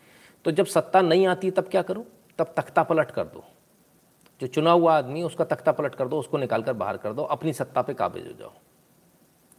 [0.45, 2.05] तो जब सत्ता नहीं आती, तब क्या करो?
[2.37, 3.45] तब तख्ता पलट कर दो।
[4.41, 7.23] जो चुना हुआ आदमी उसका तख्ता पलट कर दो, उसको निकाल कर बाहर कर दो,
[7.23, 8.53] अपनी सत्ता पे काबिज हो जाओ।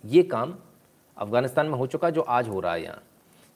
[0.04, 0.54] ये काम
[1.16, 3.02] अफ़गानिस्तान में हो चुका जो आज हो रहा है यहाँ।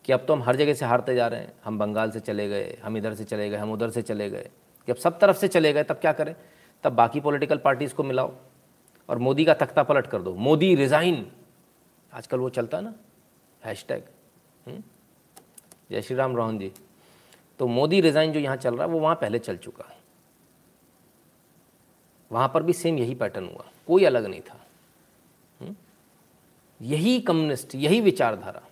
[0.05, 2.49] कि अब तो हम हर जगह से हारते जा रहे हैं। हम बंगाल से चले
[2.49, 4.51] गए, हम इधर से चले गए, हम उधर से चले गए।
[4.87, 6.37] कि अब सब तरफ़ से चले गए, तब क्या करें?
[6.85, 8.33] तब बाकी पॉलिटिकल पार्टीज़ को मिलाओ
[9.09, 11.33] और मोदी का तख्ता पलट कर दो। मोदी रिज़ाइन
[12.15, 12.95] आजकल वो चलता है ना?
[13.65, 14.03] Hashtag
[14.67, 14.83] hmm?
[15.91, 16.73] जय श्री राम रोहन जी।
[17.59, 20.00] तो मोदी रिज़ाइन जो यहाँ चल रहा है, वो वहाँ पहले चल चुका है।
[22.31, 24.57] वहाँ पर भी सेम यही पैटर्न हुआ। कोई अलग नहीं था।
[25.61, 25.75] हम्म?
[26.81, 28.63] यही कम्युनिस्ट यही विचारधारा।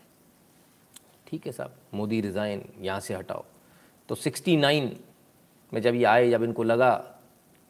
[1.27, 3.45] ठीक है साहब, मोदी रिज़ाइन यहाँ से हटाओ।
[4.09, 4.91] तो 69
[5.73, 6.95] में जब ये आए, जब इनको लगा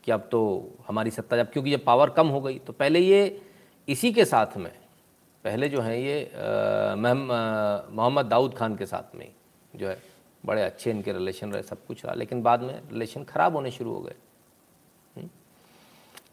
[0.05, 0.41] कि अब तो
[0.89, 3.41] हमारी सत्ता, जब क्योंकि जब पावर कम हो गई तो पहले ये
[3.89, 4.73] इसी के साथ में,
[5.45, 6.31] पहले जो है ये
[6.97, 9.29] मोहम्मद दाऊद खान के साथ में
[9.75, 9.99] जो है,
[10.45, 13.93] बड़े अच्छे इनके रिलेशन रहे, सब कुछ रहा। लेकिन बाद में रिलेशन ख़राब होने शुरू
[13.93, 14.15] हो गए?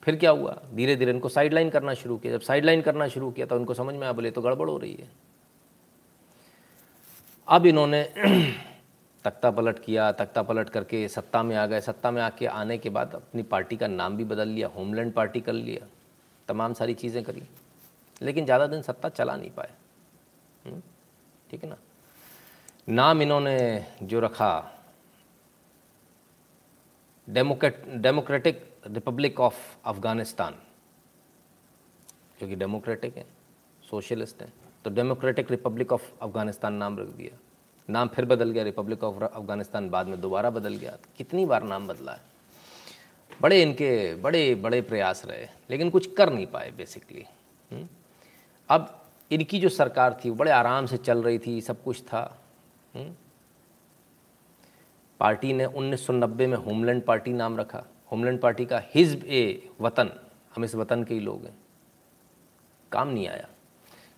[0.05, 0.55] फिर क्या हुआ?
[0.75, 3.95] धीरे धीरे इनको साइडलाइन करना शुरू किया। जब साइडलाइन करना शुरू किया तो उनको समझ
[3.95, 5.09] में आ बोले तो गड़बड़ हो रही है।
[7.47, 8.03] अब इन्होंने
[9.25, 12.89] तख्ता पलट किया। तख्ता पलट करके सत्ता में आ गए। सत्ता में आके आने के
[12.89, 15.87] बाद अपनी पार्टी का नाम भी बदल लिया। होमलैंड पार्टी कर लिया।
[16.47, 17.43] तमाम सारी चीज़ें करी।
[18.21, 19.71] लेकिन ज़्यादा दिन सत्ता चला नहीं पाए।
[20.65, 20.81] हम्म?
[21.51, 21.77] ठीक है ना?
[22.89, 24.71] नाम इन्होंने जो रखा,
[27.27, 29.55] democrat, Democratic Republic of
[29.85, 30.55] Afghanistan
[32.37, 33.25] क्योंकि डेमोक्रेटिक है
[33.89, 34.53] सोशलिस्ट हैं
[34.85, 37.39] तो डेमोक्रेटिक रिपब्लिक ऑफ़ अफ़गानिस्तान नाम रख दिया।
[37.89, 41.87] नाम फिर बदल गया रिपब्लिक ऑफ़ अफ़गानिस्तान बाद में दोबारा बदल गया। कितनी बार नाम
[41.87, 42.21] बदला है?
[43.41, 47.25] बड़े इनके, बड़े बड़े प्रयास रहे, लेकिन कुछ कर नहीं पाए बेसिकली
[47.71, 47.87] हम्म?
[48.69, 52.41] अब इनकी जो सरकार थी, वो बड़े आराम से चल रही थी, सब कुछ था।
[52.95, 53.13] हम्म?
[55.19, 60.11] पार्टी ने 1990 में होमलैंड पार्टी नाम रखा। होमलैंड पार्टी का हिजब ए वतन,
[60.55, 61.57] हम इस वतन के ही लोग हैं।
[62.91, 63.47] काम नहीं आया,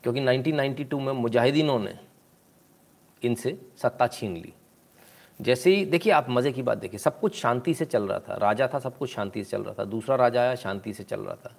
[0.03, 1.97] क्योंकि 1992 में मुजाहिदीनों ने
[3.21, 4.53] इनसे सत्ता छीन ली।
[5.39, 8.35] जैसे ही, देखिए आप मज़े की बात देखिए, सब कुछ शांति से चल रहा था,
[8.35, 11.21] राजा था, सब कुछ शांति से चल रहा था, दूसरा राजा आया, शांति से चल
[11.21, 11.55] रहा था।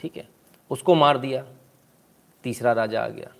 [0.00, 0.28] ठीक है,
[0.70, 1.44] उसको मार दिया,
[2.44, 3.32] तीसरा राजा आ गया,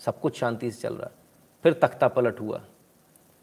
[0.00, 1.10] सब कुछ शांति से चल रहा।
[1.64, 2.62] फिर तख्ता पलट हुआ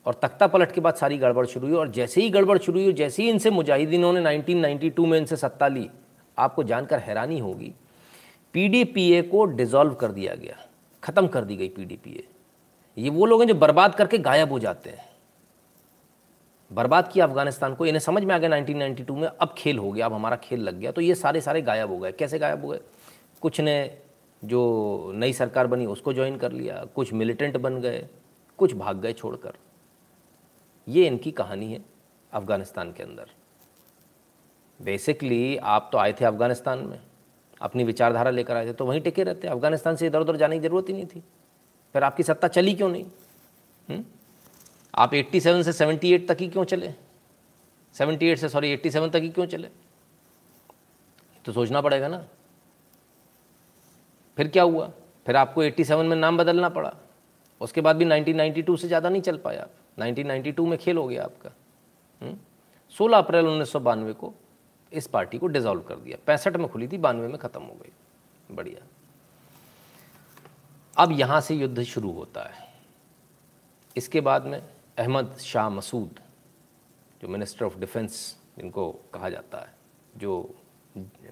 [0.06, 2.94] और तख्ता पलट के बाद सारी गड़बड़ शुरू हुई और जैसे ही गड़बड़ शुरू हुई,
[2.94, 5.90] जैसे ही इनसे मुजाहिदीनों ने 1992 में इनसे सत्ता ली,
[6.38, 7.74] आपको जानकर हैरानी होगी,
[8.54, 10.56] पीडीपीए को डिसॉल्व कर दिया गया,
[11.04, 12.28] ख़त्म कर दी गई पीडीपीए।
[12.98, 15.10] ये वो लोग हैं जो बर्बाद करके गायब हो जाते हैं।
[16.72, 20.06] बर्बाद किया अफ़गानिस्तान को, इन्हें समझ में आ गया 1992 में अब खेल हो गया,
[20.06, 22.70] अब हमारा खेल लग गया तो ये सारे सारे गायब हो गए। कैसे गायब हो
[22.70, 22.80] गए?
[23.42, 23.98] कुछ ने
[24.42, 28.06] जो नई सरकार बनी, उसको ज्वाइन कर लिया, कुछ मिलिटेंट बन गए,
[28.60, 29.54] कुछ भाग गए छोड़कर।
[30.88, 31.84] ये इनकी कहानी है
[32.34, 33.32] अफ़गानिस्तान के अंदर।
[34.80, 37.00] बेसिकली आप तो आए थे अफ़गानिस्तान में,
[37.62, 40.68] अपनी विचारधारा लेकर आए थे तो वहीं टिके रहते। अफ़गानिस्तान से इधर उधर जाने की
[40.68, 41.24] ज़रूरत ही नहीं थी।
[41.94, 43.04] फिर आपकी सत्ता चली क्यों नहीं?
[43.04, 43.12] हुँ?
[43.90, 44.04] हम्म?
[44.96, 46.94] आप 87 से 78 तक ही क्यों चले?
[47.96, 49.70] 78 से सॉरी 87 तक ही क्यों चले?
[51.46, 52.26] तो सोचना पड़ेगा ना।
[54.38, 54.92] फिर क्या हुआ?
[55.26, 56.94] फिर आपको 87 में नाम बदलना पड़ा।
[57.62, 61.24] उसके बाद भी 1992 से ज़्यादा नहीं चल पाया आप। 1992 में खेल हो गया
[61.24, 61.50] आपका
[62.92, 63.24] 16 हम्म?
[63.24, 64.34] अप्रैल उन्नीस सौ बानवे को
[64.94, 67.92] इस पार्टी को डिज़ोल्व कर दिया। पैंसठ में खुली थी, बानवे में ख़त्म हो गई।
[68.56, 68.88] बढ़िया।
[70.98, 72.74] अब यहाँ से युद्ध शुरू होता है।
[73.98, 74.64] इसके बाद में
[74.98, 76.20] अहमद शाह मसूद,
[77.22, 79.74] जो मिनिस्टर ऑफ़ डिफेंस जिनको कहा जाता है,
[80.18, 80.56] जो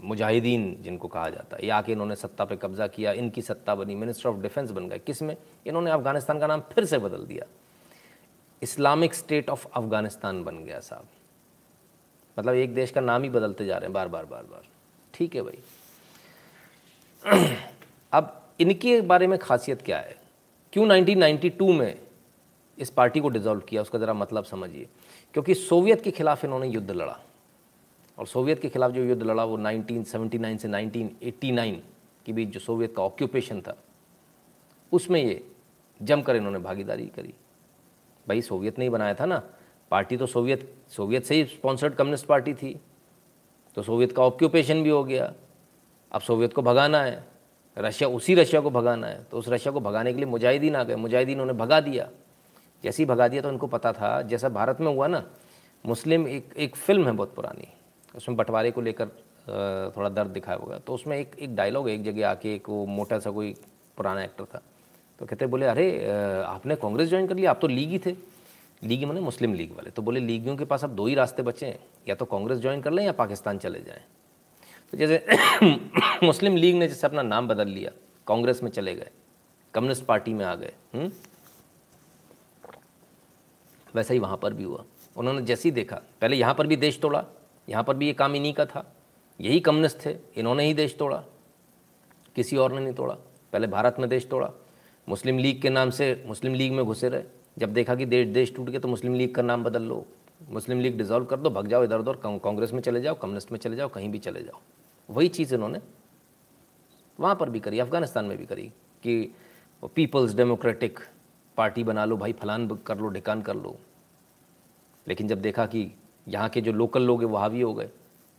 [0.01, 3.95] मुजाहिदीन जिनको कहा जाता है, ये आके इन्होंने सत्ता पे कब्ज़ा किया, इनकी सत्ता बनी
[3.95, 5.37] मिनिस्टर ऑफ़ डिफेंस बन गए। किसमें?
[5.65, 7.45] इन्होंने अफ़गानिस्तान का नाम फिर से बदल दिया।
[8.63, 11.07] इस्लामिक स्टेट ऑफ़ अफ़गानिस्तान बन गया साहब।
[12.39, 14.63] मतलब एक देश का नाम ही बदलते जा रहे हैं, बार बार बार बार।
[15.13, 15.59] ठीक है भाई।
[18.11, 20.17] अब इनके बारे में खासियत क्या है?
[20.73, 21.99] क्यों 1992 में
[22.79, 23.81] इस पार्टी को डिज़ोल्व किया?
[23.81, 24.87] उसका ज़रा मतलब समझिए।
[25.33, 27.19] क्योंकि सोवियत के खिलाफ इन्होंने युद्ध लड़ा।
[28.17, 31.83] और सोवियत के खिलाफ जो युद्ध लड़ा, वो 1979 से 1989
[32.25, 33.77] के बीच जो सोवियत का ऑक्यूपेशन था,
[34.91, 35.51] उसमें ये
[36.01, 37.33] जमकर इन्होंने भागीदारी करी।
[38.27, 39.41] भाई सोवियत ने ही बनाया था ना।
[39.91, 42.79] पार्टी तो सोवियत सोवियत से ही स्पॉन्सर्ड कम्युनिस्ट पार्टी थी।
[43.77, 45.33] तो सोवियत का ऑक्यूपेशन भी हो गया।
[46.11, 47.23] अब सोवियत को भगाना है।
[47.77, 50.83] रशिया, उसी रशिया को भगाना है। तो उस रशिया को भगाने के लिए मुजाहिदीन आ
[50.83, 52.09] गए। मुजाहिदीन उन्हें भगा दिया।
[52.83, 55.23] जैसे ही भगा दिया तो उनको पता था, जैसा भारत में हुआ ना,
[55.85, 57.67] मुस्लिम एक एक फ़िल्म है बहुत पुरानी।
[58.15, 59.07] उसमें बंटवारे को लेकर
[59.97, 63.19] थोड़ा दर्द दिखाया होगा। तो उसमें एक एक डायलॉग एक जगह आके एक वो मोटा
[63.19, 63.55] सा कोई
[63.97, 64.61] पुराना एक्टर था।
[65.19, 66.11] तो कहते बोले, अरे
[66.43, 68.15] आपने कांग्रेस ज्वाइन कर लिया, आप तो लीग ही थे।
[68.83, 71.65] लीग मैंने मुस्लिम लीग वाले। तो बोले, लीगियों के पास अब दो ही रास्ते बचे
[71.65, 74.01] हैं, या तो कांग्रेस ज्वाइन कर लें या पाकिस्तान चले जाएँ।
[74.91, 75.25] तो जैसे
[76.25, 77.91] मुस्लिम लीग ने जैसे अपना नाम बदल लिया,
[78.27, 79.09] कांग्रेस में चले गए,
[79.73, 81.11] कम्युनिस्ट पार्टी में आ गए हम्म?
[83.95, 84.83] वैसा ही वहाँ पर भी हुआ।
[85.17, 87.25] उन्होंने जैसे ही देखा, पहले यहाँ पर भी देश तोड़ा,
[87.69, 88.93] यहाँ पर भी ये काम इन्हीं का था।
[89.41, 91.23] यही कम्युनिस्ट थे, इन्होंने ही देश तोड़ा।
[92.35, 93.13] किसी और ने नहीं तोड़ा।
[93.53, 94.51] पहले भारत में देश तोड़ा
[95.07, 97.23] मुस्लिम लीग के नाम से मुस्लिम लीग में घुसे रहे।
[97.57, 100.05] जब देखा कि देश देश टूट गया तो मुस्लिम लीग का नाम बदल लो।
[100.49, 103.59] मुस्लिम लीग डिजॉल्व कर दो, भग जाओ इधर उधर कांग्रेस में चले जाओ, कम्युनिस्ट में
[103.59, 104.59] चले जाओ, कहीं भी चले जाओ।
[105.09, 105.79] वही चीज़ इन्होंने
[107.19, 108.67] वहाँ पर भी करी, अफ़गानिस्तान में भी करी
[109.03, 109.35] कि
[109.95, 110.99] पीपल्स डेमोक्रेटिक
[111.57, 113.77] पार्टी बना लो, भाई फलान कर लो, ढिकान कर लो।
[115.07, 115.91] लेकिन जब देखा कि
[116.27, 117.89] यहाँ के जो लोकल लोग हैं हावी हो गए।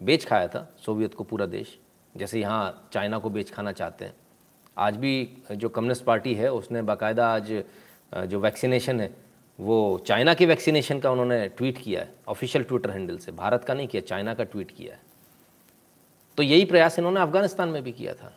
[0.01, 1.79] बेच खाया था सोवियत को पूरा देश।
[2.15, 4.15] जैसे यहाँ चाइना को बेच खाना चाहते हैं।
[4.77, 7.53] आज भी जो कम्युनिस्ट पार्टी है उसने बाकायदा आज
[8.13, 9.11] जो वैक्सीनेशन है
[9.59, 13.75] वो चाइना के वैक्सीनेशन का उन्होंने ट्वीट किया है ऑफिशियल ट्विटर हैंडल से। भारत का
[13.75, 15.01] नहीं किया चाइना का ट्वीट किया है।
[16.39, 18.33] तो यही प्रयास इन्होंने अफ़गानिस्तान में भी किया था।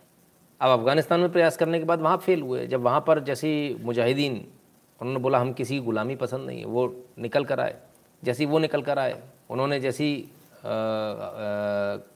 [0.62, 4.36] अब अफ़गानिस्तान में प्रयास करने के बाद वहाँ फेल हुए। जब वहाँ पर जैसी मुजाहिदीन
[5.02, 7.76] उन्होंने बोला हम किसी गुलामी पसंद नहीं है। वो निकल कर आए।
[8.24, 10.10] जैसी वो निकल कर आए उन्होंने जैसी
[10.58, 10.74] आ, आ,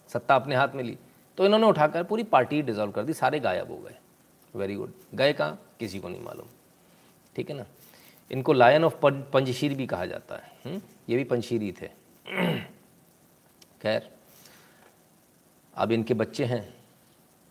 [0.07, 0.97] सत्ता अपने हाथ में ली
[1.37, 3.95] तो इन्होंने उठाकर पूरी पार्टी डिज़ोल्व कर दी सारे गायब हो गए।
[4.55, 6.47] वेरी गुड गए कहाँ किसी को नहीं मालूम।
[7.35, 7.65] ठीक है ना?
[8.31, 10.73] इनको लायन ऑफ़ पंजशीर भी कहा जाता है। हुँ?
[10.73, 10.81] हम्म?
[11.09, 11.87] ये भी पंजशीरी थे।
[13.81, 14.11] खैर,
[15.75, 16.73] अब इनके बच्चे हैं।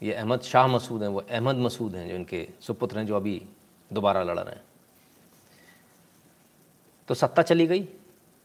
[0.02, 3.46] ये अहमद शाह मसूद हैं। वो अहमद मसूद हैं जो इनके सुपुत्र हैं, जो अभी
[3.92, 4.64] दोबारा लड़ रहे हैं।
[7.08, 7.88] तो सत्ता चली गई।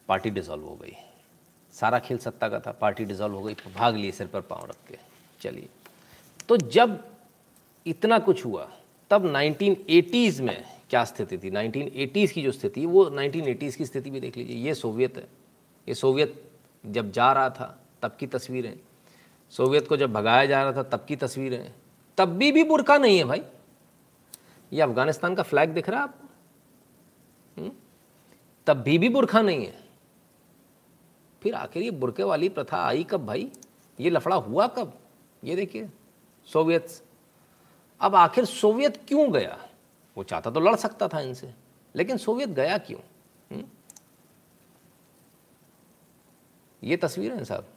[0.08, 0.93] पार्टी डिज़ोल्व हो गई।
[1.74, 4.78] सारा खेल सत्ता का था। पार्टी डिज़ोल्व हो गई। भाग लिए सिर पर पाँव रख
[4.88, 4.97] के।
[5.41, 5.70] चलिए।
[6.49, 7.14] तो जब
[7.86, 8.72] इतना कुछ हुआ,
[9.10, 11.52] तब 1980s में क्या स्थिति थी?
[11.52, 15.28] 1980s की जो स्थिति, वो 1980s की स्थिति भी देख लीजिए। ये सोवियत है।
[15.88, 16.52] ये सोवियत
[16.86, 18.80] जब जा रहा था, तब की तस्वीरें।
[19.50, 21.74] सोवियत को जब भगाया जा रहा था, तब की तस्वीरें।
[22.18, 23.42] तब भी भी बुरका नहीं है भाई।
[24.74, 26.28] ये अफ़गानिस्तान का फ्लैग दिख रहा है आपको
[27.62, 27.72] हम्म?
[28.68, 29.84] तब भी भी बुरखा नहीं है।
[31.44, 33.52] फिर आखिर ये बुरके वाली प्रथा आई कब भाई?
[34.00, 35.00] ये लफड़ा हुआ कब?
[35.44, 35.90] ये देखिए,
[36.46, 37.05] सोवियत
[38.02, 39.58] अब आखिर सोवियत क्यों गया
[40.18, 41.54] वो चाहता तो लड़ सकता था इनसे,
[41.96, 43.58] लेकिन सोवियत गया क्यों हुँ?
[43.58, 43.70] हम्म?
[46.84, 47.68] ये तस्वीर है साहब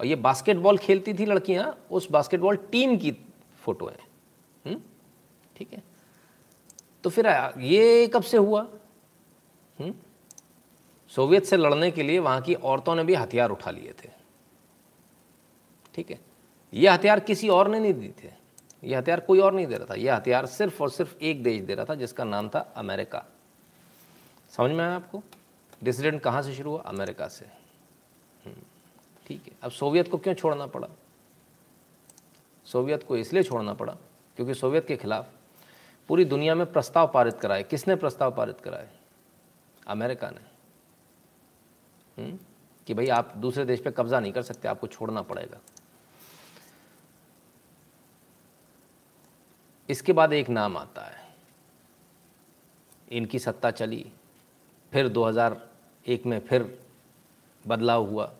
[0.00, 3.12] और ये बास्केटबॉल खेलती थी लड़कियाँ, उस बास्केटबॉल टीम की
[3.64, 3.98] फ़ोटो है
[4.64, 4.80] हम्म?
[5.56, 5.82] ठीक है
[7.04, 7.26] तो फिर
[7.60, 8.68] ये कब से हुआ हुँ?
[9.78, 9.94] हम्म?
[11.12, 14.08] सोवियत से लड़ने के लिए वहाँ की औरतों ने भी हथियार उठा लिए थे
[15.94, 16.20] ठीक है
[16.72, 18.30] ये हथियार किसी और ने नहीं दी थे
[18.84, 21.62] ये हथियार कोई और नहीं दे रहा था। यह हथियार सिर्फ़ और सिर्फ़ एक देश
[21.62, 23.24] दे रहा था जिसका नाम था अमेरिका।
[24.50, 25.22] समझ में आया आपको?
[25.84, 26.80] डिसिडेंट कहाँ से शुरू हुआ?
[26.80, 27.46] अमेरिका से।
[28.44, 28.62] हम्म,
[29.26, 30.88] ठीक है। अब सोवियत को क्यों छोड़ना पड़ा?
[32.66, 33.96] सोवियत को इसलिए छोड़ना पड़ा
[34.36, 35.28] क्योंकि सोवियत के खिलाफ
[36.08, 38.88] पूरी दुनिया में प्रस्ताव पारित कराए। किसने प्रस्ताव पारित कराए?
[39.86, 40.40] अमेरिका ने?
[42.18, 42.38] हम्म,
[42.86, 45.58] कि भाई आप दूसरे देश पे कब्जा नहीं कर सकते आपको छोड़ना पड़ेगा।
[49.88, 51.24] इसके बाद एक नाम आता है।
[53.12, 54.04] इनकी सत्ता चली,
[54.92, 56.78] फिर 2001 में फिर
[57.64, 58.32] बदलाव हुआ।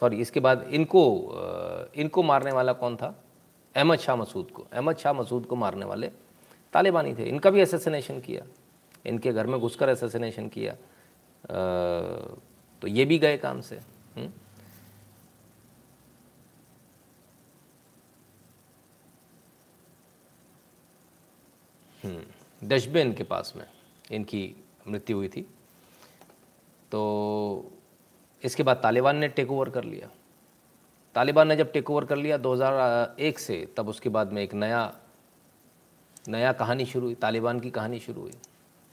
[0.00, 3.14] सॉरी, इसके बाद इनको इनको मारने वाला कौन था?
[3.76, 6.08] अहमद शाह मसूद को। अहमद शाह मसूद को मारने वाले
[6.72, 8.44] तालिबानी थे। इनका भी एसेसिनेशन किया।
[9.06, 10.74] इनके घर में घुसकर एसेसिनेशन किया।
[12.82, 13.84] तो ये भी गए काम से हुँ?
[14.16, 14.24] हम्म?
[14.24, 14.32] हम्म,
[22.04, 23.64] डशबेन के पास में,
[24.10, 24.54] इनकी
[24.88, 25.46] मृत्यु हुई थी।
[26.92, 27.70] तो
[28.42, 30.08] इसके बाद तालिबान ने टेक ओवर कर लिया।
[31.14, 34.92] तालिबान ने जब टेक ओवर कर लिया 2001 से, तब उसके बाद में एक नया
[36.28, 38.32] नया कहानी शुरू हुई, तालिबान की कहानी शुरू हुई।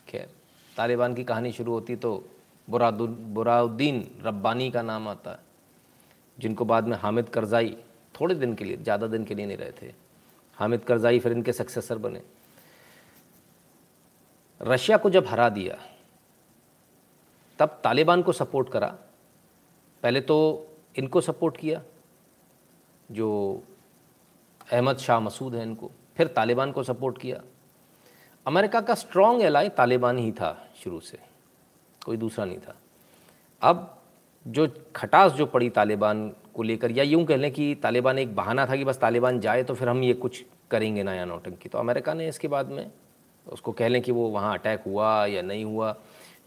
[0.08, 0.30] खैर,
[0.76, 2.12] तालिबान की कहानी शुरू होती तो
[2.68, 5.40] बुराउद्दीन रब्बानी का नाम आता है
[6.38, 7.76] जिनको बाद में हामिद करज़ाई
[8.16, 9.94] थोड़े दिन के लिए, ज़्यादा दिन के लिए नहीं रहे थे।
[10.58, 12.22] हामिद करज़ाई फिर इनके सक्सेसर बने।
[14.62, 15.78] रशिया को जब हरा दिया,
[17.60, 18.88] तब तालिबान को सपोर्ट करा।
[20.04, 20.38] पहले तो
[20.96, 21.82] इनको सपोर्ट किया,
[23.10, 23.64] जो
[24.72, 27.42] अहमद शाह मसूद है इनको, फिर तालिबान को सपोर्ट किया।
[28.46, 31.18] अमेरिका का स्ट्रॉन्ग एलाई तालिबान ही था शुरू से,
[32.02, 32.76] कोई दूसरा नहीं था।
[33.62, 33.96] अब
[34.46, 38.66] जो खटास जो पड़ी तालिबान को लेकर, या यूँ कह लें कि तालिबान एक बहाना
[38.66, 42.14] था कि बस तालिबान जाए तो फिर हम ये कुछ करेंगे नया नौटंकी। तो अमेरिका
[42.14, 42.90] ने इसके बाद में
[43.52, 45.96] उसको कह लें कि वो वहाँ अटैक हुआ या नहीं हुआ।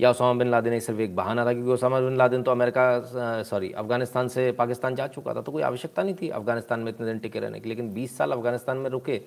[0.00, 3.70] या उसामा बिन लादेन सिर्फ़ एक बहाना था क्योंकि उसामा बिन लादेन तो अमेरिका, सॉरी,
[3.72, 7.18] अफ़गानिस्तान से पाकिस्तान जा चुका था तो कोई आवश्यकता नहीं थी अफ़गानिस्तान में इतने दिन
[7.18, 9.20] टिके रहने की लेकिन 20 साल अफ़गानिस्तान में रुके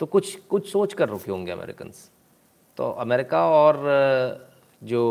[0.00, 1.90] तो कुछ कुछ सोच कर रुके होंगे अमेरिकन
[2.78, 3.76] तो अमेरिका और,
[4.82, 5.02] जो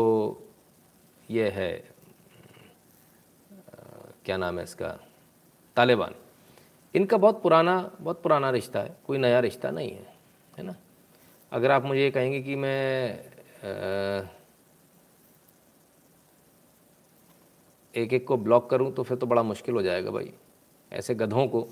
[1.28, 1.72] ये है,
[4.24, 4.88] क्या नाम है इसका,
[5.76, 6.14] तालिबान,
[6.94, 10.06] इनका बहुत पुराना बहुत पुराना रिश्ता है, कोई नया रिश्ता नहीं है
[10.58, 10.74] है ना?
[11.52, 13.20] अगर आप मुझे कहेंगे कि मैं
[17.94, 20.32] एक एक को ब्लॉक करूँ तो फिर तो बड़ा मुश्किल हो जाएगा भाई।
[20.92, 21.66] ऐसे गधों को,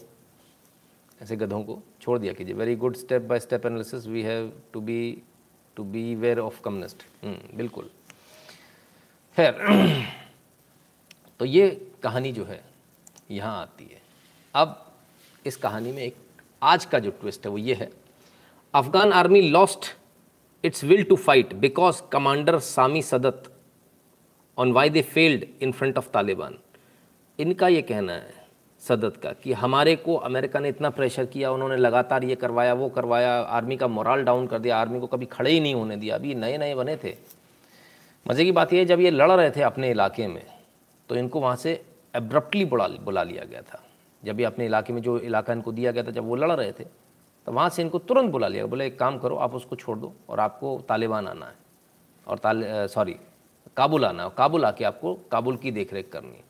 [1.21, 4.81] ऐसे गधों को छोड़ दिया कीजिए। Very good step by step analysis we have to
[4.81, 5.23] be
[5.77, 7.03] to be aware of communist
[7.57, 7.91] बिल्कुल।
[9.37, 9.59] खैर
[11.39, 11.69] तो ये
[12.03, 12.61] कहानी जो है,
[13.31, 14.01] यहाँ आती है।
[14.55, 14.81] अब
[15.45, 16.17] इस कहानी में एक
[16.63, 17.91] आज का जो ट्विस्ट है, वो ये है।
[18.75, 19.87] Afghan army lost
[20.65, 23.43] its will to fight because commander Sami Sadat
[24.59, 26.57] on why they failed in front of Taliban
[27.39, 28.33] इनका ये कहना है
[28.83, 32.89] सदत का, कि हमारे को अमेरिका ने इतना प्रेशर किया, उन्होंने लगातार ये करवाया, वो
[32.89, 36.15] करवाया आर्मी का मोरल डाउन कर दिया आर्मी को कभी खड़े ही नहीं होने दिया,
[36.15, 37.15] अभी नए नए बने थे।
[38.27, 40.43] मज़े की बात यह है, जब ये लड़ रहे थे अपने इलाके में
[41.09, 41.81] तो इनको वहाँ से
[42.15, 43.83] एब्रप्टली बुला बुला लिया गया था।
[44.23, 46.73] जब ये अपने इलाके में जो इलाका इनको दिया गया था, जब वो लड़ रहे
[46.73, 46.85] थे
[47.47, 50.13] तो वहाँ से इनको तुरंत बुला लिया, बोले, एक काम करो, आप उसको छोड़ दो
[50.29, 51.55] और आपको तालिबान आना है
[52.27, 53.17] और ताल सॉरी,
[53.77, 56.45] काबुल आना है काबुल आके आपको काबुल की देख करनी है।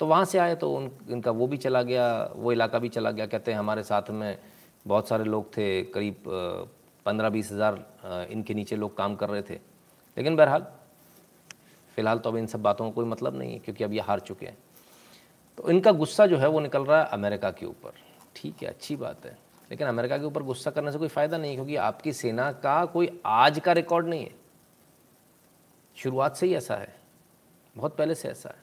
[0.00, 3.10] तो वहाँ से आए तो उन, इनका वो भी चला गया, वो इलाका भी चला
[3.10, 4.38] गया। कहते हैं हमारे साथ में
[4.86, 6.22] बहुत सारे लोग थे, करीब
[7.06, 9.54] पंद्रह बीस हज़ार इनके नीचे लोग काम कर रहे थे।
[10.16, 10.66] लेकिन बहरहाल,
[11.96, 14.20] फ़िलहाल तो अब इन सब बातों का कोई मतलब नहीं है, क्योंकि अब ये हार
[14.20, 14.56] चुके हैं।
[15.58, 17.92] तो इनका गुस्सा जो है वो निकल रहा है अमेरिका के ऊपर।
[18.36, 19.36] ठीक है, अच्छी बात है।
[19.70, 23.20] लेकिन अमेरिका के ऊपर गुस्सा करने से कोई फ़ायदा नहीं क्योंकि आपकी सेना का कोई
[23.26, 24.34] आज का रिकॉर्ड नहीं है।
[25.96, 26.96] शुरुआत से ही ऐसा है।
[27.76, 28.56] बहुत पहले से ऐसा है।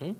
[0.00, 0.08] हुँ?
[0.08, 0.16] हम्म?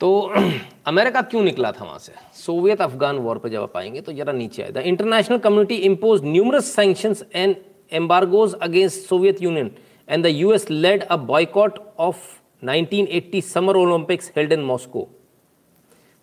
[0.00, 0.32] तो
[0.86, 2.12] अमेरिका क्यों निकला था वहाँ से?
[2.34, 6.24] सोवियत अफगान वॉर पर जब आप आएँगे तो जरा नीचे आए। The international community impose
[6.24, 7.56] numerous sanctions and
[7.92, 9.76] embargoes against Soviet Union,
[10.08, 15.08] and the US led a boycott of 1980 summer Olympics held in Moscow.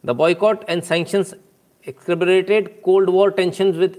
[0.05, 1.35] The boycott and sanctions
[1.87, 3.97] exacerbated Cold War tensions with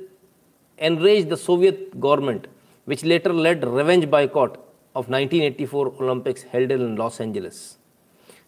[0.78, 2.46] enraged the Soviet government,
[2.88, 4.56] which later led revenge boycott
[4.94, 7.78] of 1984 Olympics held in Los Angeles.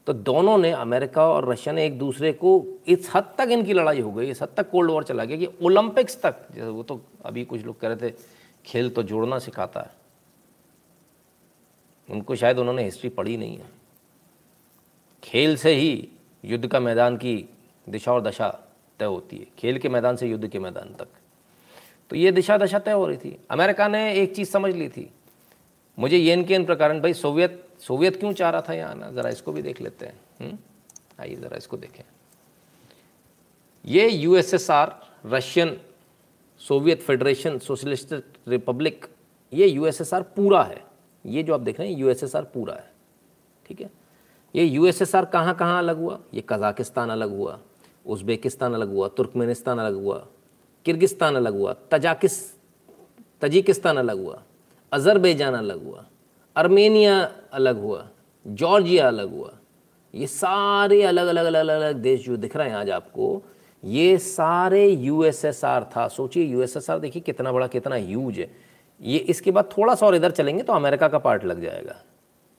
[0.07, 2.51] तो दोनों ने America और Russia ने एक दूसरे को
[2.89, 5.49] इस हद तक इनकी लड़ाई हो गई इस हद तक कोल्ड वॉर चला गया कि
[5.67, 8.15] ओलंपिक्स तक जैसे वो तो अभी कुछ लोग कह रहे थे
[8.67, 9.99] खेल तो जोड़ना सिखाता है
[12.09, 13.69] उनको शायद उन्होंने हिस्ट्री पढ़ी नहीं है
[15.23, 15.93] खेल से ही
[16.45, 17.37] युद्ध का मैदान की
[17.87, 18.51] दिशा और दशा
[19.01, 21.09] तय होती है, खेल के मैदान से युद्ध के मैदान तक।
[22.11, 25.11] तो ये दिशा दशा तय हो रही थी। अमेरिका ने एक चीज़ समझ ली थी।
[25.99, 29.31] मुझे ये इनके इन प्रकार, भाई सोवियत सोवियत क्यों चाह रहा था यहाँ आना ज़रा
[29.31, 30.59] इसको भी देख लेते हैं। हम्म?
[31.21, 32.03] आइए ज़रा इसको देखें।
[33.85, 35.81] ये USSR Russian
[36.59, 38.15] Soviet Federation Socialist
[38.49, 39.07] Republic
[39.53, 40.85] ये यूएसएसआर पूरा है।
[41.27, 42.91] ये जो आप देख रहे हैं यूएसएसआर पूरा है।
[43.67, 43.91] ठीक है?
[44.55, 46.19] ये यूएसएसआर कहाँ कहाँ अलग हुआ?
[46.35, 47.59] ये कजाकिस्तान अलग हुआ।
[48.07, 50.25] उज़्बेकिस्तान अलग हुआ, तुर्कमेनिस्तान अलग हुआ,
[50.87, 52.39] किर्गिस्तान अलग हुआ, तजाकिस,
[53.43, 54.43] तजिकिस्तान अलग हुआ,
[54.93, 56.05] अज़रबैजान अलग हुआ,
[56.57, 57.21] अर्मेनिया
[57.53, 58.07] अलग हुआ,
[58.47, 59.53] जॉर्जिया अलग हुआ।
[60.15, 63.43] ये सारे अलग अलग अलग अलग अलग देश जो दिख रहे हैं आज आपको,
[63.83, 68.51] ये सारे यूएसएसआर था। सोचिए यूएसएसआर देखिए कितना बड़ा, कितना ह्यूज है।
[69.01, 71.95] ये इसके बाद थोड़ा सा और इधर चलेंगे तो अमेरिका का पार्ट लग जाएगा,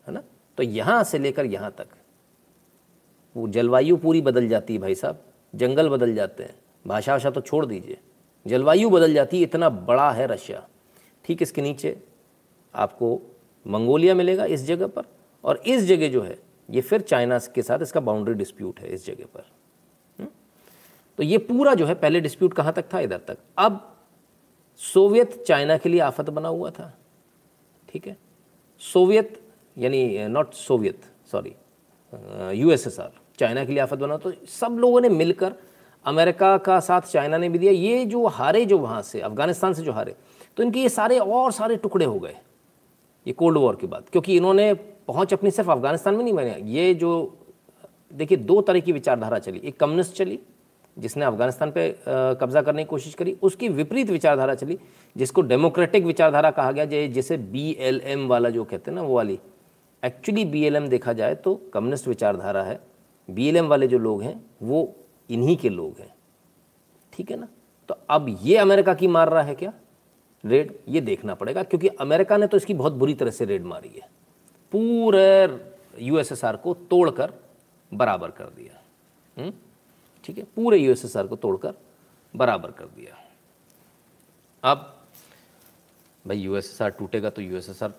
[0.08, 0.24] है ना?
[0.58, 1.88] तो यहाँ से लेकर यहाँ तक,
[3.36, 5.24] वो जलवायु पूरी बदल जाती है भाई साहब।
[5.56, 6.56] जंगल बदल जाते हैं।
[6.88, 7.98] भाषा भाषा तो छोड़ दीजिए।
[8.46, 10.68] जलवायु बदल जाती है, इतना बड़ा है रशिया।
[11.26, 12.02] ठीक इसके नीचे
[12.74, 13.20] आपको
[13.66, 15.04] मंगोलिया मिलेगा इस जगह पर,
[15.44, 16.38] और इस जगह जो है,
[16.70, 19.46] ये फिर चाइना के साथ इसका बाउंड्री डिस्प्यूट है इस जगह पर।
[20.20, 20.28] हुँ?
[21.18, 23.00] तो ये पूरा जो है, पहले डिस्प्यूट कहाँ तक था?
[23.00, 23.88] इधर तक। अब
[24.78, 26.94] सोवियत चाइना के लिए आफत बना हुआ था।
[27.90, 28.18] ठीक है?
[28.80, 29.42] सोवियत,
[29.78, 31.56] यानी not Soviet sorry
[32.60, 35.54] USSR China के लिए आफत बना तो सब लोगों ने मिलकर
[36.06, 39.84] अमेरिका का साथ चाइना ने भी दिया। ये जो हारे जो वहाँ से, अफ़गानिस्तान से
[39.84, 40.16] जो हारे
[40.58, 42.36] तो इनके ये सारे और सारे टुकड़े हो गए।
[43.26, 44.74] ये कोल्ड वॉर की बात। क्योंकि इन्होंने
[45.08, 47.12] पहुँच अपनी सिर्फ़ अफ़गानिस्तान में नहीं बने ये जो,
[48.14, 50.40] देखिए, दो तरह की विचारधारा चली। एक कम्युनिस्ट चली,
[50.98, 54.78] जिसने अफ़गानिस्तान पे कब्जा करने की कोशिश करी। उसकी विपरीत विचारधारा चली,
[55.16, 59.16] जिसको डेमोक्रेटिक विचारधारा कहा गया जैसे बी एल एम वाला जो कहते हैं ना, वो
[59.16, 59.40] वाली,
[60.04, 62.80] एक्चुअली बी एल एम देखा जाए तो कम्युनिस्ट विचारधारा है।
[63.34, 64.96] बीएलएम वाले जो लोग हैं, वो
[65.30, 66.14] इन्हीं के लोग हैं।
[67.14, 67.48] ठीक है ना?
[67.90, 69.74] तो अब ये अमेरिका की मार रहा है क्या?
[70.44, 73.90] रेड, ये देखना पड़ेगा, क्योंकि अमेरिका ने तो इसकी बहुत बुरी तरह से रेड मारी
[73.90, 74.10] है।
[74.74, 75.60] पूरे
[76.00, 77.34] यूएसएसआर को तोड़कर
[77.92, 78.82] बराबर कर दिया।
[79.38, 79.54] हम्म?
[80.24, 80.44] ठीक है?
[80.56, 81.74] पूरे यूएसएसआर को तोड़कर
[82.34, 83.18] बराबर कर दिया।
[84.64, 84.98] अब
[86.26, 87.94] भाई यूएसएसआर टूटेगा तो यूएसएसआर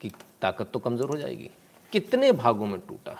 [0.00, 0.10] की
[0.42, 1.50] ताकत तो कमज़ोर हो जाएगी।
[1.92, 3.16] कितने भागों में टूटा?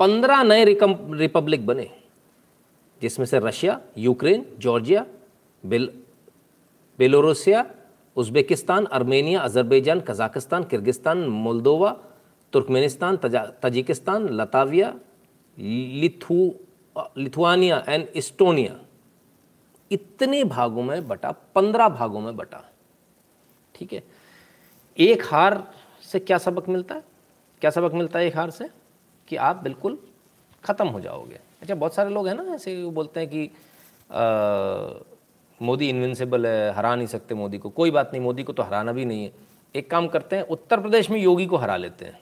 [0.00, 1.90] पंद्रह नए रिपब्लिक बने,
[3.02, 5.06] जिसमें से Russia, Ukraine, Georgia,
[5.64, 5.90] bell,
[6.98, 7.64] Belorussia,
[8.16, 11.90] Uzbekistan, Armenia, Azerbaijan, Kazakhstan, Kyrgyzstan, Moldova,
[12.52, 13.16] Turkmenistan
[13.62, 14.94] Tajikistan, Latvia,
[15.58, 16.54] लिथु,
[17.18, 18.78] Lithuania and Estonia.
[19.90, 22.62] इतने भागों में बटा, पंद्रह भागों में बटा।
[23.74, 24.02] ठीक है?
[24.98, 25.72] एक हार
[26.02, 27.02] से क्या सबक मिलता है?
[27.60, 28.68] क्या सबक मिलता है एक हार से?
[29.28, 29.98] कि आप बिल्कुल
[30.64, 33.50] ख़त्म हो जाओगे। अच्छा बहुत सारे लोग हैं ना ऐसे वो बोलते हैं कि
[35.60, 38.92] मोदी इन्विंसिबल है, हरा नहीं सकते मोदी को। कोई बात नहीं, मोदी को तो हराना
[38.92, 39.32] भी नहीं है।
[39.74, 42.18] एक काम करते हैं, उत्तर प्रदेश में योगी को हरा लेते हैं।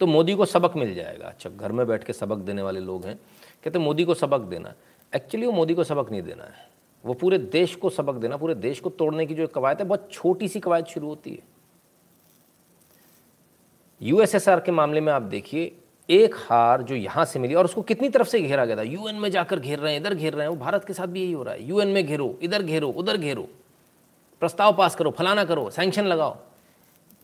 [0.00, 3.06] तो मोदी को सबक मिल जाएगा। अच्छा घर में बैठ के सबक देने वाले लोग
[3.06, 3.16] हैं,
[3.64, 4.74] कहते मोदी को सबक देना।
[5.12, 6.66] एक्चुअली वो मोदी को सबक नहीं देना है।
[7.04, 10.08] वो पूरे देश को सबक देना, पूरे देश को तोड़ने की जो कवायद है, बहुत
[10.12, 11.42] छोटी सी कवायद शुरू होती है।
[14.00, 15.76] यूएसएसआर के मामले में आप देखिए
[16.08, 18.82] एक हार जो यहाँ से मिली और उसको कितनी तरफ़ से घेरा गया था?
[18.82, 21.22] यूएन में जाकर घेर रहे हैं, इधर घेर रहे हैं, वो भारत के साथ भी
[21.22, 23.48] यही हो रहा है। यूएन में घेरो, इधर घेरो, उधर घेरो।
[24.42, 26.36] प्रस्ताव पास करो, फलाना करो सैंक्शन लगाओ।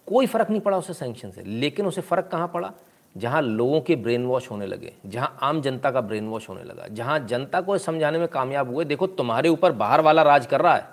[0.07, 2.73] कोई फ़र्क नहीं पड़ा उसे सैंक्शन से। लेकिन उसे फ़र्क कहाँ पड़ा?
[3.17, 6.87] जहाँ लोगों के ब्रेन वॉश होने लगे, जहाँ आम जनता का ब्रेन वॉश होने लगा,
[6.89, 10.75] जहाँ जनता को समझाने में कामयाब हुए। देखो, तुम्हारे ऊपर बाहर वाला राज कर रहा
[10.75, 10.89] है।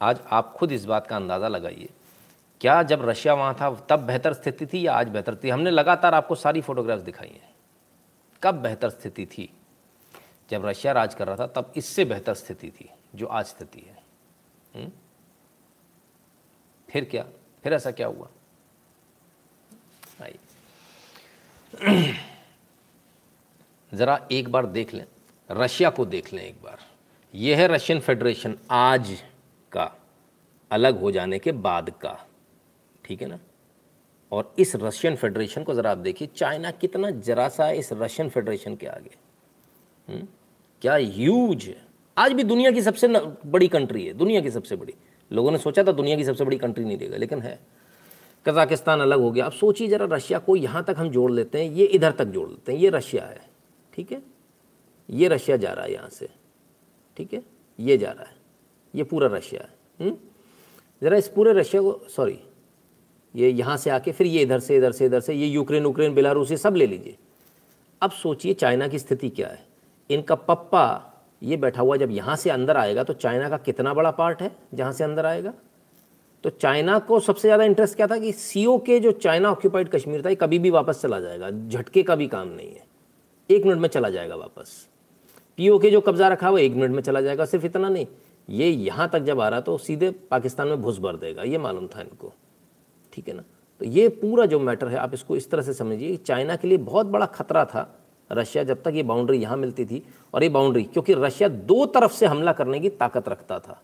[0.00, 1.88] आज आप खुद इस बात का अंदाज़ा लगाइए।
[2.60, 5.48] क्या जब रशिया वहाँ था, तब बेहतर स्थिति थी या आज बेहतर थी?
[5.48, 7.54] हमने लगातार आपको सारी फोटोग्राफ्स दिखाई हैं।
[8.42, 9.54] कब बेहतर स्थिति थी?
[10.50, 14.02] जब रशिया राज कर रहा था, तब इससे बेहतर स्थिति थी, जो आज स्थिति है?
[14.74, 14.92] हम्म?
[16.90, 17.24] फिर क्या?
[17.62, 18.28] फिर ऐसा क्या हुआ?
[20.22, 20.38] आइए।
[23.94, 25.06] ज़रा एक बार देख लें।
[25.50, 26.78] रशिया को देख लें एक बार।
[27.34, 29.24] यह है रशियन फेडरेशन आज
[29.72, 29.92] का,
[30.70, 32.27] अलग हो जाने के बाद का।
[33.08, 33.38] ठीक है ना?
[34.32, 38.28] और इस रशियन फेडरेशन को ज़रा आप देखिए चाइना कितना जरा सा है इस रशियन
[38.28, 39.10] फेडरेशन के आगे।
[40.08, 40.16] हुँ?
[40.16, 40.26] हम्म?
[40.82, 41.76] क्या ह्यूज है।
[42.16, 43.08] आज भी दुनिया की सबसे
[43.46, 44.94] बड़ी कंट्री है, दुनिया की सबसे बड़ी।
[45.30, 47.58] लोगों ने सोचा था दुनिया की सबसे बड़ी कंट्री नहीं देगा, लेकिन है।
[48.46, 51.72] कजाकिस्तान अलग हो गया। अब सोचिए ज़रा रशिया को यहाँ तक हम जोड़ लेते हैं,
[51.72, 53.40] ये इधर तक जोड़ लेते हैं, ये रशिया है,
[53.92, 54.22] ठीक है?
[55.10, 56.28] ये रशिया जा रहा है यहाँ से,
[57.16, 57.42] ठीक है?
[57.78, 58.36] ये जा रहा है,
[58.94, 60.16] ये पूरा रशिया है हम्म?
[61.02, 62.40] ज़रा इस पूरे रशिया को सॉरी
[63.34, 66.14] ये यहाँ से आके फिर ये इधर से इधर से इधर से, ये यूक्रेन उक्रेन
[66.14, 67.16] बेलारूस, ये सब ले लीजिए।
[68.02, 69.66] अब सोचिए चाइना की स्थिति क्या है।
[70.10, 71.04] इनका पप्पा
[71.42, 74.50] ये बैठा हुआ जब यहाँ से अंदर आएगा तो चाइना का कितना बड़ा पार्ट है
[74.74, 75.52] जहाँ से अंदर आएगा?
[76.44, 80.24] तो चाइना को सबसे ज़्यादा इंटरेस्ट क्या था कि सीओ के जो चाइना ऑक्यूपाइड कश्मीर
[80.24, 82.86] था, ये कभी भी वापस चला जाएगा। झटके का भी काम नहीं है।
[83.50, 84.86] एक मिनट में चला जाएगा वापस।
[85.58, 88.06] पीओ के जो कब्जा रखा हुआ, एक मिनट में चला जाएगा, सिर्फ़ इतना नहीं।
[88.48, 91.86] ये यहाँ तक जब आ रहा तो सीधे पाकिस्तान में घुस भर देगा, ये मालूम
[91.86, 92.32] था इनको।
[93.18, 93.42] ठीक है ना?
[93.80, 96.78] तो ये पूरा जो मैटर है, आप इसको इस तरह से समझिए चाइना के लिए
[96.78, 97.82] बहुत बड़ा खतरा था
[98.30, 100.02] रशिया जब तक ये बाउंड्री यहाँ मिलती थी
[100.34, 103.80] और ये बाउंड्री क्योंकि रशिया दो तरफ़ से हमला करने की ताकत रखता था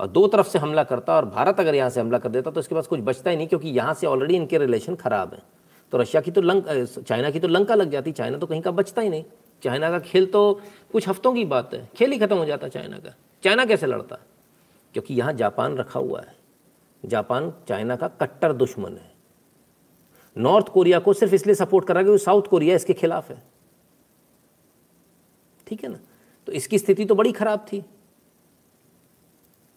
[0.00, 2.60] और दो तरफ़ से हमला करता और भारत अगर यहाँ से हमला कर देता तो
[2.60, 5.42] इसके पास कुछ बचता ही नहीं क्योंकि यहाँ से ऑलरेडी इनके रिलेशन ख़राब हैं।
[5.92, 6.68] तो रशिया की तो लंक
[6.98, 9.24] चाइना की तो लंका लग जाती, चाइना तो कहीं का बचता ही नहीं।
[9.62, 10.60] चाइना का खेल तो
[10.92, 14.18] कुछ हफ्तों की बात है, खेल ही खत्म हो जाता चाइना का। चाइना कैसे लड़ता?
[14.94, 16.36] क्योंकि यहाँ जापान रखा हुआ है।
[17.04, 19.10] जापान, चाइना का कट्टर दुश्मन है।
[20.36, 23.42] नॉर्थ कोरिया को सिर्फ़ इसलिए सपोर्ट कर रहा क्योंकि साउथ कोरिया इसके खिलाफ है।
[25.66, 25.98] ठीक है ना?
[26.48, 27.82] तो इसकी स्थिति तो बड़ी खराब थी।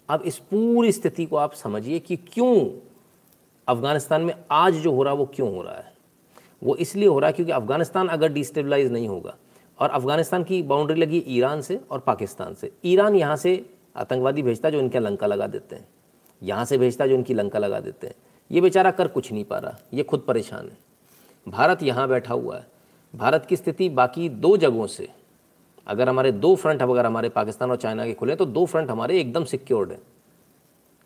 [0.10, 2.56] अब इस पूरी स्थिति को आप समझिए कि क्यों
[3.68, 5.94] अफ़गानिस्तान में आज जो हो रहा है, वो क्यों हो रहा है?
[6.64, 9.36] वो इसलिए हो रहा है क्योंकि अफ़गानिस्तान अगर डिस्टेबलाइज नहीं होगा
[9.80, 13.54] और अफ़गानिस्तान की बाउंड्री लगी ईरान से और पाकिस्तान से। ईरान यहाँ से
[13.96, 15.88] आतंकवादी भेजता है जो इनका लंका लगा देते हैं।
[16.42, 18.16] यहाँ से भेजता जो इनकी लंका लगा देते हैं।
[18.52, 20.78] ये बेचारा कर कुछ नहीं पा रहा, ये खुद परेशान है।
[21.48, 22.68] भारत यहाँ बैठा हुआ है।
[23.14, 25.08] भारत की स्थिति बाकी दो जगहों से।
[25.88, 29.20] अगर हमारे दो फ्रंट अगर हमारे पाकिस्तान और चाइना के खुले तो दो फ्रंट हमारे
[29.20, 30.02] एकदम सिक्योर्ड हैं।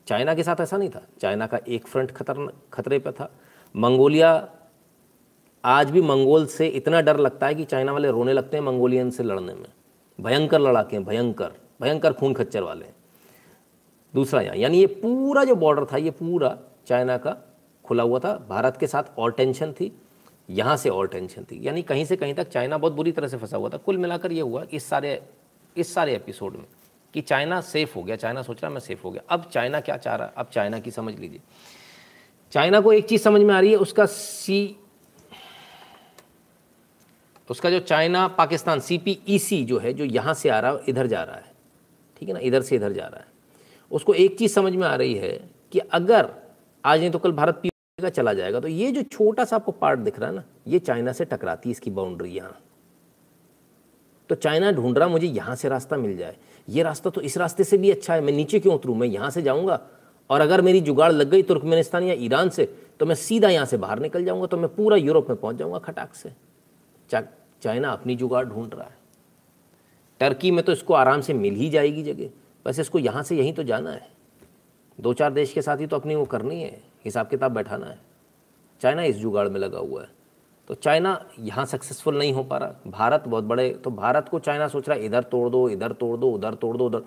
[0.07, 3.29] चाइना के साथ ऐसा नहीं था। चाइना का एक फ्रंट खतर, खतरे पर था।
[3.75, 4.47] मंगोलिया,
[5.63, 9.09] आज भी मंगोल से इतना डर लगता है कि चाइना वाले रोने लगते हैं मंगोलियन
[9.09, 9.69] से लड़ने में।
[10.19, 11.51] भयंकर लड़ाके हैं, भयंकर
[11.81, 12.85] भयंकर खून खच्चर वाले।
[14.15, 17.35] दूसरा यहाँ। यानी ये पूरा जो बॉर्डर था, ये पूरा चाइना का
[17.85, 19.91] खुला हुआ था। भारत के साथ और टेंशन थी।
[20.49, 23.37] यहाँ से और टेंशन थी। यानी कहीं से कहीं तक चाइना बहुत बुरी तरह से
[23.37, 25.21] फंसा हुआ था। कुल मिलाकर ये हुआ इस सारे
[25.77, 26.65] इस सारे एपिसोड में
[27.13, 29.97] कि चाइना सेफ़ हो गया। चाइना सोच रहा मैं सेफ़ हो गया। अब चाइना क्या
[29.97, 30.27] चाह रहा?
[30.27, 31.39] अब चाइना की समझ लीजिए।
[32.51, 34.77] चाइना को एक चीज़ समझ में आ रही है, उसका सी
[37.49, 41.23] उसका जो चाइना पाकिस्तान सीपीईसी जो है, जो यहाँ से आ रहा है, इधर जा
[41.23, 41.53] रहा है।
[42.19, 42.39] ठीक है ना?
[42.39, 43.34] इधर से इधर जा रहा है।
[43.91, 45.31] उसको एक चीज़ समझ में आ रही है
[45.71, 46.29] कि अगर
[46.83, 49.71] आज नहीं तो कल भारत पी का चला जाएगा। तो ये जो छोटा सा आपको
[49.73, 52.59] पार्ट दिख रहा है ना, ये चाइना से टकराती है इसकी बाउंड्री यहाँ।
[54.29, 56.35] तो चाइना ढूंढ रहा, मुझे यहाँ से रास्ता मिल जाए।
[56.67, 58.95] ये रास्ता तो इस रास्ते से भी अच्छा है, मैं नीचे क्यों उतरूँ?
[58.95, 59.79] मैं यहाँ से जाऊँगा।
[60.29, 62.65] और अगर मेरी जुगाड़ लग गई तुर्कमेनिस्तान या ईरान से
[62.99, 65.79] तो मैं सीधा यहाँ से बाहर निकल जाऊँगा तो मैं पूरा यूरोप में पहुँच जाऊँगा
[65.79, 66.31] खटाक से।
[67.09, 68.97] चाइना अपनी जुगाड़ ढूंढ रहा है।
[70.21, 72.29] टर्की में तो इसको आराम से मिल ही जाएगी जगह।
[72.65, 74.07] बस इसको यहाँ से यहीं तो जाना है।
[74.97, 77.97] दो चार देश के साथ ही तो अपनी वो करनी है, हिसाब किताब बैठाना है।
[78.81, 80.07] चाइना इस जुगाड़ में लगा हुआ है।
[80.67, 84.67] तो चाइना यहाँ सक्सेसफुल नहीं हो पा रहा। भारत बहुत बड़े तो भारत को चाइना
[84.67, 87.01] सोच रहा है, इधर तोड़ दो, इधर तोड़ दो, उधर तोड़ दो, उधर।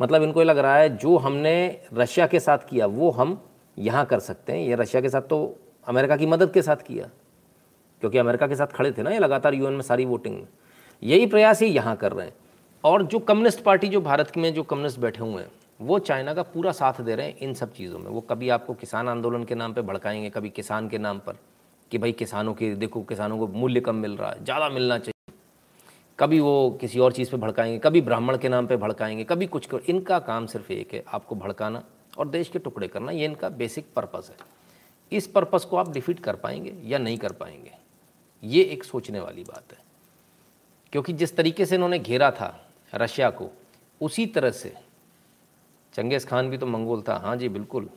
[0.00, 3.40] मतलब इनको ये लग रहा है जो हमने रशिया के साथ किया, वो हम
[3.78, 7.08] यहाँ कर सकते हैं। ये रशिया के साथ तो अमेरिका की मदद के साथ किया।
[8.02, 10.46] क्योंकि अमेरिका के साथ खड़े थे ना ये लगातार यूएन में सारी वोटिंग में।
[11.02, 12.34] यही प्रयास ये यहाँ कर रहे हैं।
[12.84, 15.50] और जो कम्युनिस्ट पार्टी जो भारत में जो कम्युनिस्ट बैठे हुए हैं,
[15.80, 18.74] वो चाइना का पूरा साथ दे रहे हैं इन सब चीज़ों में। वो कभी आपको
[18.74, 21.36] किसान आंदोलन के नाम पर भड़काएँगे, कभी किसान के नाम पर
[21.90, 25.34] कि भाई किसानों के, देखो किसानों को मूल्य कम मिल रहा है, ज़्यादा मिलना चाहिए।
[26.18, 29.66] कभी वो किसी और चीज़ पे भड़काएँगे, कभी ब्राह्मण के नाम पे भड़काएँगे, कभी कुछ
[29.66, 31.82] कर, इनका काम सिर्फ़ एक है, आपको भड़काना
[32.18, 34.36] और देश के टुकड़े करना, ये इनका बेसिक पर्पज़ है।
[35.12, 37.72] इस पर्पज़ को आप डिफीट कर पाएँगे या नहीं कर पाएँगे,
[38.42, 39.82] ये एक सोचने वाली बात है।
[40.92, 42.60] क्योंकि जिस तरीके से इन्होंने घेरा था
[42.94, 43.48] रशिया को।
[44.00, 44.74] उसी तरह से
[45.94, 47.88] चंगेज़ खान भी तो मंगोल था। हाँ जी, बिल्कुल।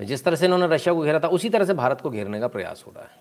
[0.00, 2.48] जिस तरह से इन्होंने रशिया को घेरा था, उसी तरह से भारत को घेरने का
[2.48, 3.16] प्रयास हो रहा है।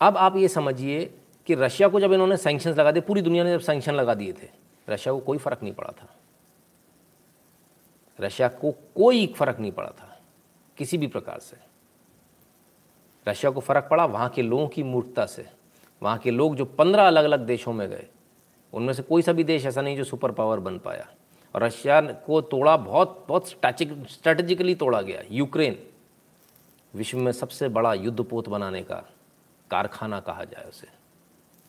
[0.00, 1.04] अब आप ये समझिए
[1.46, 4.32] कि रशिया को जब इन्होंने सैंक्शन लगा दिए, पूरी दुनिया ने जब सैंक्शन लगा दिए
[4.32, 4.48] थे,
[4.88, 6.08] रशिया को कोई फ़र्क नहीं पड़ा था।
[8.20, 10.18] रशिया को कोई फ़र्क नहीं पड़ा था,
[10.78, 11.56] किसी भी प्रकार से।
[13.26, 15.46] रशिया को फ़र्क पड़ा वहाँ के लोगों की मूर्खता से।
[16.02, 18.06] वहाँ के लोग जो पंद्रह अलग अलग देशों में गए
[18.74, 21.06] उनमें से कोई सा भी देश ऐसा नहीं जो सुपर पावर बन पाया।
[21.54, 25.78] और रशिया को तोड़ा बहुत बहुत स्ट्रैटेजिकली तोड़ा गया, यूक्रेन।
[26.94, 29.02] विश्व में सबसे बड़ा युद्धपोत बनाने का
[29.70, 30.88] कारखाना कहा जाए उसे।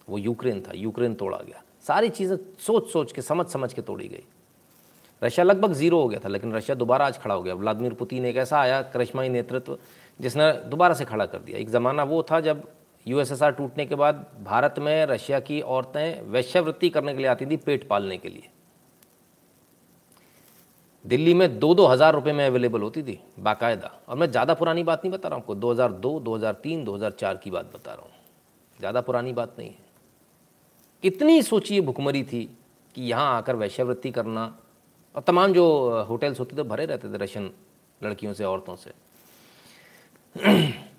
[0.07, 4.07] वो यूक्रेन था, यूक्रेन तोड़ा गया। सारी चीज़ें सोच सोच के समझ समझ के तोड़ी
[4.07, 4.23] गई।
[5.21, 8.25] रशिया लगभग ज़ीरो हो गया था, लेकिन रशिया दोबारा आज खड़ा हो गया। व्लादिमीर पुतिन
[8.25, 9.77] एक ऐसा आया, करिश्माई नेतृत्व,
[10.19, 12.67] जिसने दोबारा से खड़ा कर दिया। एक ज़माना वो था जब
[13.05, 17.57] यूएसएसआर टूटने के बाद भारत में रशिया की औरतें वैश्यावृत्ति करने के लिए आती थी
[17.57, 18.49] पेट पालने के लिए।
[21.05, 24.83] दिल्ली में दो दो हज़ार रुपये में अवेलेबल होती थी बाकायदा। और मैं ज़्यादा पुरानी
[24.83, 28.11] बात नहीं बता रहा हूँ आपको 2002, 2003, 2004 की बात बता रहा हूँ।
[28.79, 29.83] ज़्यादा पुरानी बात नहीं है।
[31.03, 32.43] इतनी सोचिए भुखमरी थी
[32.95, 34.45] कि यहाँ आकर वैश्यवृत्ति करना।
[35.15, 35.65] और तमाम जो
[36.09, 37.51] होटल्स होते थे भरे रहते थे रशियन
[38.01, 38.91] लड़कियों से औरतों से।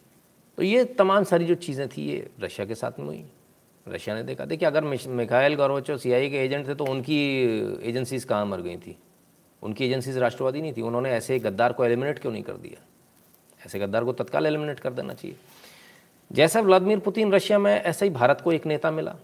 [0.59, 3.25] तो ये तमाम सारी जो चीज़ें थी, ये रशिया के साथ में हुई।
[3.87, 7.19] रशिया ने देखा, देखिए, अगर मिखाइल गौरवचो सी के एजेंट थे तो उनकी
[7.83, 8.97] एजेंसीज कहाँ मर गई थी?
[9.63, 12.81] उनकी एजेंसीज राष्ट्रवादी नहीं थी। उन्होंने ऐसे गद्दार को एलिमिनेट क्यों नहीं कर दिया?
[13.67, 15.37] ऐसे गद्दार को तत्काल एलिमिनेट कर देना चाहिए।
[16.31, 19.15] जैसा व्लादिमीर पुतिन रशिया में, ऐसा ही भारत को एक नेता मिला,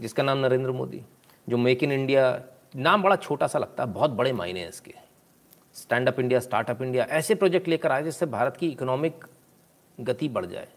[0.00, 1.02] जिसका नाम नरेंद्र मोदी,
[1.48, 2.42] जो मेक इन इंडिया,
[2.76, 4.94] नाम बड़ा छोटा सा लगता है, बहुत बड़े मायने हैं इसके।
[5.74, 9.24] Stand up India, startup India, ऐसे प्रोजेक्ट लेकर आए जिससे भारत की इकोनॉमिक
[9.98, 10.68] गति बढ़ जाए।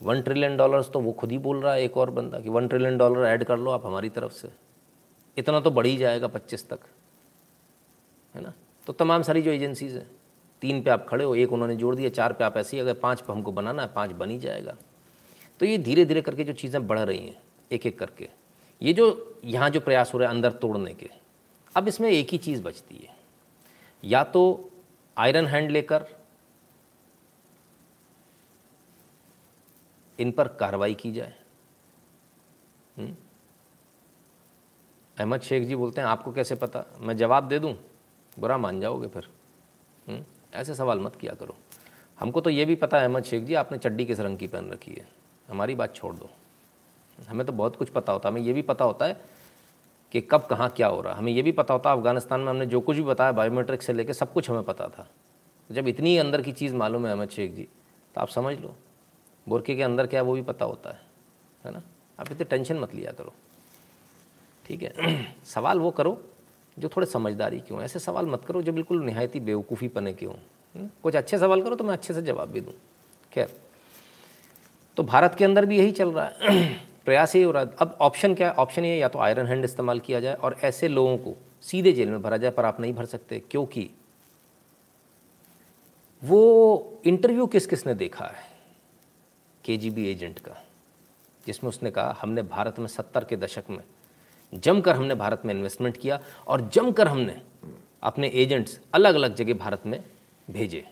[0.00, 2.68] वन ट्रिलियन डॉलर्स तो वो खुद ही बोल रहा है एक और बंदा कि वन
[2.68, 4.48] ट्रिलियन डॉलर ऐड कर लो आप हमारी तरफ़ से।
[5.36, 6.78] इतना तो बढ़ ही जाएगा पच्चीस तक,
[8.34, 8.52] है ना?
[8.86, 10.06] तो तमाम सारी जो एजेंसीज हैं,
[10.62, 12.94] तीन पे आप खड़े हो, एक उन्होंने जोड़ दिया, चार पे आप ऐसे ही, अगर
[12.94, 14.74] पाँच पे हमको बनाना है, पाँच बन ही जाएगा।
[15.60, 17.40] तो ये धीरे धीरे करके जो चीज़ें बढ़ रही हैं
[17.70, 18.28] एक एक करके,
[18.80, 21.08] ये जो यहाँ जो प्रयास हो रहे हैं अंदर तोड़ने के,
[21.74, 23.16] अब इसमें एक ही चीज़ बचती है।
[24.02, 24.70] या तो
[25.16, 26.06] आयरन हैंड लेकर
[30.18, 31.34] इन पर कार्रवाई की जाए।
[32.98, 33.16] हम्म?
[35.18, 36.84] अहमद शेख जी बोलते हैं, आपको कैसे पता?
[37.00, 37.78] मैं जवाब दे दूँ?
[38.38, 39.28] बुरा मान जाओगे फिर।
[40.08, 40.16] हुँ?
[40.16, 40.26] हम्म?
[40.54, 41.56] ऐसे सवाल मत किया करो।
[42.20, 44.70] हमको तो ये भी पता है, अहमद शेख जी, आपने चड्डी किस रंग की पहन
[44.70, 45.08] रखी है?
[45.48, 46.30] हमारी बात छोड़ दो।
[47.28, 49.20] हमें तो बहुत कुछ पता होता है। हमें ये भी पता होता है
[50.12, 52.80] कि कब, कहाँ क्या हो रहा हमें ये भी पता होता अफ़गानिस्तान में हमने जो
[52.80, 55.08] कुछ भी बताया, बायोमेट्रिक से लेकर सब कुछ हमें पता था।
[55.70, 57.68] जब इतनी अंदर की चीज़ मालूम है अहमद शेख जी
[58.14, 58.76] तो आप समझ लो।
[59.48, 61.00] बुरके के अंदर क्या वो भी पता होता है
[61.64, 61.82] है ना?
[62.20, 63.32] आप इतनी टेंशन मत लिया करो।
[64.66, 65.26] ठीक है?
[65.44, 66.20] सवाल वो करो
[66.78, 70.26] जो थोड़े समझदारी के हों। ऐसे सवाल मत करो जो बिल्कुल नहायती बेवकूफ़ी पने के
[70.26, 70.88] हों। हम्म?
[71.02, 72.72] कुछ अच्छे सवाल करो तो मैं अच्छे से जवाब भी दूँ।
[73.32, 73.56] खैर
[74.96, 77.96] तो भारत के अंदर भी यही चल रहा है। प्रयास यही हो रहा है। अब
[78.00, 78.54] ऑप्शन क्या है?
[78.54, 82.10] ऑप्शन ये या तो आयरन हैंड इस्तेमाल किया जाए और ऐसे लोगों को सीधे जेल
[82.10, 83.90] में भरा जाए, पर आप नहीं भर सकते। क्योंकि
[86.22, 88.47] वो इंटरव्यू किस किस ने देखा है?
[89.68, 90.62] केजीबी एजेंट का,
[91.46, 93.82] जिसमें उसने कहा, हमने भारत में सत्तर के दशक में
[94.52, 97.40] जमकर हमने भारत में इन्वेस्टमेंट किया और जमकर हमने
[98.02, 100.02] अपने एजेंट्स अलग अलग जगह भारत में
[100.48, 100.84] भेजे।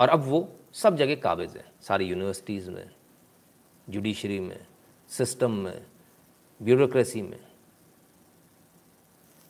[0.00, 2.88] और अब वो सब जगह काबिज हैं, सारी यूनिवर्सिटीज़ में
[3.88, 4.66] जुडिशरी में
[5.10, 5.86] सिस्टम में
[6.60, 7.38] ब्यूरोक्रेसी में।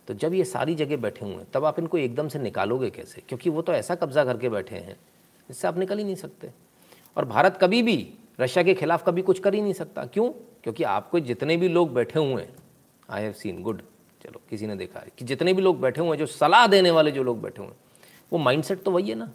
[0.08, 3.20] तो जब ये सारी जगह बैठे हुए हैं, तब आप इनको एकदम से निकालोगे कैसे?
[3.20, 4.96] क्योंकि वो तो ऐसा कब्जा करके बैठे हैं,
[5.48, 6.50] इससे आप निकल ही नहीं सकते।
[7.16, 10.30] और भारत कभी भी रशिया के खिलाफ कभी कुछ कर ही नहीं सकता। क्यों?
[10.62, 12.56] क्योंकि आपको जितने भी लोग बैठे हुए हैं
[13.10, 13.82] आई हैव सीन गुड
[14.22, 16.90] चलो, किसी ने देखा है कि जितने भी लोग बैठे हुए हैं, जो सलाह देने
[16.90, 17.76] वाले जो लोग बैठे हुए हैं,
[18.32, 19.32] वो माइंडसेट तो वही है ना।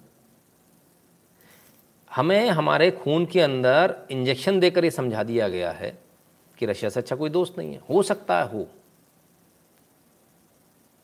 [2.15, 6.01] हमें हमारे खून के अंदर इंजेक्शन देकर ये समझा दिया गया है
[6.57, 8.67] कि रशिया से अच्छा कोई दोस्त नहीं है। हो सकता है, हो।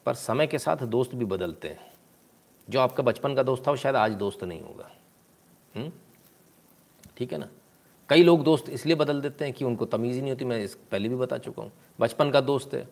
[0.05, 1.93] पर समय के साथ दोस्त भी बदलते हैं।
[2.69, 4.91] जो आपका बचपन का दोस्त था, वो शायद आज दोस्त नहीं होगा।
[5.75, 5.91] हम्म?
[7.17, 7.47] ठीक है ना?
[8.09, 10.75] कई लोग दोस्त इसलिए बदल देते हैं कि उनको तमीज़ ही नहीं होती। मैं इस
[10.91, 12.87] पहले भी बता चुका हूँ। बचपन का दोस्त है।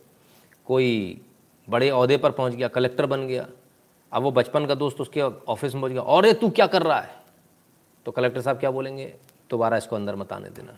[0.66, 1.22] कोई
[1.70, 3.48] बड़े अहदे पर पहुँच गया कलेक्टर बन गया।
[4.12, 7.00] अब वो बचपन का दोस्त उसके ऑफ़िस में पहुँच गया। और तू क्या कर रहा
[7.00, 7.16] है?
[8.06, 9.14] तो कलेक्टर साहब क्या बोलेंगे?
[9.50, 10.78] दोबारा इसको अंदर मत आने देना।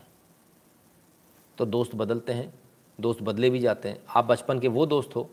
[1.57, 2.53] तो दोस्त बदलते हैं।
[2.99, 5.29] दोस्त बदले भी जाते हैं। आप बचपन के वो दोस्त हो,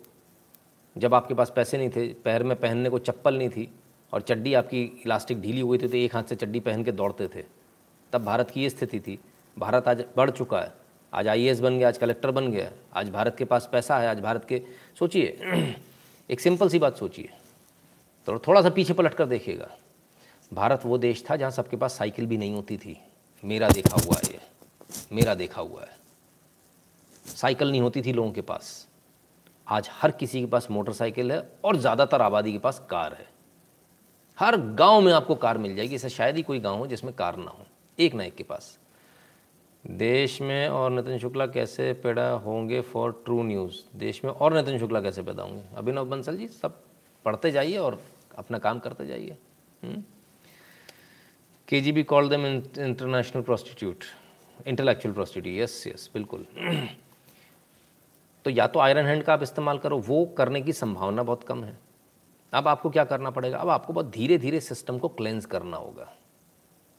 [0.96, 3.68] जब आपके पास पैसे नहीं थे, पैर में पहनने को चप्पल नहीं थी,
[4.12, 7.28] और चड्डी आपकी इलास्टिक ढीली हुई थी तो एक हाथ से चड्डी पहन के दौड़ते
[7.28, 7.44] थे।
[8.14, 9.18] तब भारत की ये स्थिति थी।
[9.58, 10.72] भारत आज बढ़ चुका है।
[11.12, 14.20] आज आई बन गया, आज कलेक्टर बन गया। आज भारत के पास पैसा है, आज
[14.20, 14.62] भारत के,
[14.98, 15.26] सोचिए,
[16.30, 17.30] एक सिंपल सी बात सोचिए।
[18.26, 19.68] तो थोड़ा सा पीछे पलट कर देखिएगा।
[20.54, 23.00] भारत वो देश था जहाँ सबके पास साइकिल भी नहीं होती थी।
[23.44, 24.40] मेरा देखा हुआ है
[25.12, 25.96] मेरा देखा हुआ है।
[27.36, 28.88] साइकिल नहीं होती थी लोगों के पास।
[29.68, 33.26] आज हर किसी के पास मोटरसाइकिल है और ज़्यादातर आबादी के पास कार है।
[34.38, 37.36] हर गाँव में आपको कार मिल जाएगी। ऐसा शायद ही कोई गाँव हो जिसमें कार
[37.36, 37.66] ना हो।
[37.98, 38.78] एक ना एक के पास।
[39.84, 44.78] देश में और नितिन शुक्ला कैसे पैदा होंगे फॉर ट्रू न्यूज़ देश में और नितिन
[44.78, 45.62] शुक्ला कैसे पैदा होंगे?
[45.76, 46.82] अभिनव बंसल जी, सब
[47.24, 48.00] पढ़ते जाइए और
[48.38, 49.36] अपना काम करते जाइए?
[51.68, 54.04] K G B call them international prostitute
[54.66, 56.46] intellectual prostitute yes yes बिल्कुल।
[58.44, 61.64] तो या तो आयरन हैंड का आप इस्तेमाल करो, वो करने की संभावना बहुत कम
[61.64, 61.78] है।
[62.52, 63.58] अब आपको क्या करना पड़ेगा?
[63.58, 66.12] अब आपको बहुत धीरे धीरे सिस्टम को क्लेंज करना होगा।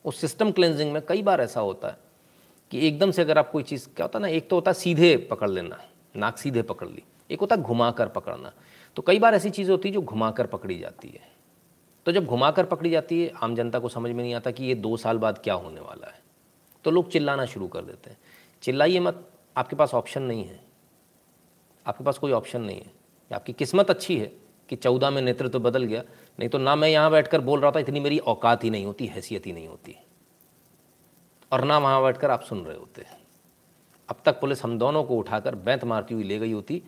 [0.05, 1.97] उस सिस्टम क्लेंजिंग में कई बार ऐसा होता है
[2.71, 4.73] कि एकदम से अगर आप कोई चीज़, क्या होता है ना, एक तो होता है
[4.73, 5.79] सीधे पकड़ लेना,
[6.15, 8.53] नाक सीधे पकड़ ली, एक होता है घुमा कर पकड़ना।
[8.95, 11.35] तो कई बार ऐसी चीज़ होती है जो घुमा कर पकड़ी जाती है।
[12.05, 14.75] तो जब घुमाकर पकड़ी जाती है, आम जनता को समझ में नहीं आता कि ये
[14.75, 16.21] दो साल बाद क्या होने वाला है।
[16.83, 18.17] तो लोग चिल्लाना शुरू कर देते हैं।
[18.61, 20.63] चिल्लाइए मत, आपके पास ऑप्शन नहीं है।
[21.87, 22.91] आपके पास कोई ऑप्शन नहीं है।
[23.33, 26.01] आपकी किस्मत अच्छी है। कि चौदह में नेतृत्व तो बदल गया।
[26.39, 29.07] नहीं तो ना मैं यहाँ बैठकर बोल रहा था, इतनी मेरी औकात ही नहीं होती,
[29.07, 29.95] हैसियत ही नहीं होती।
[31.51, 33.05] और ना वहाँ बैठकर आप सुन रहे होते।
[34.09, 36.81] अब तक पुलिस हम दोनों को उठाकर बैंत मारती हुई ले गई होती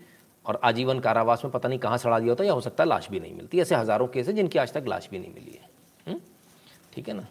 [0.45, 3.09] और आजीवन कारावास में पता नहीं कहाँ सड़ा दिया होता, या हो सकता है लाश
[3.09, 5.69] भी नहीं मिलती। ऐसे हज़ारों केस हैं जिनकी आज तक लाश भी नहीं मिली है।
[6.07, 6.19] हम्म?
[6.93, 7.27] ठीक है ना?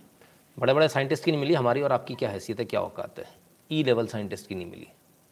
[0.56, 3.26] बड़े बड़े साइंटिस्ट की नहीं मिली हमारी, और आपकी क्या हैसियत है, क्या औकात है?
[3.70, 4.86] ई लेवल साइंटिस्ट की नहीं मिली।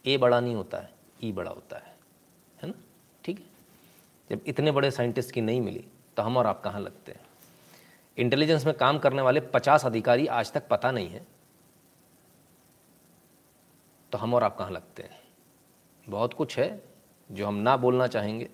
[0.04, 0.90] ए बड़ा नहीं होता है
[1.24, 1.93] ई बड़ा होता है।
[4.30, 5.84] जब इतने बड़े साइंटिस्ट की नहीं मिली
[6.16, 7.20] तो हम और आप कहाँ लगते हैं?
[8.18, 11.26] इंटेलिजेंस में काम करने वाले पचास अधिकारी आज तक पता नहीं है।
[14.12, 15.20] तो हम और आप कहाँ लगते हैं?
[16.09, 16.82] बहुत कुछ है
[17.32, 18.48] जो हम ना बोलना चाहेंगे।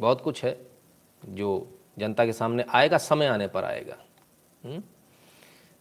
[0.00, 0.66] बहुत कुछ है
[1.24, 3.96] जो जनता के सामने आएगा, समय आने पर आएगा।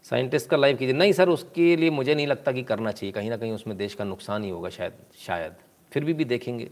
[0.03, 0.51] Scientist hmm?
[0.51, 3.37] का लाइव कीजिए। नहीं सर उसके लिए मुझे नहीं लगता कि करना चाहिए। कहीं ना
[3.37, 5.55] कहीं उसमें देश का नुकसान ही होगा शायद शायद।
[5.91, 6.71] फिर भी भी देखेंगे,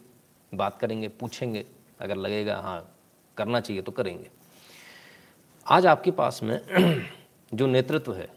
[0.53, 1.65] बात करेंगे, पूछेंगे।
[2.02, 2.95] अगर लगेगा हाँ
[3.38, 4.30] करना चाहिए तो करेंगे।
[5.65, 6.60] आज आपके पास में
[7.53, 8.30] जो नेतृत्व है,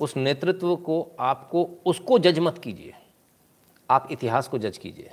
[0.00, 2.94] उस नेतृत्व को आपको, उसको जज मत कीजिए।
[3.90, 5.10] आप इतिहास को जज कीजिए।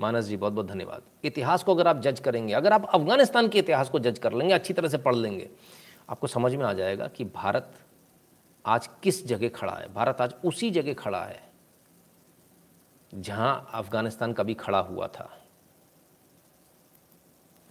[0.00, 3.58] मानस जी बहुत बहुत धन्यवाद। इतिहास को अगर आप जज करेंगे, अगर आप अफ़गानिस्तान के
[3.58, 5.50] इतिहास को जज कर लेंगे, अच्छी तरह से पढ़ लेंगे,
[6.10, 7.72] आपको समझ में आ जाएगा कि भारत
[8.66, 11.42] आज किस जगह खड़ा है। भारत आज उसी जगह खड़ा है,
[13.14, 15.45] जहाँ अफ़गानिस्तान कभी खड़ा हुआ था।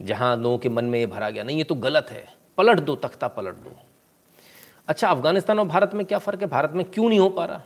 [0.01, 2.95] जहाँ लोगों के मन में ये भरा गया, नहीं, ये तो गलत है, पलट दो,
[2.95, 3.75] तख्ता पलट दो।
[4.87, 6.47] अच्छा अफ़गानिस्तान और भारत में क्या फ़र्क है?
[6.47, 7.61] भारत में क्यों नहीं हो पा रहा?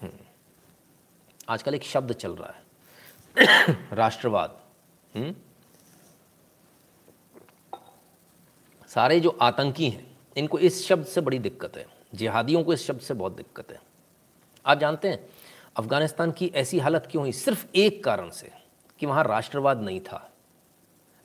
[0.00, 0.12] हम्म।
[1.48, 2.66] आजकल एक शब्द चल रहा है।
[3.92, 4.60] राष्ट्रवाद।
[5.16, 5.34] हम्म?
[8.88, 13.00] सारे जो आतंकी हैं, इनको इस शब्द से बड़ी दिक्कत है। जिहादियों को इस शब्द
[13.00, 13.80] से बहुत दिक्कत है।
[14.66, 15.28] आप जानते हैं,
[15.76, 17.32] अफ़गानिस्तान की ऐसी हालत क्यों हुई?
[17.32, 18.52] सिर्फ़ एक कारण से,
[18.98, 20.32] कि वहाँ राष्ट्रवाद नहीं था।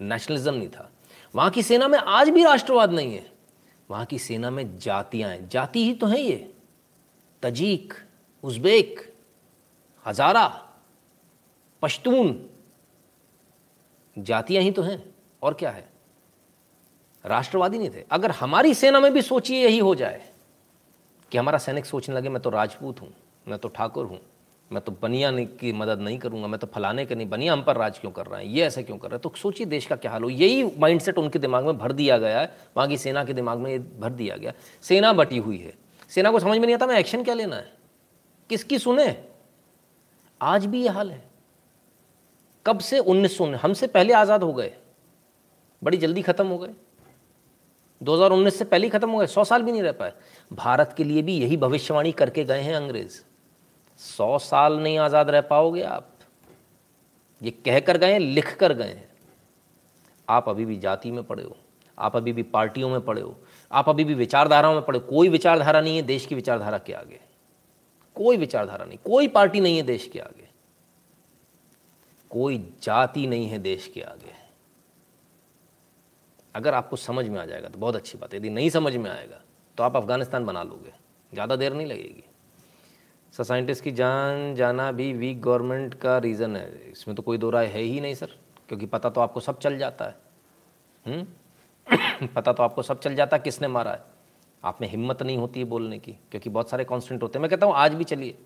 [0.02, 0.90] नेशनलिज्म नहीं था।
[1.36, 3.30] वहाँ की सेना में आज भी राष्ट्रवाद नहीं है।
[3.90, 6.54] वहाँ की सेना में जातियाँ हैं। जाति ही तो हैं ये।
[7.44, 7.94] तजीक,
[8.44, 9.14] उज़्बेक,
[10.06, 10.48] हज़ारा,
[11.84, 12.50] पश्तून,
[14.16, 15.04] जातियाँ ही तो हैं।
[15.42, 15.90] और क्या है?
[17.26, 20.30] राष्ट्रवादी नहीं थे। अगर हमारी सेना में भी सोचिए यही हो जाए
[21.32, 23.14] कि हमारा सैनिक सोचने लगे, मैं तो राजपूत हूँ,
[23.48, 24.20] मैं तो ठाकुर हूँ।
[24.72, 27.78] मैं तो बनिया की मदद नहीं करूँगा, मैं तो फलाने के नहीं, बनिया हम पर
[27.78, 28.52] राज क्यों कर रहे हैं?
[28.52, 29.22] ये ऐसा क्यों कर रहे हैं?
[29.22, 32.40] तो सोचिए देश का क्या हाल हो। यही माइंडसेट उनके दिमाग में भर दिया गया
[32.40, 34.54] है वहाँ की सेना के दिमाग में ये भर दिया गया
[34.84, 35.74] सेना बटी हुई है।
[36.12, 37.72] सेना को समझ में नहीं आता मैं एक्शन क्या लेना है?
[38.50, 39.16] किसकी सुने?
[40.42, 41.24] आज भी ये हाल है।
[42.66, 43.00] कब से?
[43.00, 44.72] उन्नीस सौ हमसे पहले आज़ाद हो गए।
[45.82, 46.74] बड़ी जल्दी ख़त्म हो गए।
[48.02, 50.14] 2019 से पहले ख़त्म हो गए। सौ साल भी नहीं रह पाए।
[50.52, 53.20] भारत के लिए भी यही भविष्यवाणी करके गए हैं अंग्रेज़।
[54.02, 56.08] सौ साल नहीं आज़ाद रह पाओगे आप।
[57.42, 59.10] ये कह कर गए लिख कर गए। हैं
[60.28, 61.56] आप अभी भी जाति में पड़े हो,
[61.98, 63.36] आप अभी भी पार्टियों में पड़े हो,
[63.72, 67.20] आप अभी भी विचारधाराओं में पड़े कोई विचारधारा नहीं है देश की विचारधारा के आगे।
[68.16, 70.48] कोई विचारधारा नहीं, कोई पार्टी नहीं है देश के आगे।
[72.32, 74.34] कोई जाति नहीं है देश के आगे।
[76.56, 79.10] अगर आपको समझ में आ जाएगा तो बहुत अच्छी बात है। यदि नहीं समझ में
[79.12, 79.42] आएगा
[79.78, 80.94] तो आप अफ़गानिस्तान बना लोगे।
[81.34, 82.24] ज़्यादा देर नहीं लगेगी।
[83.32, 87.50] सर साइंटिस्ट की जान जाना भी वीक गवर्नमेंट का रीज़न है। इसमें तो कोई दो
[87.50, 88.30] राय है ही नहीं सर
[88.68, 90.16] क्योंकि पता तो आपको सब चल जाता है?
[91.08, 91.28] हम्म?
[92.28, 94.04] पता तो आपको सब चल जाता है किसने मारा है।
[94.64, 97.50] आप में हिम्मत नहीं होती है बोलने की, क्योंकि बहुत सारे कॉन्स्टेंट होते हैं। मैं
[97.50, 98.38] कहता हूँ, आज भी चलिए।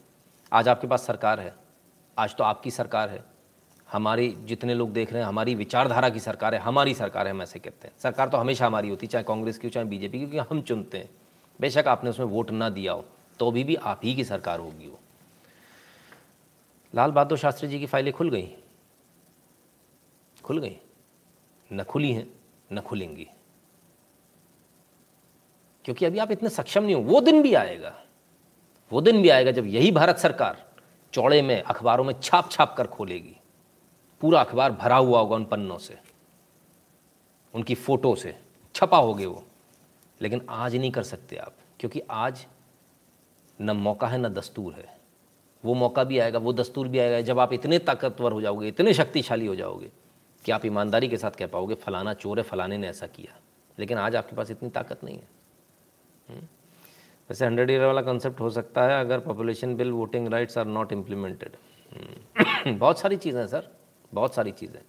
[0.53, 1.55] आज आपके पास सरकार है।
[2.17, 3.23] आज तो आपकी सरकार है।
[3.91, 7.41] हमारी, जितने लोग देख रहे हैं, हमारी विचारधारा की सरकार है। हमारी सरकार है, हम
[7.41, 10.19] ऐसे कहते हैं। सरकार तो हमेशा हमारी होती है, चाहे कांग्रेस की हो, चाहे बीजेपी
[10.19, 11.09] की, क्योंकि हम चुनते हैं।
[11.61, 13.05] बेशक आपने उसमें वोट ना दिया हो।
[13.39, 14.99] तो भी भी आप ही की सरकार होगी वो।
[16.95, 18.57] लाल बहादुर शास्त्री जी की फाइलें खुल गई?
[20.43, 20.77] खुल गई?
[21.73, 22.33] न खुली हैं,
[22.73, 23.27] न खुलेंगी।
[25.85, 28.05] क्योंकि अभी आप इतने सक्षम नहीं हो, वो दिन भी आएगा।
[28.91, 30.71] वो दिन भी आएगा जब यही भारत सरकार
[31.13, 33.37] चौड़े में, अखबारों में छाप छाप कर खोलेगी।
[34.21, 35.99] पूरा अखबार भरा हुआ होगा उन पन्नों से।
[37.53, 38.41] उनकी फ़ोटो से।
[38.75, 39.45] छपा होगे वो।
[40.21, 42.47] लेकिन आज नहीं कर सकते आप, क्योंकि आज
[43.61, 44.98] न मौका है, न दस्तूर है।
[45.65, 48.94] वो मौका भी आएगा, वो दस्तूर भी आएगा। जब आप इतने ताकतवर हो जाओगे, इतने
[48.94, 49.91] शक्तिशाली हो जाओगे
[50.45, 53.40] कि आप ईमानदारी के साथ कह पाओगे, फलाना चोर है, फलाने ने ऐसा किया।
[53.80, 55.27] लेकिन आज आपके पास इतनी ताकत नहीं है।
[56.30, 56.40] हम्म?
[57.30, 60.91] वैसे हंड्रेड ईयर वाला कंसेप्ट हो सकता है, अगर population bill voting rights are not
[60.91, 61.52] implemented
[62.68, 63.68] बहुत सारी चीज़ें सर।
[64.14, 64.80] बहुत सारी चीज़ें।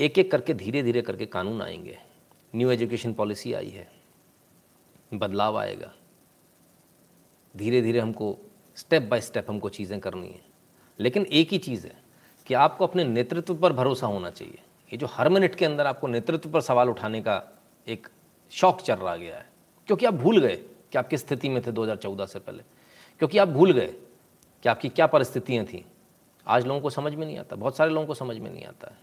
[0.00, 1.98] एक एक करके धीरे धीरे करके कानून आएँगे।
[2.56, 3.88] न्यू एजुकेशन पॉलिसी आई है।
[5.14, 5.94] बदलाव आएगा।
[7.56, 8.38] धीरे धीरे हमको
[8.76, 10.40] स्टेप बाय स्टेप हमको चीज़ें करनी है।
[11.00, 11.96] लेकिन एक ही चीज़ है
[12.46, 14.58] कि आपको अपने नेतृत्व पर भरोसा होना चाहिए।
[14.92, 17.58] ये जो हर मिनट के अंदर आपको नेतृत्व पर सवाल उठाने का
[17.88, 18.08] एक
[18.50, 19.46] शौक चल रहा गया है।
[19.86, 20.56] क्योंकि आप भूल गए
[20.92, 22.62] कि आप किस स्थिति में थे 2014 से पहले।
[23.18, 23.94] क्योंकि आप भूल गए
[24.62, 25.82] कि आपकी क्या परिस्थितियाँ थीं।
[26.46, 28.88] आज लोगों को समझ में नहीं आता, बहुत सारे लोगों को समझ में नहीं आता
[28.88, 28.96] है।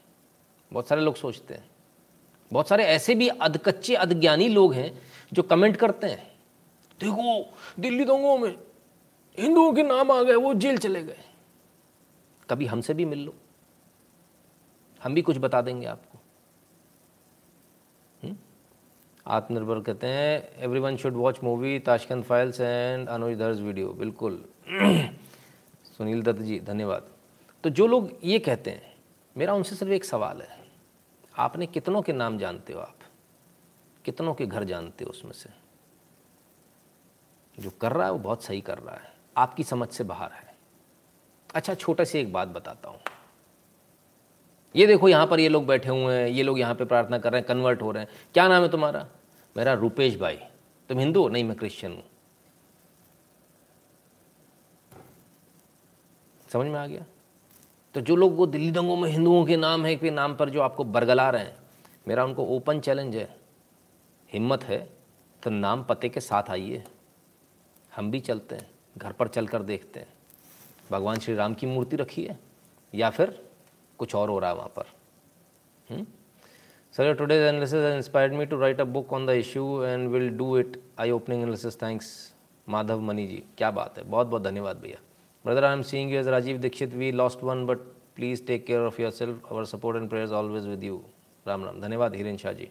[0.73, 1.69] बहुत सारे लोग सोचते हैं।
[2.53, 5.01] बहुत सारे ऐसे भी अधकच्चे अधज्ञानी लोग हैं
[5.33, 6.32] जो कमेंट करते हैं।
[7.03, 8.57] देखो, दिल्ली दंगों में
[9.39, 11.17] हिंदुओं के नाम आ गए, वो जेल चले गए।
[12.49, 13.33] कभी हमसे भी मिल लो।
[15.03, 16.19] हम भी कुछ बता देंगे आपको।
[18.23, 18.37] हम्म?
[19.27, 24.45] आत्मनिर्भर कहते हैं every one should watch movie Tashkent Files and Anuj Dhar video बिल्कुल।
[25.85, 27.09] सुनील दत्त जी, धन्यवाद।
[27.63, 28.95] तो जो लोग ये कहते हैं,
[29.37, 30.57] मेरा उनसे सिर्फ़ एक सवाल है।
[31.37, 32.97] आपने कितनों के नाम जानते हो आप?
[34.05, 35.62] कितनों के घर जानते हो उसमें से?
[37.59, 40.55] जो कर रहा है, वो बहुत सही कर रहा है। आपकी समझ से बाहर है।
[41.55, 42.99] अच्छा छोटा सी एक बात बताता हूँ।
[44.75, 47.31] ये देखो, यहाँ पर ये लोग बैठे हुए हैं, ये लोग यहाँ पे प्रार्थना कर
[47.31, 49.07] रहे हैं कन्वर्ट हो रहे हैं। क्या नाम है तुम्हारा?
[49.57, 50.39] मेरा रूपेश भाई।
[50.89, 51.29] तुम हिंदू हो?
[51.29, 52.03] नहीं, मैं क्रिश्चियन हूँ।
[56.49, 57.05] समझ में आ गया?
[57.95, 60.61] तो जो लोग वो दिल्ली दंगों में हिंदुओं के नाम है, के नाम पर जो
[60.61, 61.55] आपको बरगला रहे हैं,
[62.07, 63.35] मेरा उनको ओपन चैलेंज है।
[64.33, 64.89] हिम्मत है
[65.43, 66.83] तो नाम पते के साथ आइए।
[67.93, 70.07] हम भी चलते हैं, घर पर चल कर देखते हैं।
[70.91, 72.37] भगवान श्री राम की मूर्ति रखी है,
[72.93, 73.39] या फिर
[73.99, 76.05] कुछ और हो रहा है वहाँ पर?
[76.93, 80.57] Sir today analysis inspired me to write a book on the issue and will do
[80.57, 82.11] it I opening analysis thanks
[82.67, 84.03] Madhav Mani ji क्या बात है?
[84.03, 84.97] बहुत बहुत धन्यवाद भैया।
[85.45, 87.77] Brother I am seeing you as Rajiv Dixit we lost one but
[88.15, 91.01] please take care of yourself our support and prayers always with you
[91.45, 92.69] Ram Ram धन्यवाद Hiren Shah ji.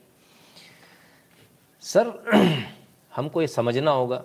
[1.82, 2.12] Sir
[3.12, 4.22] हमको ये समझना होगा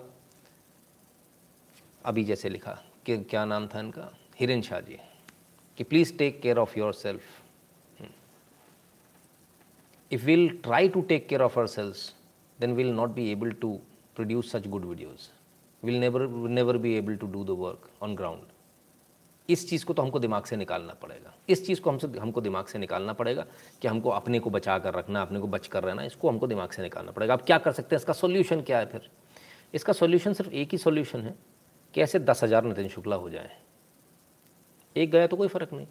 [2.08, 2.72] अभी जैसे लिखा,
[3.06, 4.10] कि क्या नाम था इनका?
[4.40, 4.96] हिरन शाह जी,
[5.78, 7.22] कि please take care of yourself
[10.10, 12.12] if will try to take care of ourselves
[12.58, 13.72] then will not be able to
[14.16, 15.28] produce such good videos
[15.82, 15.98] will
[16.50, 18.46] never be able to do the work on ground
[19.48, 22.66] इस चीज़ को तो हमको दिमाग से निकालना पड़ेगा। इस चीज़ को हमसे, हमको दिमाग
[22.66, 23.44] से निकालना पड़ेगा
[23.82, 26.70] कि हमको अपने को बचा कर रखना, अपने को बच कर रहना, इसको हमको दिमाग
[26.70, 28.00] से निकालना पड़ेगा। अब क्या कर सकते हैं?
[28.00, 29.08] इसका सोल्यूशन क्या है फिर?
[29.74, 31.34] इसका सोल्यूशन सिर्फ़ एक ही सोल्यूशन है।
[31.98, 33.50] कि ऐसे दस हज़ार नितिन शुक्ला हो जाए।
[34.96, 35.86] एक गया तो कोई फ़र्क नहीं।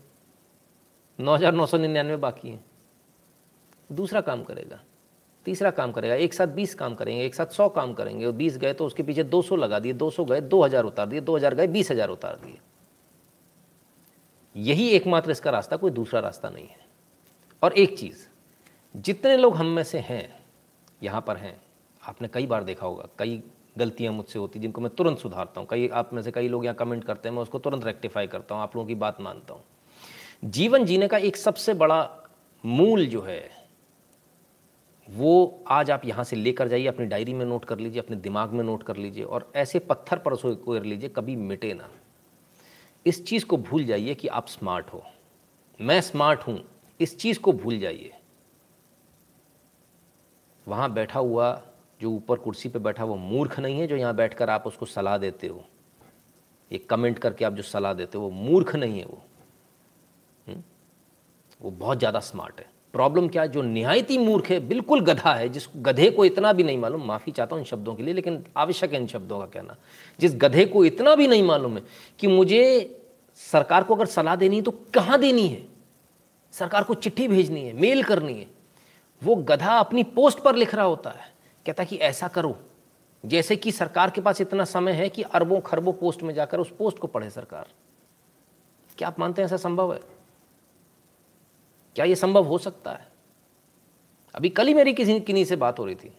[1.19, 2.63] नौ हज़ार नौ सौ निन्यानवे बाकी हैं।
[3.89, 4.79] दूसरा काम करेगा।
[5.45, 8.57] तीसरा काम करेगा। एक साथ बीस काम करेंगे, एक साथ सौ काम करेंगे और बीस
[8.57, 11.21] गए तो उसके पीछे दो सौ लगा दिए, दो सौ गए, दो हज़ार उतार दिए,
[11.21, 12.59] दो हज़ार गए, बीस हज़ार उतार दिए।
[14.55, 16.85] यही एकमात्र इसका रास्ता, कोई दूसरा रास्ता नहीं है।
[17.63, 18.25] और एक चीज़,
[18.95, 20.39] जितने लोग हम में से हैं,
[21.03, 21.55] यहाँ पर हैं,
[22.03, 23.41] आपने कई बार देखा होगा, कई
[23.77, 26.75] गलतियाँ मुझसे होती जिनको मैं तुरंत सुधारता हूँ। कई आप में से कई लोग यहाँ
[26.75, 29.63] कमेंट करते हैं, मैं उसको तुरंत रेक्टिफाई करता हूँ, आप लोगों की बात मानता हूँ।
[30.45, 32.09] जीवन जीने का एक सबसे बड़ा
[32.63, 33.49] मूल जो है,
[35.07, 38.53] वो आज आप यहाँ से लेकर जाइए, अपनी डायरी में नोट कर लीजिए, अपने दिमाग
[38.53, 41.89] में नोट कर लीजिए, और ऐसे पत्थर पर उसको कर लीजिए, कभी मिटे ना।
[43.05, 45.03] इस चीज़ को भूल जाइए कि आप स्मार्ट हो।
[45.79, 46.59] मैं स्मार्ट हूँ,
[46.99, 48.11] इस चीज़ को भूल जाइए।
[50.67, 51.49] वहाँ बैठा हुआ
[52.01, 55.17] जो ऊपर कुर्सी पे बैठा वो मूर्ख नहीं है जो यहाँ बैठकर आप उसको सलाह
[55.17, 55.65] देते हो।
[56.71, 59.23] ये कमेंट करके आप जो सलाह देते हो, वो मूर्ख नहीं है वो।
[60.47, 60.53] हुँ?
[60.53, 60.63] हम्म?
[61.61, 63.47] वो बहुत ज़्यादा स्मार्ट है। प्रॉब्लम क्या है?
[63.47, 67.31] जो निहायती मूर्ख है, बिल्कुल गधा है, जिस गधे को इतना भी नहीं मालूम, माफ़ी
[67.31, 69.75] चाहता हूँ इन शब्दों के लिए, लेकिन आवश्यक है इन शब्दों का कहना।
[70.19, 71.83] जिस गधे को इतना भी नहीं मालूम है
[72.19, 72.93] कि मुझे
[73.35, 75.63] सरकार को अगर सलाह देनी है तो कहाँ देनी है?
[76.51, 78.47] सरकार को चिट्ठी भेजनी है, मेल करनी है।
[79.21, 81.36] वो गधा अपनी पोस्ट पर लिख रहा होता है।
[81.67, 82.59] कहता कि ऐसा करो।
[83.25, 86.71] जैसे कि सरकार के पास इतना समय है कि अरबों खरबों पोस्ट में जाकर उस
[86.71, 87.67] पोस्ट को पढ़े सरकार।
[88.97, 89.99] क्या आप मानते हैं ऐसा संभव है?
[91.95, 93.07] क्या ये संभव हो सकता है?
[94.35, 96.17] अभी कल ही मेरी किसी किन्हीं से बात हो रही थी।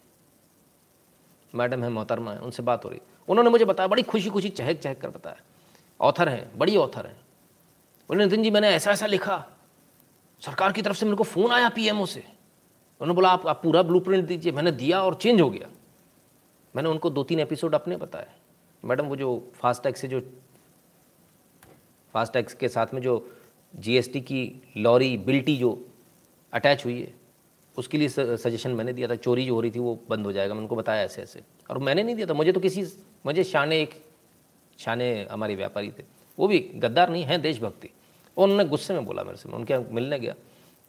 [1.55, 4.77] मैडम है मोहतरमा है, उनसे बात हो रही। उन्होंने मुझे बताया, बड़ी खुशी खुशी चहक
[4.77, 5.37] चहक कर बताया।
[6.01, 7.21] ऑथर हैं, बड़ी ऑथर हैं।
[8.09, 9.45] बोले, नितिन जी, मैंने ऐसा ऐसा लिखा।
[10.39, 12.38] सरकार की तरफ़ से मेरे को फ़ोन आया पीएमओ से।
[13.01, 15.69] उन्होंने बोला आप, आप पूरा ब्लूप्रिंट दीजिए। मैंने दिया और चेंज हो गया।
[16.75, 18.27] मैंने उनको दो तीन एपिसोड अपने बताए।
[18.85, 20.19] मैडम वो जो फास्टैग से जो
[22.13, 23.37] फास्टैग के साथ में जो
[23.75, 25.87] जीएसटी की लॉरी बिल्टी जो
[26.53, 27.13] अटैच हुई है
[27.77, 30.53] उसके लिए सजेशन मैंने दिया था। चोरी जो हो रही थी वो बंद हो जाएगा।
[30.53, 32.85] मैंने उनको बताया ऐसे ऐसे। और मैंने नहीं दिया था। मुझे तो किसी
[33.25, 34.05] मुझे शाने एक
[34.77, 36.03] शाने हमारे व्यापारी थे।
[36.39, 37.89] वो भी गद्दार नहीं हैं देशभक्ति।
[38.37, 40.33] और उन्होंने गुस्से में बोला मेरे से। मैं उनके मिलने गया।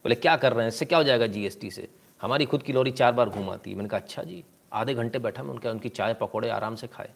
[0.05, 0.69] बोले क्या कर रहे हैं?
[0.69, 1.89] इससे क्या हो जाएगा जीएसटी से?
[2.21, 5.43] हमारी खुद की लॉरी चार बार घुमाती है। मैंने कहा अच्छा जी, आधे घंटे बैठा
[5.43, 7.11] मैं, उनके उनकी चाय पकौड़े आराम से खाए,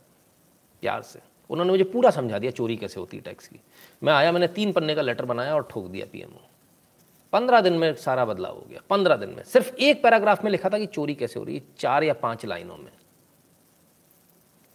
[0.82, 1.20] प्यार से।
[1.50, 3.60] उन्होंने मुझे पूरा समझा दिया चोरी कैसे होती है टैक्स की।
[4.02, 6.40] मैं आया, मैंने तीन पन्ने का लेटर बनाया और ठोक दिया पीएमओ।
[7.32, 10.68] पंद्रह दिन में सारा बदलाव हो गया, पंद्रह दिन में। सिर्फ़ एक पैराग्राफ में लिखा
[10.68, 12.92] था कि चोरी कैसे हो रही है, चार या पाँच लाइनों में।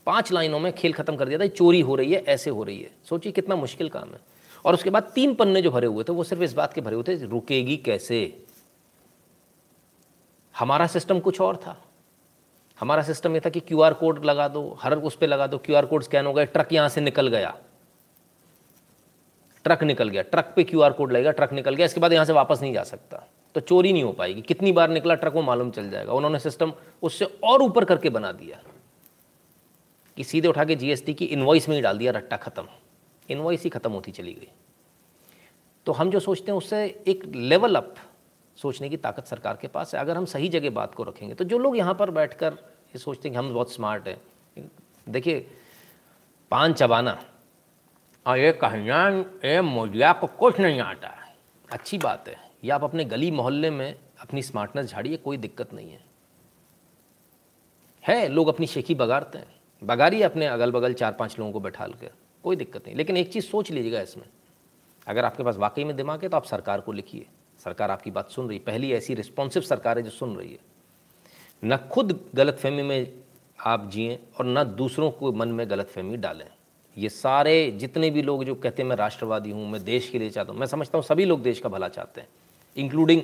[0.05, 2.81] पाँच लाइनों में खेल खत्म कर दिया था चोरी हो रही है, ऐसे हो रही
[2.81, 4.19] है। सोचिए कितना मुश्किल काम है।
[4.65, 6.95] और उसके बाद तीन पन्ने जो भरे हुए थे, वो सिर्फ़ इस बात के भरे
[6.95, 8.43] हुए थे, रुकेगी कैसे?
[10.59, 11.75] हमारा सिस्टम कुछ और था।
[12.77, 15.85] हमारा सिस्टम ये था कि क्यूआर कोड लगा दो, हर उस पर लगा दो, क्यूआर
[15.85, 17.55] कोड स्कैन हो गया ट्रक यहाँ से निकल गया।
[19.65, 22.33] ट्रक निकल गया, ट्रक पे क्यूआर कोड लगेगा, ट्रक निकल गया, इसके बाद यहाँ से
[22.33, 23.23] वापस नहीं जा सकता।
[23.55, 26.73] तो चोरी नहीं हो पाएगी, कितनी बार निकला ट्रक वो मालूम चल जाएगा। उन्होंने सिस्टम
[27.03, 28.61] उससे और ऊपर करके बना दिया
[30.17, 32.67] कि सीधे उठा के जीएसटी की इन्वॉइस में ही डाल दिया, रट्टा खत्म।
[33.29, 34.47] इन्वॉइस ही खत्म होती चली गई।
[35.85, 37.95] तो हम जो सोचते हैं उससे एक लेवल अप
[38.59, 41.43] सोचने की ताकत सरकार के पास है। अगर हम सही जगह बात को रखेंगे तो
[41.43, 42.53] जो लोग यहाँ पर बैठकर
[42.93, 44.19] ये सोचते हैं कि हम बहुत स्मार्ट हैं,
[45.07, 45.39] देखिए,
[46.51, 47.17] पान चबाना,
[48.25, 49.07] और ये कहना
[49.45, 51.33] ये मोदिया को कुछ नहीं आता। है
[51.69, 55.91] अच्छी बात है, या आप अपने गली मोहल्ले में अपनी स्मार्टनेस झाड़िए, कोई दिक्कत नहीं
[55.91, 56.03] है।
[58.03, 61.87] है, लोग अपनी शेखी बगाड़ते हैं। बगाड़िए अपने अगल बगल चार पाँच लोगों को बैठा
[61.87, 62.11] कर
[62.43, 64.25] कोई दिक्कत नहीं। लेकिन एक चीज़ सोच लीजिएगा इसमें,
[65.07, 67.25] अगर आपके पास वाकई में दिमाग है तो आप सरकार को लिखिए।
[67.59, 70.59] सरकार आपकी बात सुन रही पहली ऐसी रिस्पॉन्सिव सरकार है जो सुन रही है।
[71.63, 73.13] न खुद गलत फहमी में
[73.59, 76.45] आप जिए और न दूसरों को मन में गलत फहमी डालें।
[76.97, 80.29] ये सारे जितने भी लोग जो कहते हैं, मैं राष्ट्रवादी हूँ, मैं देश के लिए
[80.29, 82.27] चाहता हूँ, मैं समझता हूँ सभी लोग देश का भला चाहते हैं
[82.75, 83.21] इंक्लूडिंग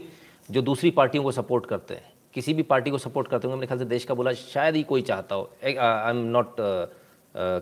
[0.50, 3.68] जो दूसरी पार्टियों को सपोर्ट करते हैं। किसी भी पार्टी को सपोर्ट करते होंगे मेरे
[3.68, 6.56] ख्याल से देश का भला शायद ही कोई चाहता हो। I am not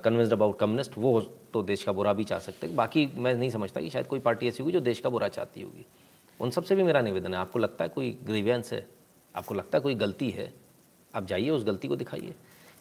[0.03, 1.19] convinced about communist वो
[1.53, 4.19] तो देश का बुरा भी चाह सकते हैं। बाकी मैं नहीं समझता कि शायद कोई
[4.19, 5.85] पार्टी ऐसी होगी जो देश का बुरा चाहती होगी।
[6.39, 8.87] उन सबसे भी मेरा निवेदन है, आपको लगता है कोई ग्रीवियंस है?
[9.35, 10.53] आपको लगता है कोई गलती है?
[11.15, 12.35] आप जाइए, उस गलती को दिखाइए।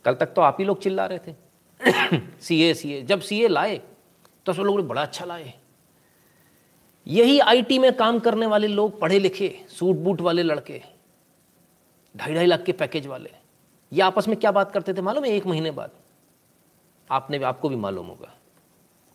[0.05, 1.35] कल तक तो आप ही लोग चिल्ला रहे थे।
[2.41, 3.81] सी ए सी ए जब सी ए लाए
[4.47, 5.53] तो सब लोग ने बड़ा अच्छा लाए।
[7.07, 10.83] यही आईटी में काम करने वाले लोग पढ़े लिखे सूट बूट वाले लड़के
[12.17, 13.31] ढाई ढाई लाख के पैकेज वाले,
[13.93, 15.03] ये आपस में क्या बात करते थे?
[15.03, 15.91] मालूम है, एक महीने बाद।
[17.11, 18.35] आपने भी आपको भी मालूम होगा।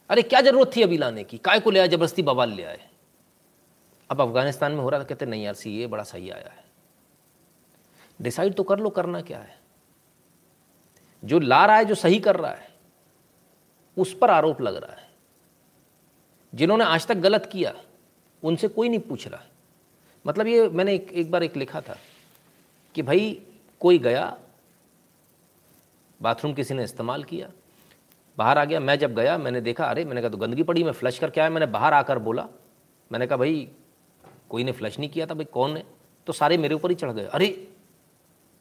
[0.09, 1.37] अरे, क्या ज़रूरत थी अभी लाने की?
[1.37, 2.89] काय को ले आए, ज़बरदस्ती बवाल ले आए।
[4.09, 6.65] अब अफ़गानिस्तान में हो रहा था कहते नहीं यार सी ये बड़ा सही आया है।
[8.21, 9.55] डिसाइड तो कर लो करना क्या है?
[11.23, 12.69] जो ला रहा है जो सही कर रहा है
[13.97, 15.05] उस पर आरोप लग रहा है।
[16.53, 17.73] जिन्होंने आज तक गलत किया
[18.43, 19.43] उनसे कोई नहीं पूछ रहा।
[20.25, 21.97] मतलब ये मैंने एक, एक बार एक लिखा था
[22.95, 23.41] कि भाई
[23.79, 24.37] कोई गया
[26.21, 27.49] बाथरूम किसी ने इस्तेमाल किया
[28.37, 30.91] बाहर आ गया मैं जब गया मैंने देखा अरे मैंने कहा तो गंदगी पड़ी मैं
[30.91, 32.47] फ्लश करके आया मैंने बाहर आकर बोला
[33.11, 33.69] मैंने कहा भाई
[34.49, 35.83] कोई ने फ्लश नहीं किया था, भाई कौन है?
[36.27, 37.47] तो सारे मेरे ऊपर ही चढ़ गए। अरे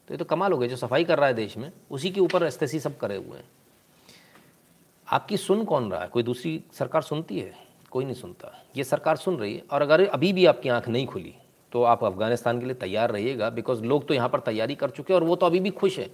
[0.09, 2.21] तो ये तो कमाल हो गया, जो सफ़ाई कर रहा है देश में, उसी के
[2.21, 3.49] ऊपर एस्तेसी सब करे हुए हैं।
[5.09, 6.09] आपकी सुन कौन रहा है?
[6.09, 7.55] कोई दूसरी सरकार सुनती है?
[7.91, 11.07] कोई नहीं सुनता। ये सरकार सुन रही है, और अगर अभी भी आपकी आँख नहीं
[11.07, 11.35] खुली
[11.73, 15.13] तो आप अफ़गानिस्तान के लिए तैयार रहिएगा बिकॉज़ लोग तो यहाँ पर तैयारी कर चुके
[15.13, 16.11] हैं, और वो तो अभी भी खुश है।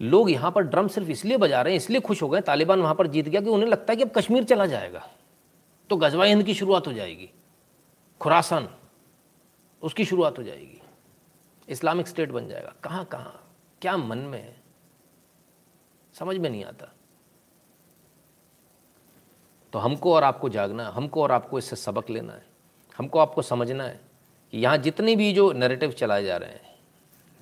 [0.00, 2.94] लोग यहाँ पर ड्रम सिर्फ़ इसलिए बजा रहे हैं, इसलिए खुश हो गए तालिबान वहाँ
[2.94, 5.06] पर जीत गया कि उन्हें लगता है कि अब कश्मीर चला जाएगा।
[5.90, 7.30] तो गजवा हिंद की शुरुआत हो जाएगी।
[8.20, 8.68] खुरासान।
[9.82, 10.80] उसकी शुरुआत हो जाएगी।
[11.68, 13.54] इस्लामिक स्टेट बन जाएगा। कहाँ कहाँ?
[13.82, 14.56] क्या मन में है?
[16.14, 16.92] समझ में नहीं आता।
[19.72, 22.46] तो हमको और आपको जागना है, हमको और आपको इससे सबक लेना है,
[22.98, 24.00] हमको आपको समझना है
[24.52, 26.78] कि यहाँ जितने भी जो नैरेटिव चलाए जा रहे हैं,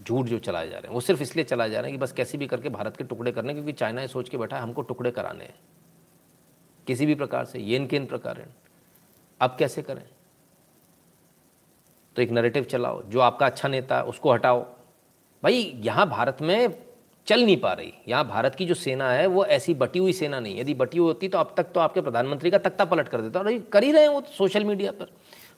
[0.02, 2.12] झूठ जो चलाए जा रहे हैं, वो सिर्फ़ इसलिए चलाए जा रहे हैं कि बस
[2.12, 4.82] कैसे भी करके भारत के टुकड़े करने, क्योंकि चाइना ये सोच के बैठा है, हमको
[4.82, 5.54] टुकड़े कराने हैं।
[6.86, 8.46] किसी भी प्रकार से, ये इनके इन प्रकार
[9.40, 10.08] अब कैसे करें?
[12.16, 14.60] तो एक नरेटिव चलाओ, जो आपका अच्छा नेता है, उसको हटाओ।
[15.42, 16.86] भाई, यहाँ भारत में
[17.26, 20.40] चल नहीं पा रही। यहाँ भारत की जो सेना है, वो ऐसी बटी हुई सेना
[20.40, 23.20] नहीं यदि बटी हुई होती तो अब तक तो आपके प्रधानमंत्री का तख्ता पलट कर
[23.20, 25.12] देता। और कर ही रहे हैं वो तो सोशल मीडिया पर।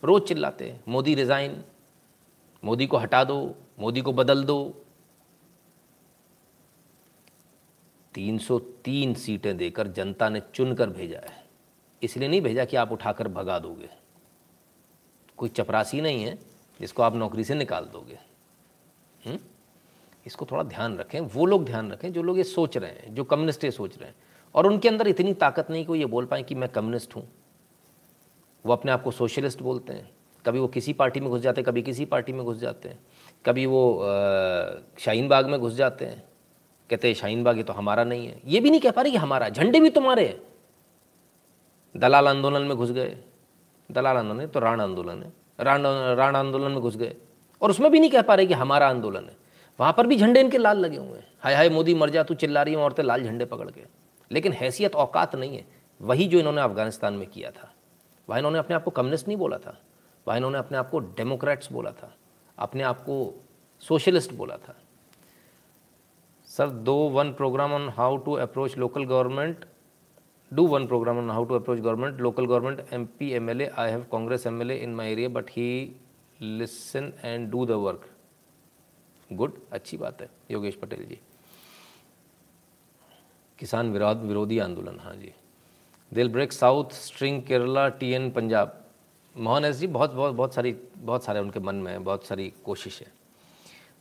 [0.04, 1.62] रोज चिल्लाते हैं, मोदी रिजाइन
[2.62, 4.84] मोदी को हटा दो, मोदी को बदल दो।
[8.14, 11.44] 303 सीटें देकर जनता ने चुनकर भेजा है।
[12.02, 13.88] इसलिए नहीं भेजा कि आप उठाकर भगा दोगे।
[15.36, 16.38] कोई चपरासी नहीं है।
[16.80, 18.18] जिसको आप नौकरी से निकाल दोगे।
[19.26, 19.32] हुँ?
[19.32, 19.38] हम्म?
[20.26, 23.24] इसको थोड़ा ध्यान रखें, वो लोग ध्यान रखें जो लोग ये सोच रहे हैं, जो
[23.24, 24.16] कम्युनिस्ट ये सोच रहे हैं,
[24.54, 27.28] और उनके अंदर इतनी ताकत नहीं कि वो ये बोल पाए कि मैं कम्युनिस्ट हूँ।
[28.66, 30.10] वो अपने आप को सोशलिस्ट बोलते हैं।
[30.46, 32.98] कभी वो किसी पार्टी में घुस जाते हैं, कभी किसी पार्टी में घुस जाते हैं।
[33.46, 34.04] कभी वो
[34.98, 36.28] शाहीन बाग में घुस जाते हैं।
[36.90, 39.10] कहते हैं, शाहीन बाग ये तो हमारा नहीं है। ये भी नहीं कह पा रहे
[39.10, 40.40] कि हमारा झंडे भी तुम्हारे हैं।
[41.96, 43.18] दलाल आंदोलन में घुस गए।
[43.90, 45.82] दलाल आंदोलन तो राण आंदोलन है। राण
[46.14, 47.16] राण आंदोलन में घुस गए।
[47.62, 49.36] और उसमें भी नहीं कह पा रहे कि हमारा आंदोलन है।
[49.80, 52.34] वहाँ पर भी झंडे इनके लाल लगे हुए हैं। हाय हाय, मोदी मर जा, तू
[52.34, 53.82] चिल्ला रही है, औरतें लाल झंडे पकड़ के।
[54.32, 55.66] लेकिन हैसियत औकात नहीं है।
[56.02, 57.74] वही जो इन्होंने अफ़गानिस्तान में किया था।
[58.28, 59.80] वहाँ इन्होंने अपने आप को कम्युनिस्ट नहीं बोला था।
[60.28, 62.14] वहाँ इन्होंने अपने आप को डेमोक्रेट्स बोला था।
[62.58, 63.44] अपने आप को
[63.80, 64.76] सोशलिस्ट बोला था।
[66.46, 69.64] Sir, do one program on how to approach local government
[70.52, 73.66] do one program on how to approach government local government M P M L A
[73.78, 75.96] I have Congress M L A in my area but he
[76.40, 78.08] listen and do the work
[79.30, 81.18] good अच्छी बात है, योगेश पटेल जी।
[83.58, 85.32] किसान विरोध, विरोधी आंदोलन हाँ जी।
[86.12, 88.74] दिल break south string Kerala T N Punjab
[89.34, 93.00] Mohan S ji, बहुत बहुत बहुत सारी, बहुत सारे उनके मन में बहुत सारी कोशिश
[93.00, 93.12] है।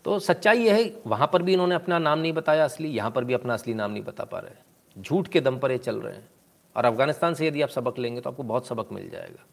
[0.05, 3.23] तो सच्चाई यह है, वहाँ पर भी इन्होंने अपना नाम नहीं बताया असली, यहाँ पर
[3.23, 6.13] भी अपना असली नाम नहीं बता पा रहे झूठ के दम पर ये चल रहे
[6.13, 6.29] हैं।
[6.77, 9.45] और अफ़गानिस्तान से यदि आप सबक लेंगे तो आपको बहुत सबक मिल जाएगा।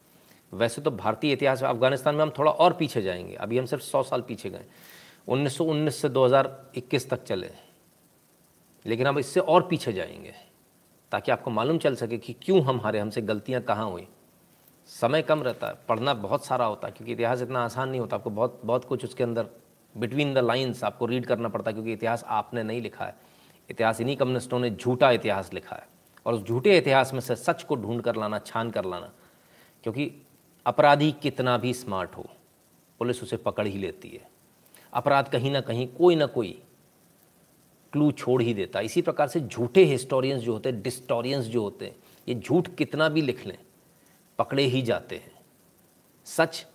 [0.53, 3.83] वैसे तो भारतीय इतिहास में अफ़गानिस्तान में हम थोड़ा और पीछे जाएँगे। अभी हम सिर्फ़
[3.83, 4.65] सौ साल पीछे गए।
[5.27, 7.51] 1919 से 2021 तक चले।
[8.85, 10.33] लेकिन हम इससे और पीछे जाएँगे,
[11.11, 14.07] ताकि आपको मालूम चल सके कि क्यों हम हारे हमसे गलतियाँ कहाँ हुई।
[14.89, 18.15] समय कम रहता है, पढ़ना बहुत सारा होता है, क्योंकि इतिहास इतना आसान नहीं होता।
[18.15, 19.47] आपको बहुत बहुत कुछ उसके अंदर
[19.97, 23.15] बिटवीन द लाइन्स आपको रीड करना पड़ता है, क्योंकि इतिहास आपने नहीं लिखा है।
[23.69, 25.94] इतिहास इन्हीं कम्युनिस्टों ने झूठा इतिहास लिखा है।
[26.25, 29.11] और उस झूठे इतिहास में से सच को ढूंढ कर लाना, छान कर लाना।
[29.83, 30.11] क्योंकि
[30.65, 32.29] अपराधी कितना भी स्मार्ट हो,
[32.99, 34.27] पुलिस उसे पकड़ ही लेती है।
[34.93, 36.61] अपराध कहीं ना कहीं, कोई ना कोई
[37.93, 41.85] क्लू छोड़ ही देता इसी प्रकार से झूठे हिस्टोरियंस जो होते हैं, डिस्टोरियंस जो होते
[41.85, 41.95] हैं,
[42.27, 43.57] ये झूठ कितना भी लिख लें,
[44.39, 45.31] पकड़े ही जाते हैं।
[46.25, 46.65] सच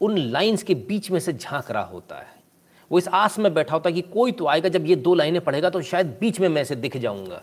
[0.00, 2.42] उन लाइंस के बीच में से झाँक रहा होता है।
[2.90, 5.40] वो इस आस में बैठा होता है कि कोई तो आएगा, जब ये दो लाइनें
[5.40, 7.42] पढ़ेगा तो शायद बीच में मैं से दिख जाऊँगा।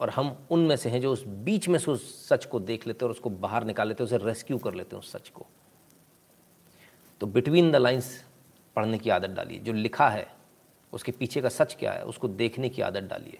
[0.00, 3.04] और हम उनमें से हैं जो उस बीच में से उस सच को देख लेते
[3.04, 5.46] हैं और उसको बाहर निकाल लेते हैं, उसे रेस्क्यू कर लेते हैं उस सच को।
[7.20, 8.24] तो बिटवीन द लाइंस
[8.76, 10.34] पढ़ने की आदत डालिए। जो लिखा है,
[10.92, 13.38] उसके पीछे का सच क्या है, उसको देखने की आदत डालिए।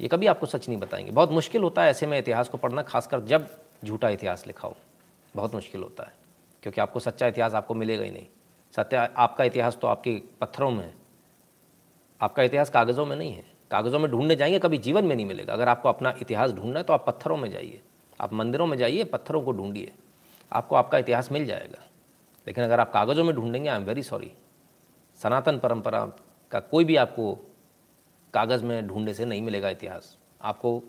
[0.00, 2.82] ये कभी आपको सच नहीं बताएँगे। बहुत मुश्किल होता है ऐसे में इतिहास को पढ़ना,
[2.82, 3.48] खासकर जब
[3.84, 4.76] झूठा इतिहास लिखा हो
[5.36, 6.12] बहुत मुश्किल होता है,
[6.62, 8.26] क्योंकि आपको सच्चा इतिहास आपको मिलेगा ही नहीं।
[8.76, 10.94] सत्य, आपका इतिहास तो आपके पत्थरों में है।
[12.20, 15.52] आपका इतिहास कागज़ों में नहीं है। कागज़ों में ढूँढने जाएँगे, कभी जीवन में नहीं मिलेगा।
[15.52, 17.80] अगर आपको अपना इतिहास ढूंढना है तो आप पत्थरों में जाइए।
[18.20, 19.92] आप मंदिरों में जाइए, पत्थरों को ढूंढिए।
[20.52, 21.84] आपको आपका इतिहास मिल जाएगा।
[22.46, 24.32] लेकिन अगर आप कागज़ों में ढूंढेंगे आई एम वेरी सॉरी
[25.22, 26.12] सनातन परंपरा
[26.50, 27.34] का कोई भी आपको
[28.34, 30.82] कागज़ में ढूँढने से नहीं मिलेगा इतिहास। आपको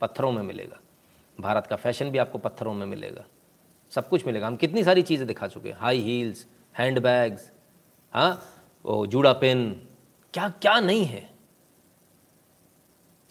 [0.00, 0.78] पत्थरों में मिलेगा।
[1.40, 3.24] भारत का फ़ैशन भी आपको पत्थरों में मिलेगा।
[3.90, 6.46] सब कुछ मिलेगा। हम कितनी सारी चीज़ें दिखा चुके हैं। हाई हील्स
[6.78, 7.50] हैंड बैग्स
[8.12, 8.42] हाँ
[8.84, 9.88] वो जूड़ा पेन।
[10.34, 11.31] क्या क्या नहीं है?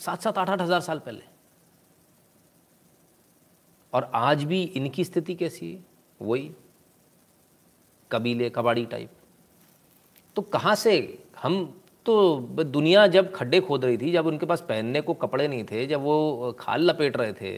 [0.02, 1.23] सात सात आठ आठ हज़ार साल पहले।
[3.94, 5.84] और आज भी इनकी स्थिति कैसी है?
[6.19, 6.52] वही,
[8.11, 9.10] कबीले कबाड़ी टाइप
[10.36, 15.02] तो कहाँ से, हम तो दुनिया जब खड्डे खोद रही थी, जब उनके पास पहनने
[15.02, 17.52] को कपड़े नहीं थे, जब वो खाल लपेट रहे थे,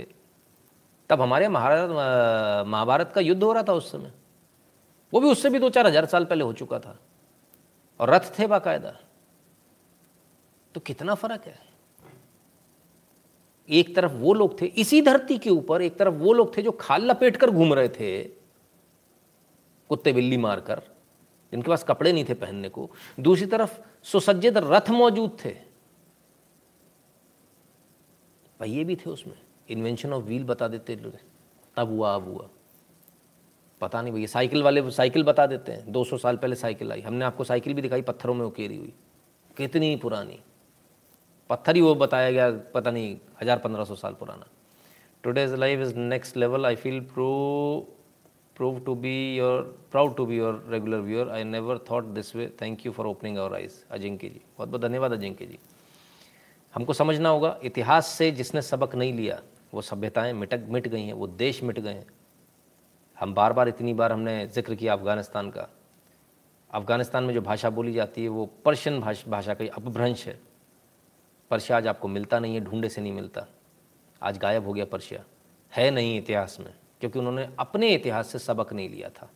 [1.10, 4.12] तब हमारे महाभारत महाभारत का युद्ध हो रहा था उस समय।
[5.14, 6.98] वो भी उससे भी दो चार हज़ार साल पहले हो चुका था।
[8.00, 8.94] और रथ थे बाकायदा।
[10.76, 11.58] तो कितना फ़र्क है?
[13.70, 16.72] एक तरफ़ वो लोग थे, इसी धरती के ऊपर एक तरफ़ वो लोग थे जो
[16.72, 18.24] खाल लपेट कर घूम रहे थे,
[19.90, 20.82] कुत्ते बिल्ली मारकर,
[21.52, 25.50] जिनके पास कपड़े नहीं थे पहनने को। दूसरी तरफ़ सुसज्जित रथ मौजूद थे।
[28.60, 31.00] पहिए भी थे उसमें। इन्वेंशन ऑफ़ व्हील बता देते
[31.78, 32.50] अब हुआ अब हुआ।
[33.82, 37.26] पता नहीं भैया, साइकिल वाले साइकिल बता देते हैं। 200 साल पहले साइकिल आई। हमने
[37.26, 38.94] आपको साइकिल भी दिखाई, पत्थरों में उकेरी हुई।
[39.58, 40.40] कितनी पुरानी।
[41.50, 44.48] पत्थर ही वो बताया गया, पता नहीं, हज़ार पंद्रह सौ साल पुराना।
[45.24, 47.30] Today's life is next level I feel pro
[48.56, 49.62] prove to be your
[49.92, 53.38] proud to be your regular viewer I never thought this way thank you for opening
[53.38, 55.58] our eyes Ajinkya ji बहुत बहुत धन्यवाद अजिंक्य जी
[56.74, 59.42] हमको समझना होगा, इतिहास से जिसने सबक नहीं लिया,
[59.74, 62.06] वो सभ्यताएँ मिटक, मिट गई हैं, वो देश मिट गए हैं।
[63.18, 65.68] हम बार बार इतनी बार हमने ज़िक्र किया अफ़गानिस्तान का।
[66.70, 70.40] अफ़गानिस्तान में जो भाषा बोली जाती है, वो पर्शियन भाषा का अपभ्रंश है।
[71.54, 73.46] पर्शिया आज आपको मिलता नहीं है, ढूंढे से नहीं मिलता।
[74.22, 75.24] आज गायब हो गया पर्शिया।
[75.72, 79.30] है नहीं इतिहास में, क्योंकि उन्होंने अपने इतिहास से सबक नहीं लिया था।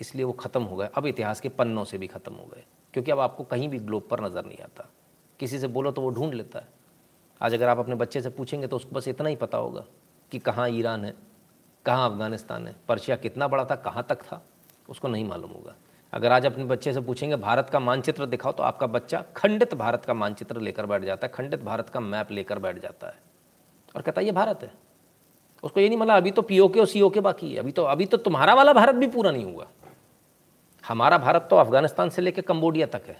[0.00, 2.62] इसलिए वो ख़त्म हो गए। अब इतिहास के पन्नों से भी ख़त्म हो गए,
[2.94, 4.88] क्योंकि अब आपको कहीं भी ग्लोब पर नज़र नहीं आता।
[5.40, 6.68] किसी से बोलो तो वो ढूंढ लेता है।
[7.40, 9.84] आज अगर आप अपने बच्चे से पूछेंगे तो उसको बस इतना ही पता होगा
[10.32, 11.14] कि कहाँ ईरान है,
[11.84, 14.42] कहाँ अफ़गानिस्तान है, पर्शिया कितना बड़ा था, कहाँ तक था,
[14.88, 15.74] उसको नहीं मालूम होगा।
[16.16, 20.04] अगर आज अपने बच्चे से पूछेंगे, भारत का मानचित्र दिखाओ तो आपका बच्चा खंडित भारत
[20.04, 23.18] का मानचित्र लेकर बैठ जाता है, खंडित भारत का मैप लेकर बैठ जाता है।
[23.96, 24.72] और कहता है, ये भारत है।
[25.62, 27.82] उसको ये नहीं मतलब अभी तो पीओ के और सी के बाकी है, अभी तो
[27.82, 29.66] अभी तो तुम्हारा वाला भारत भी पूरा नहीं हुआ।
[30.88, 33.18] हमारा भारत तो अफ़गानिस्तान से लेकर कंबोडिया तक है।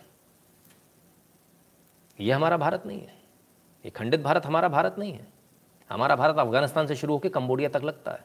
[2.20, 3.14] ये हमारा भारत नहीं है।
[3.84, 5.26] ये खंडित भारत हमारा भारत नहीं है।
[5.90, 8.24] हमारा भारत अफ़गानिस्तान से शुरू होकर कंबोडिया तक लगता है।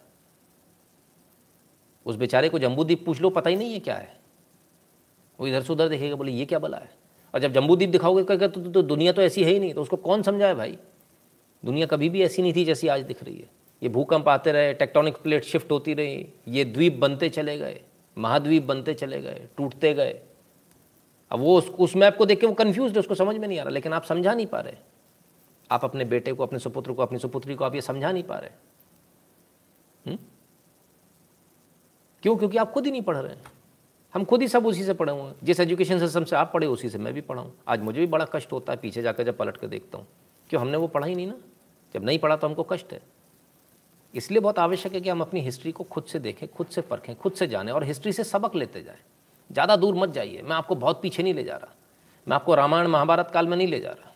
[2.05, 4.20] उस बेचारे को जम्बूद्वीप पूछ लो, पता ही नहीं है क्या है।
[5.41, 6.91] वो इधर से उधर देखेगा बोले ये क्या बला है?
[7.33, 9.81] और जब जम्बूद्वीप दिखाओगे कहेगा तो, तो, तो दुनिया तो ऐसी है ही नहीं। तो
[9.81, 10.77] उसको कौन समझाए भाई?
[11.65, 13.49] दुनिया कभी भी ऐसी नहीं थी जैसी आज दिख रही है।
[13.83, 17.81] ये भूकंप आते रहे टेक्टोनिक प्लेट शिफ्ट होती रही ये द्वीप बनते चले गए
[18.17, 20.21] महाद्वीप बनते चले गए टूटते गए।
[21.31, 23.59] अब वो उस, उस मैप को देख के वो कन्फ्यूज़ है उसको समझ में नहीं
[23.59, 24.75] आ रहा लेकिन आप समझा नहीं पा रहे।
[25.71, 28.35] आप अपने बेटे को अपने सुपुत्र को अपनी सुपुत्री को आप ये समझा नहीं पा
[28.35, 28.49] रहे।
[30.07, 30.13] हुँ?
[30.13, 30.25] हम्म?
[32.21, 32.37] क्यों?
[32.37, 33.41] क्योंकि आप खुद ही नहीं पढ़ रहे हैं।
[34.13, 36.67] हम खुद ही सब उसी से पढ़े हुए हैं। जिस एजुकेशन सिस्टम से आप पढ़े
[36.67, 39.23] उसी से मैं भी पढ़ा हूँ। आज मुझे भी बड़ा कष्ट होता है पीछे जाकर
[39.23, 40.07] जब पलट कर देखता हूँ।
[40.49, 41.35] क्यों हमने वो पढ़ा ही नहीं ना?
[41.95, 43.01] जब नहीं पढ़ा तो हमको कष्ट है।
[44.13, 47.15] इसलिए बहुत आवश्यक है कि हम अपनी हिस्ट्री को खुद से देखें खुद से परखें
[47.15, 48.99] खुद से जानें और हिस्ट्री से सबक लेते जाएँ।
[49.49, 51.73] ज़्यादा दूर मत जाइए। मैं आपको बहुत पीछे नहीं ले जा रहा।
[52.27, 54.13] मैं आपको रामायण महाभारत काल में नहीं ले जा रहा।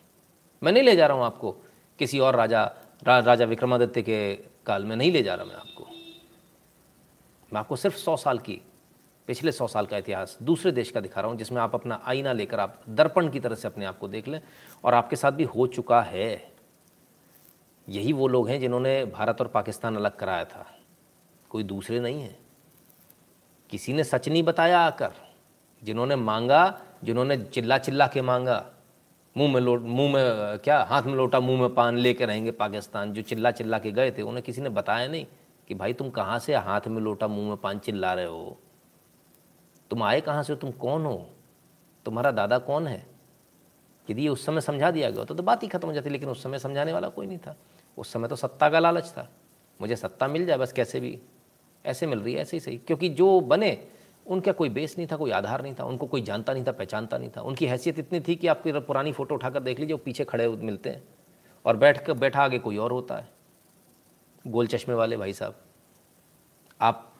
[0.62, 1.50] मैं नहीं ले जा रहा हूँ आपको
[1.98, 2.64] किसी और राजा
[3.06, 4.34] रा, राजा विक्रमादित्य के
[4.66, 5.86] काल में नहीं ले जा रहा मैं आपको।
[7.52, 8.60] मैं आपको सिर्फ़ सौ साल की
[9.26, 12.32] पिछले सौ साल का इतिहास दूसरे देश का दिखा रहा हूँ, जिसमें आप अपना आईना
[12.32, 14.40] लेकर आप दर्पण की तरह से अपने आप को देख लें,
[14.84, 16.52] और आपके साथ भी हो चुका है।
[17.88, 20.66] यही वो लोग हैं जिन्होंने भारत और पाकिस्तान अलग कराया था।
[21.50, 22.38] कोई दूसरे नहीं है।
[23.70, 25.10] किसी ने सच नहीं बताया आकर,
[25.82, 28.66] जिन्होंने मांगा, जिन्होंने चिल्ला चिल्ला के मांगा,
[29.36, 33.12] मुँह में लोट, मुँह में, क्या, हाथ में लोटा, मुँह में पान लेके रहेंगे पाकिस्तान,
[33.12, 35.26] जो चिल्ला चिल्ला के गए थे, उन्हें किसी ने बताया नहीं
[35.68, 38.58] कि भाई तुम कहाँ से हाथ में लोटा, मुँह में पान चिल्ला रहे हो?
[39.90, 40.58] तुम आए कहाँ से हो?
[40.58, 41.30] तुम कौन हो?
[42.04, 43.06] तुम्हारा दादा कौन है?
[44.10, 46.42] यदि उस समय समझा दिया गया तो, तो बात ही खत्म हो जाती लेकिन उस
[46.42, 47.56] समय समझाने वाला कोई नहीं था।
[47.98, 49.30] उस समय तो सत्ता का लालच था।
[49.80, 51.20] मुझे सत्ता मिल जाए बस कैसे भी।
[51.86, 53.88] ऐसे मिल रही है ऐसे ही सही। क्योंकि जो बने
[54.26, 57.18] उनका कोई बेस नहीं था कोई आधार नहीं था उनको कोई जानता नहीं था पहचानता
[57.18, 60.24] नहीं था। उनकी हैसियत इतनी थी कि आपकी पुरानी फ़ोटो उठाकर देख लीजिए वो पीछे
[60.24, 61.04] खड़े मिलते हैं।
[61.64, 63.28] और बैठ कर बैठा आगे कोई और होता है।
[64.46, 65.54] गोल चश्मे वाले भाई साहब
[66.80, 67.12] आप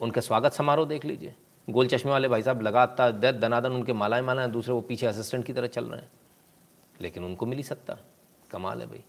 [0.00, 1.34] उनका स्वागत समारोह देख लीजिए।
[1.68, 5.44] गोल चश्मे वाले भाई साहब लगातार दर्द, दनादन, उनके मालाएँ मालाएँ, दूसरे वो पीछे असिस्टेंट
[5.46, 6.10] की तरह चल रहे हैं।
[7.00, 7.96] लेकिन उनको मिली सकता
[8.50, 9.02] कमाल है भाई।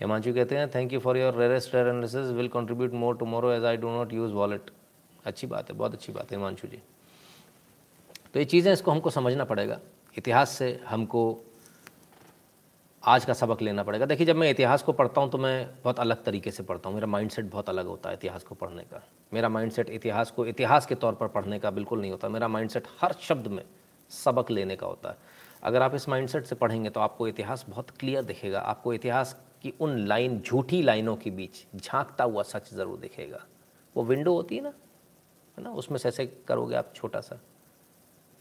[0.00, 3.76] हिमांशु कहते हैं thank you for your rarest analysis will contribute more tomorrow as I
[3.76, 4.70] do not use wallet
[5.24, 6.82] अच्छी बात है, बहुत अच्छी बात है, हिमांशु जी।
[8.34, 9.78] तो ये चीज़ें इसको हमको समझना पड़ेगा।
[10.18, 11.22] इतिहास से हमको
[13.02, 16.00] आज का सबक लेना पड़ेगा। देखिए, जब मैं इतिहास को पढ़ता हूँ तो मैं बहुत
[16.00, 19.02] अलग तरीके से पढ़ता हूँ। मेरा माइंडसेट बहुत अलग होता है इतिहास को पढ़ने का।
[19.32, 22.86] मेरा माइंडसेट इतिहास को, इतिहास के तौर पर पढ़ने का बिल्कुल नहीं होता। मेरा माइंडसेट
[23.00, 23.62] हर शब्द में
[24.10, 25.16] सबक लेने का होता है।
[25.62, 29.72] अगर आप इस माइंडसेट से पढ़ेंगे तो आपको इतिहास बहुत क्लियर दिखेगा। आपको इतिहास की
[29.80, 33.44] उन लाइन झूठी लाइनों के बीच झांकता हुआ सच ज़रूर दिखेगा।
[33.96, 34.72] वो विंडो होती है ना?
[35.58, 35.70] है ना?
[35.70, 37.40] उसमें से ऐसे करोगे आप छोटा सा।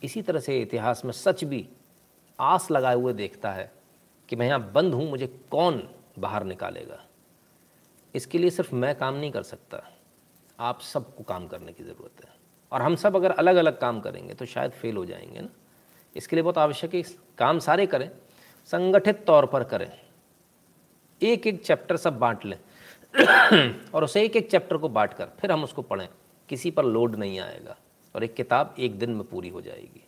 [0.01, 1.67] इसी तरह से इतिहास में सच भी
[2.39, 3.71] आस लगाए हुए देखता है।
[4.29, 5.89] कि मैं यहाँ बंद हूँ, मुझे कौन
[6.19, 7.05] बाहर निकालेगा?
[8.15, 9.93] इसके लिए सिर्फ़ मैं काम नहीं कर सकता।
[10.59, 12.31] आप सबको काम करने की ज़रूरत है।
[12.71, 15.49] और हम सब अगर अलग अलग काम करेंगे तो शायद फेल हो जाएँगे ना।
[16.15, 17.01] इसके लिए बहुत आवश्यक है
[17.37, 18.11] काम सारे करें,
[18.65, 19.99] संगठित तौर पर करें।
[21.21, 22.59] एक एक चैप्टर सब बांट लें।
[23.93, 26.09] और उसे एक एक चैप्टर को बांट कर फिर हम उसको पढ़ें।
[26.49, 27.77] किसी पर लोड नहीं आएगा।
[28.15, 30.07] और एक किताब एक दिन में पूरी हो जाएगी।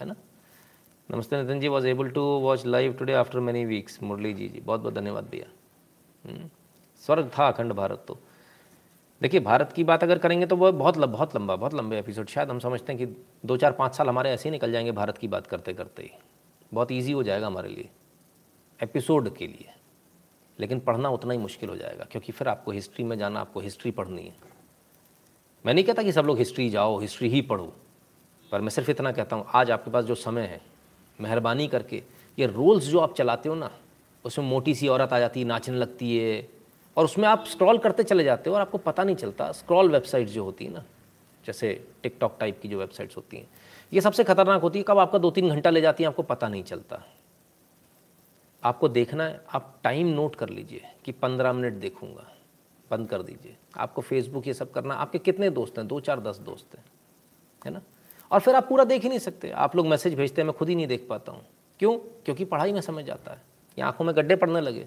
[0.00, 0.14] है ना?
[1.10, 4.60] नमस्ते Nitin ji was able to watch live today after many weeks Murali ji ji
[4.60, 5.46] बहुत बहुत धन्यवाद भैया।
[6.24, 6.48] हम्म,
[7.02, 8.18] स्वर्ग था अखंड भारत तो।
[9.22, 12.28] देखिए भारत की बात अगर करेंगे तो वो बहुत लब, बहुत लंबा बहुत लंबे एपिसोड
[12.28, 15.18] शायद हम समझते हैं कि दो चार पाँच साल हमारे ऐसे ही निकल जाएँगे भारत
[15.18, 16.10] की बात करते करते ही।
[16.74, 17.88] बहुत ईजी हो जाएगा हमारे लिए
[18.82, 19.74] एपिसोड के लिए।
[20.60, 23.90] लेकिन पढ़ना उतना ही मुश्किल हो जाएगा क्योंकि फिर आपको हिस्ट्री में जाना आपको हिस्ट्री
[23.90, 24.34] पढ़नी है।
[25.66, 27.72] मैं नहीं कहता कि सब लोग हिस्ट्री जाओ हिस्ट्री ही पढ़ो
[28.52, 30.69] पर मैं सिर्फ़ इतना कहता हूँ आज आपके पास जो समय है
[31.20, 32.02] मेहरबानी करके,
[32.38, 33.70] ये रोल्स जो आप चलाते हो ना,
[34.24, 36.48] उसमें मोटी सी औरत आ जाती है, नाचने लगती है,
[36.96, 40.28] और उसमें आप स्क्रॉल करते चले जाते हो और आपको पता नहीं चलता, स्क्रॉल वेबसाइट
[40.28, 40.84] जो होती है ना,
[41.46, 43.48] जैसे टिकटॉक टाइप की जो वेबसाइट्स होती हैं,
[43.92, 46.48] ये सबसे खतरनाक होती है, कब आपका दो तीन घंटा ले जाती है, आपको पता
[46.48, 47.02] नहीं चलता।
[48.64, 52.26] आपको देखना है, आप टाइम नोट कर लीजिए कि पंद्रह मिनट देखूँगा,
[52.90, 55.86] बंद कर दीजिए। आपको फेसबुक ये सब करना, आपके कितने दोस्त हैं?
[55.88, 56.84] दो चार दस दोस्त हैं,
[57.64, 57.80] है ना?
[58.30, 60.68] और फिर आप पूरा देख ही नहीं सकते। आप लोग मैसेज भेजते हैं, मैं खुद
[60.68, 61.44] ही नहीं देख पाता हूँ।
[61.80, 61.96] क्यों?
[62.24, 63.42] क्योंकि पढ़ाई में समझ जाता है।
[63.78, 64.86] या आँखों में गड्ढे पड़ने लगे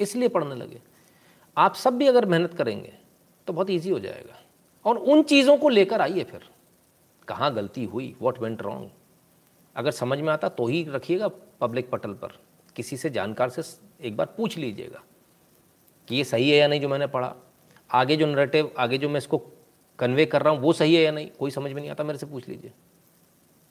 [0.00, 0.80] इसलिए पढ़ने लगे।
[1.56, 2.92] आप सब भी अगर मेहनत करेंगे
[3.46, 4.38] तो बहुत ईजी हो जाएगा।
[4.84, 6.48] और उन चीज़ों को लेकर आइए फिर।
[7.28, 8.14] कहाँ गलती हुई?
[8.20, 8.90] वॉट वेंट रॉन्ग
[9.76, 11.28] अगर समझ में आता तो ही रखिएगा
[11.60, 12.38] पब्लिक पटल पर।
[12.76, 13.62] किसी से जानकार से
[14.00, 15.02] एक बार पूछ लीजिएगा
[16.08, 17.34] कि ये सही है या नहीं जो मैंने पढ़ा।
[17.90, 19.38] आगे जो नरेटिव आगे जो मैं इसको
[19.98, 22.18] कन्वे कर रहा हूँ, वो सही है या नहीं, कोई समझ में नहीं आता, मेरे
[22.18, 22.72] से पूछ लीजिए।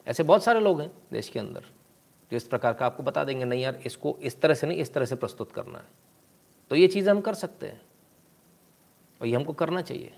[0.06, 1.64] ऐसे बहुत सारे लोग हैं देश के अंदर,
[2.30, 4.92] जो इस प्रकार का आपको बता देंगे, नहीं यार, इसको इस तरह से नहीं, इस
[4.92, 5.84] तरह से प्रस्तुत करना है।
[6.70, 7.80] तो ये चीज़ हम कर सकते हैं,
[9.20, 10.12] और ये हमको करना चाहिए।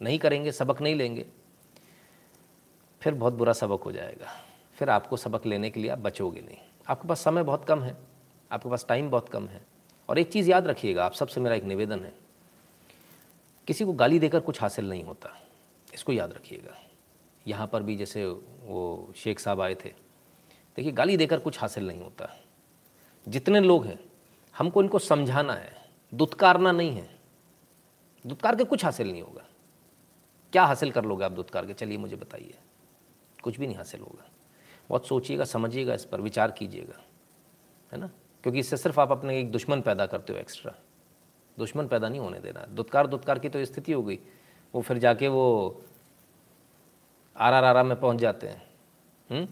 [0.00, 1.26] नहीं करेंगे, सबक नहीं लेंगे,
[3.02, 4.32] फिर बहुत बुरा सबक हो जाएगा।
[4.78, 6.58] फिर आपको सबक लेने के लिए आप बचोगे नहीं।
[6.88, 7.96] आपके पास समय बहुत कम है,
[8.50, 9.64] आपके पास टाइम बहुत कम है।
[10.08, 12.12] और एक चीज़ याद रखिएगा, आप सबसे मेरा एक निवेदन है
[13.66, 15.42] किसी को गाली देकर कुछ हासिल नहीं होता।
[15.94, 16.78] इसको याद रखिएगा।
[17.46, 18.26] यहाँ पर भी जैसे
[18.62, 19.88] वो शेख साहब आए थे,
[20.76, 22.40] देखिए गाली देकर कुछ हासिल नहीं होता।
[23.28, 24.12] जितने लोग हैं,
[24.58, 27.18] हमको इनको समझाना है, दुत्कारना नहीं है।
[28.26, 29.44] दुत्कार के कुछ हासिल नहीं होगा।
[30.52, 31.72] क्या हासिल कर लोगे आप दुत्कार के?
[31.72, 32.54] चलिए मुझे बताइए।
[33.42, 34.30] कुछ भी नहीं हासिल होगा।
[34.88, 37.04] बहुत सोचिएगा, समझिएगा इस पर, विचार कीजिएगा।
[37.92, 38.10] है ना?
[38.42, 40.74] क्योंकि इससे सिर्फ़ आप अपने एक दुश्मन पैदा करते हो एक्स्ट्रा।
[41.58, 44.18] दुश्मन पैदा नहीं होने देना। दुत्कार दुत्कार की तो स्थिति हो गई।
[44.74, 45.82] वो फिर जाके वो
[47.36, 48.62] आर आर आर में पहुँच जाते हैं।
[49.30, 49.38] हुँ?
[49.38, 49.48] हम्म?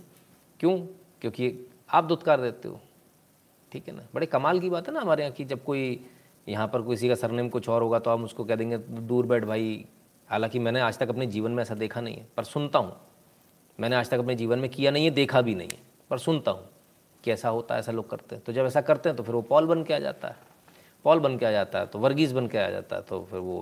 [0.61, 0.79] क्यों?
[1.21, 2.81] क्योंकि आप दुत्कार देते हो।
[3.73, 4.03] ठीक है ना?
[4.15, 6.05] बड़े कमाल की बात है ना हमारे यहाँ की। जब कोई
[6.47, 9.45] यहाँ पर किसी का सरनेम कुछ और होगा तो हम उसको कह देंगे, दूर बैठ
[9.45, 9.85] भाई।
[10.29, 12.97] हालाँकि मैंने आज तक अपने जीवन में ऐसा देखा नहीं है, पर सुनता हूँ।
[13.79, 15.79] मैंने आज तक अपने जीवन में किया नहीं है, देखा भी नहीं है,
[16.11, 16.69] पर सुनता हूँ
[17.25, 19.35] कि ऐसा होता है, ऐसा लोग करते हैं। तो जब ऐसा करते हैं तो फिर
[19.35, 20.54] वो पॉल बन के आ जाता है।
[21.05, 23.39] पॉल बन के आ जाता है तो वर्गीज बन के आ जाता है तो फिर
[23.41, 23.61] वो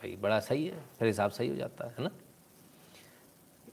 [0.00, 2.10] भाई बड़ा सही है फिर हिसाब सही हो जाता है ना?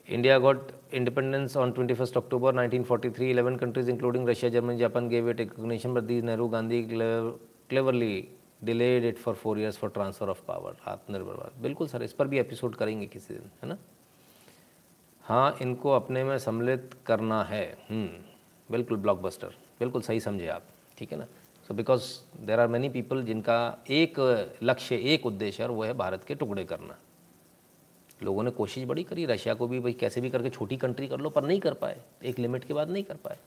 [0.08, 4.78] India got independence on twenty first October nineteen forty three eleven countries including Russia Germany
[4.78, 8.28] Japan gave it recognition but these Nehru Gandhi cleverly
[8.64, 12.28] delayed it for four years for transfer of power आत्मनिर्भर भारत। बिल्कुल sir इस पर
[12.28, 13.78] भी episode करेंगे किसी दिन है ना?
[15.26, 18.08] हाँ इनको अपने में सम्मिलित करना है हम्म,
[18.70, 20.64] बिल्कुल ब्लॉकबस्टर बिल्कुल सही समझे आप
[20.98, 21.26] ठीक है ना?
[21.68, 22.04] So because
[22.42, 24.20] there are many people जिनका एक
[24.64, 26.98] लक्ष्य, एक उद्देश्य और वो है भारत के टुकड़े करना।
[28.24, 31.20] लोगों ने कोशिश बड़ी करी, रशिया को भी भाई कैसे भी करके छोटी कंट्री कर
[31.20, 33.38] लो, पर नहीं कर पाए। एक लिमिट के बाद नहीं कर पाए।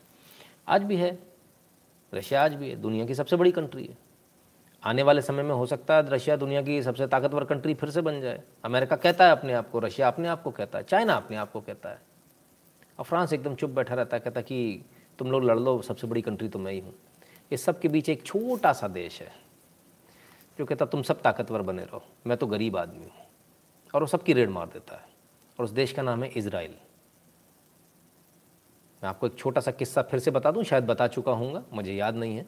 [0.68, 1.18] आज भी है।
[2.14, 3.98] रशिया आज भी है। दुनिया की सबसे बड़ी कंट्री है।
[4.84, 8.00] आने वाले समय में हो सकता है रशिया दुनिया की सबसे ताकतवर कंट्री फिर से
[8.00, 11.12] बन जाए। अमेरिका कहता है अपने आप को, रशिया अपने आप को कहता है। चाइना
[11.12, 11.98] अपने आप को कहता है।
[12.98, 14.84] और फ्रांस एकदम चुप बैठा रहता है, कहता कि
[15.18, 16.94] तुम लोग लड़ लो, सबसे बड़ी कंट्री तो मैं ही हूँ।
[17.50, 19.32] इस सब के बीच एक छोटा सा देश है।
[20.58, 23.12] जो कहता, तुम सब ताकतवर बने रहो। मैं तो गरीब आदमी हूँ।
[23.94, 25.04] और वो सबकी रेड मार देता है।
[25.58, 26.74] और उस देश का नाम है इसराइल
[29.02, 31.94] मैं आपको एक छोटा सा किस्सा फिर से बता दूँ, शायद बता चुका हूँ मुझे
[31.94, 32.46] याद नहीं है।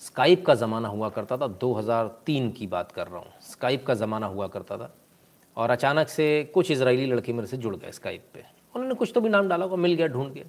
[0.00, 4.26] स्काइप का ज़माना हुआ करता था 2003 की बात कर रहा हूँ। स्काइप का ज़माना
[4.26, 4.94] हुआ करता था।
[5.56, 8.44] और अचानक से कुछ इसराइली लड़के मेरे से जुड़ गए स्काइप पे।
[8.74, 10.44] उन्होंने कुछ तो भी नाम डाला होगा, मिल गया, ढूंढ के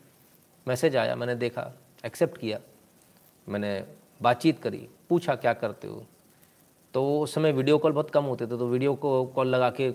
[0.68, 1.74] मैसेज आया, मैंने देखा,
[2.06, 2.60] एक्सेप्ट किया।
[3.48, 3.84] मैंने
[4.22, 6.04] बातचीत करी, पूछा क्या करते हो?
[6.94, 9.90] तो उस समय वीडियो कॉल बहुत कम होते थे तो वीडियो को कॉल लगा के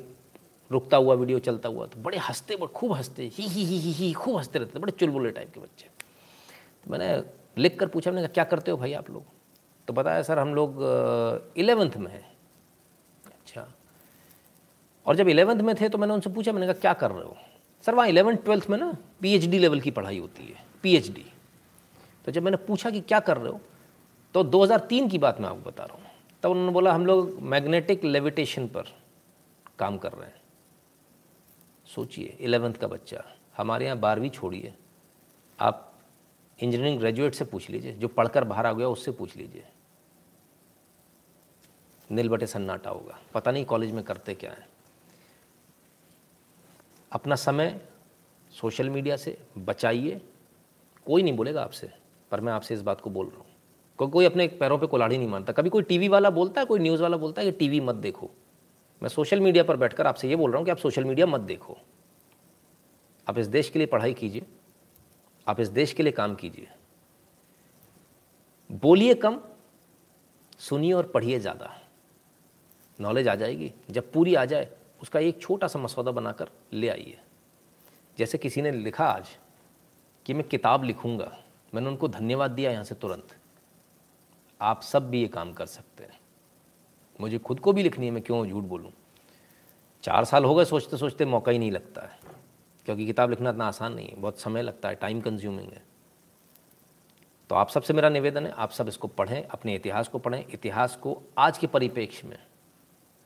[0.71, 3.91] रुकता हुआ वीडियो चलता हुआ तो बड़े हँसते, बड़े खूब हँसते, ही ही ही ही
[3.93, 5.87] ही, खूब हँसते रहते बड़े चुलबुले टाइप के बच्चे।
[6.85, 7.23] तो मैंने
[7.59, 9.25] लिख कर पूछा, मैंने कहा, क्या करते हो भाई आप लोग?
[9.89, 10.79] तो बताया, सर, हम लोग
[11.57, 12.25] इलेवेंथ में हैं।
[13.27, 13.67] अच्छा।
[15.07, 17.37] और जब इलेवेंथ में थे तो मैंने उनसे पूछा, मैंने कहा, क्या कर रहे हो?
[17.85, 21.25] सर, वहाँ इलेवेंथ ट्वेल्थ में ना पीएचडी लेवल की पढ़ाई होती है पीएचडी
[22.25, 23.61] तो जब मैंने पूछा कि क्या कर रहे हो
[24.35, 26.11] तो 2003 की बात मैं आपको बता रहा हूँ।
[26.43, 28.85] तब उन्होंने बोला, हम लोग मैग्नेटिक लेविटेशन पर
[29.79, 30.41] काम कर रहे हैं।
[31.87, 33.25] सोचिए, इलेवेंथ का बच्चा,
[33.57, 34.75] हमारे यहाँ बारहवीं छोड़िए।
[35.59, 35.89] आप
[36.59, 39.65] इंजीनियरिंग ग्रेजुएट से पूछ लीजिए, जो पढ़कर बाहर आ गया उससे पूछ लीजिए।
[42.11, 44.67] नील बटे सन्नाटा होगा। पता नहीं कॉलेज में करते क्या है।
[47.13, 47.81] अपना समय
[48.53, 50.21] सोशल मीडिया से बचाइए।
[51.07, 52.02] कोई नहीं बोलेगा आपसे।
[52.33, 53.47] पर मैं आपसे इस बात को बोल रहा हूँ।
[53.99, 56.81] को, कोई अपने पैरों पे कुलाड़ी नहीं मानता। कभी कोई टीवी वाला बोलता है कोई
[56.81, 58.31] न्यूज़ वाला बोलता है कि टीवी मत देखो।
[59.03, 61.41] मैं सोशल मीडिया पर बैठकर आपसे ये बोल रहा हूँ कि आप सोशल मीडिया मत
[61.41, 61.77] देखो।
[63.27, 64.47] आप इस देश के लिए पढ़ाई कीजिए।
[65.47, 66.69] आप इस देश के लिए काम कीजिए।
[68.71, 69.41] बोलिए कम
[70.59, 71.71] सुनिए और पढ़िए ज़्यादा।
[72.99, 74.69] नॉलेज आ जाएगी। जब पूरी आ जाए
[75.03, 77.19] उसका एक छोटा सा मसौदा बनाकर ले आइए।
[78.19, 79.29] जैसे किसी ने लिखा आज
[80.27, 81.33] कि मैं किताब लिखूँगा
[81.75, 83.37] मैंने उनको धन्यवाद दिया यहाँ से तुरंत।
[84.61, 86.21] आप सब भी ये काम कर सकते हैं।
[87.21, 88.93] मुझे खुद को भी लिखनी है, मैं क्यों झूठ बोलूँ?
[90.03, 92.19] चार साल हो गए सोचते सोचते मौका ही नहीं लगता है।
[92.85, 95.83] क्योंकि किताब लिखना इतना आसान नहीं है, बहुत समय लगता है टाइम कंज्यूमिंग है।
[97.49, 100.97] तो आप सबसे मेरा निवेदन है, आप सब इसको पढ़ें, अपने इतिहास को पढ़ें, इतिहास
[100.97, 102.39] को आज के परिप्रेक्ष्य में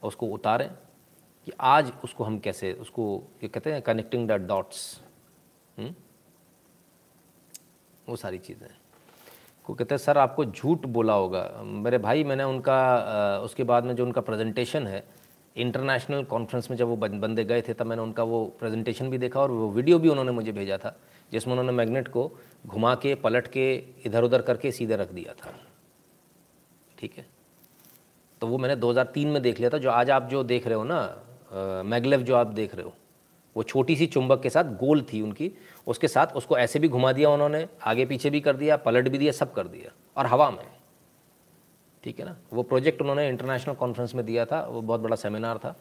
[0.02, 0.70] उसको उतारें
[1.44, 5.02] कि आज उसको हम कैसे, उसको ये कहते हैं कनेक्टिंग द डॉट्स
[8.08, 8.68] वो सारी चीज़ें।
[9.64, 13.94] को कहते हैं, सर, आपको झूठ बोला होगा। मेरे भाई, मैंने उनका उसके बाद में
[13.96, 15.04] जो उनका प्रेजेंटेशन है
[15.56, 19.40] इंटरनेशनल कॉन्फ्रेंस में जब वो बंदे गए थे, तब मैंने उनका वो प्रेजेंटेशन भी देखा
[19.40, 20.96] और वो वीडियो भी उन्होंने मुझे भेजा था,
[21.32, 22.30] जिसमें उन्होंने मैग्नेट को
[22.66, 23.74] घुमा के, पलट के
[24.04, 25.54] इधर उधर करके सीधे रख दिया था।
[26.98, 27.26] ठीक है?
[28.40, 30.84] तो वो मैंने 2003 में देख लिया था, जो आज आप जो देख रहे हो
[30.84, 32.92] ना मैगलेव जो आप देख रहे हो।
[33.56, 35.50] वो छोटी सी चुंबक के साथ गोल थी उनकी,
[35.86, 39.18] उसके साथ उसको ऐसे भी घुमा दिया उन्होंने, आगे पीछे भी कर दिया, पलट भी
[39.18, 40.64] दिया, सब कर दिया, और हवा में।
[42.04, 42.36] ठीक है ना?
[42.52, 45.74] वो प्रोजेक्ट उन्होंने इंटरनेशनल कॉन्फ्रेंस में दिया था, वो बहुत बड़ा सेमिनार था,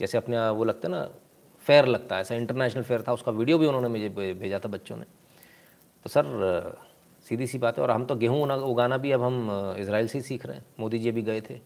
[0.00, 1.08] जैसे अपने, वो लगता है ना,
[1.64, 4.96] फेयर लगता है, ऐसा इंटरनेशनल फेयर था, उसका वीडियो भी उन्होंने मुझे भेजा था बच्चों
[4.96, 5.04] ने।
[6.06, 6.76] तो सर,
[7.26, 10.22] सीधी सी बात है, और हम तो गेहूँ उगाना भी अब हम इसराइल से ही
[10.24, 11.60] सीख रहे हैं, मोदी जी भी गए थे।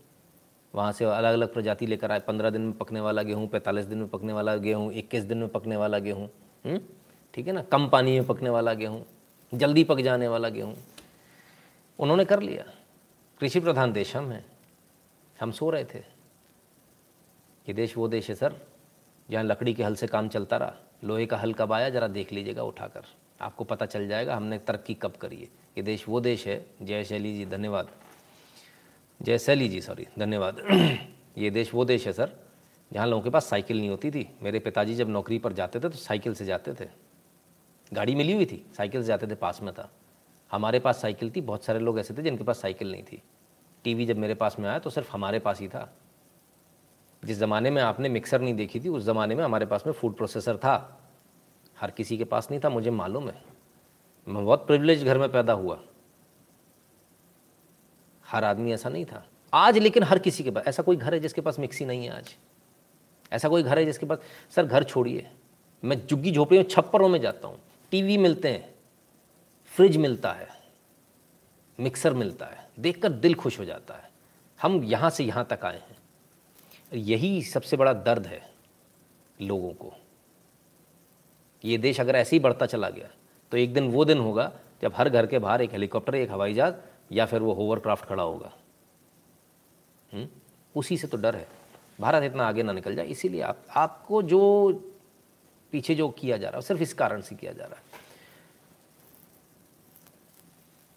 [0.75, 3.99] वहाँ से अलग अलग प्रजाति लेकर आए। पंद्रह दिन में पकने वाला गेहूँ, पैंतालीस दिन
[3.99, 6.29] में पकने वाला गेहूँ, इक्कीस दिन में पकने वाला गेहूँ
[6.65, 6.81] हम्म?
[7.35, 7.63] ठीक है ना?
[7.63, 9.05] कम पानी में पकने वाला गेहूँ,
[9.53, 10.77] जल्दी पक जाने वाला गेहूँ,
[11.99, 12.65] उन्होंने कर लिया।
[13.41, 14.45] कृषि प्रधान देश हम हैं।
[15.41, 18.55] हम सो रहे थे। ये देश वो देश है, सर,
[19.31, 20.75] जहाँ लकड़ी के हल से काम चलता रहा।
[21.05, 23.05] लोहे का हल कब आया, ज़रा देख लीजिएगा, उठाकर।
[23.41, 27.05] आपको पता चल जाएगा, हमने तरक्की कब करी है। ये देश वो देश है। जय
[27.05, 27.89] शैली जी, धन्यवाद।
[29.23, 30.57] जय शैली जी सॉरी धन्यवाद।
[31.39, 32.37] ये देश, वो देश है सर,
[32.93, 35.89] जहाँ लोगों के पास साइकिल नहीं होती थी। मेरे पिताजी जब नौकरी पर जाते थे
[35.89, 36.89] तो साइकिल से जाते थे।
[37.93, 39.91] गाड़ी मिली हुई थी, साइकिल से जाते थे, पास में था।
[40.53, 43.23] हमारे पास साइकिल थी, बहुत सारे लोग ऐसे थे जिनके पास साइकिल नहीं थी।
[43.85, 45.97] टीवी जब मेरे पास में आया तो सिर्फ़ हमारे पास ही था।
[47.25, 50.17] जिस ज़माने में आपने मिक्सर नहीं देखी थी, उस ज़माने में हमारे पास में फ़ूड
[50.17, 51.01] प्रोसेसर था।
[51.81, 53.43] हर किसी के पास नहीं था, मुझे मालूम है।
[54.29, 55.81] मैं बहुत प्रिविलेज घर में पैदा हुआ।
[58.33, 61.21] हर आदमी ऐसा नहीं था। आज लेकिन हर किसी के पास, ऐसा कोई घर है
[61.21, 62.35] जिसके पास मिक्सी नहीं है आज?
[63.33, 64.19] ऐसा कोई घर है जिसके पास,
[64.51, 65.31] सर घर छोड़िए।
[65.83, 67.59] मैं झुग्गी झोपड़ियों छप्परों में जाता हूँ।
[67.93, 68.75] टीवी मिलते हैं,
[69.73, 70.49] फ्रिज मिलता है,
[71.79, 74.11] मिक्सर मिलता है। देखकर दिल खुश हो जाता है।
[74.61, 75.97] हम यहाँ से यहाँ तक आए हैं।
[76.93, 78.41] यही सबसे बड़ा दर्द है
[79.41, 79.93] लोगों को।
[81.65, 83.09] ये देश अगर ऐसे ही बढ़ता चला गया
[83.53, 84.51] तो एक दिन वो दिन होगा
[84.83, 86.75] जब हर घर के बाहर एक हेलीकॉप्टर, एक हवाई जहाज़
[87.13, 88.53] या फिर वो होवरक्राफ्ट खड़ा होगा।
[90.15, 90.29] हुँ?
[90.77, 91.49] उसी से तो डर है।
[92.01, 94.73] भारत इतना आगे ना निकल जाए, इसीलिए आप, आपको जो
[95.73, 97.83] पीछे जो किया जा रहा है, सिर्फ़ इस कारण से किया जा रहा है।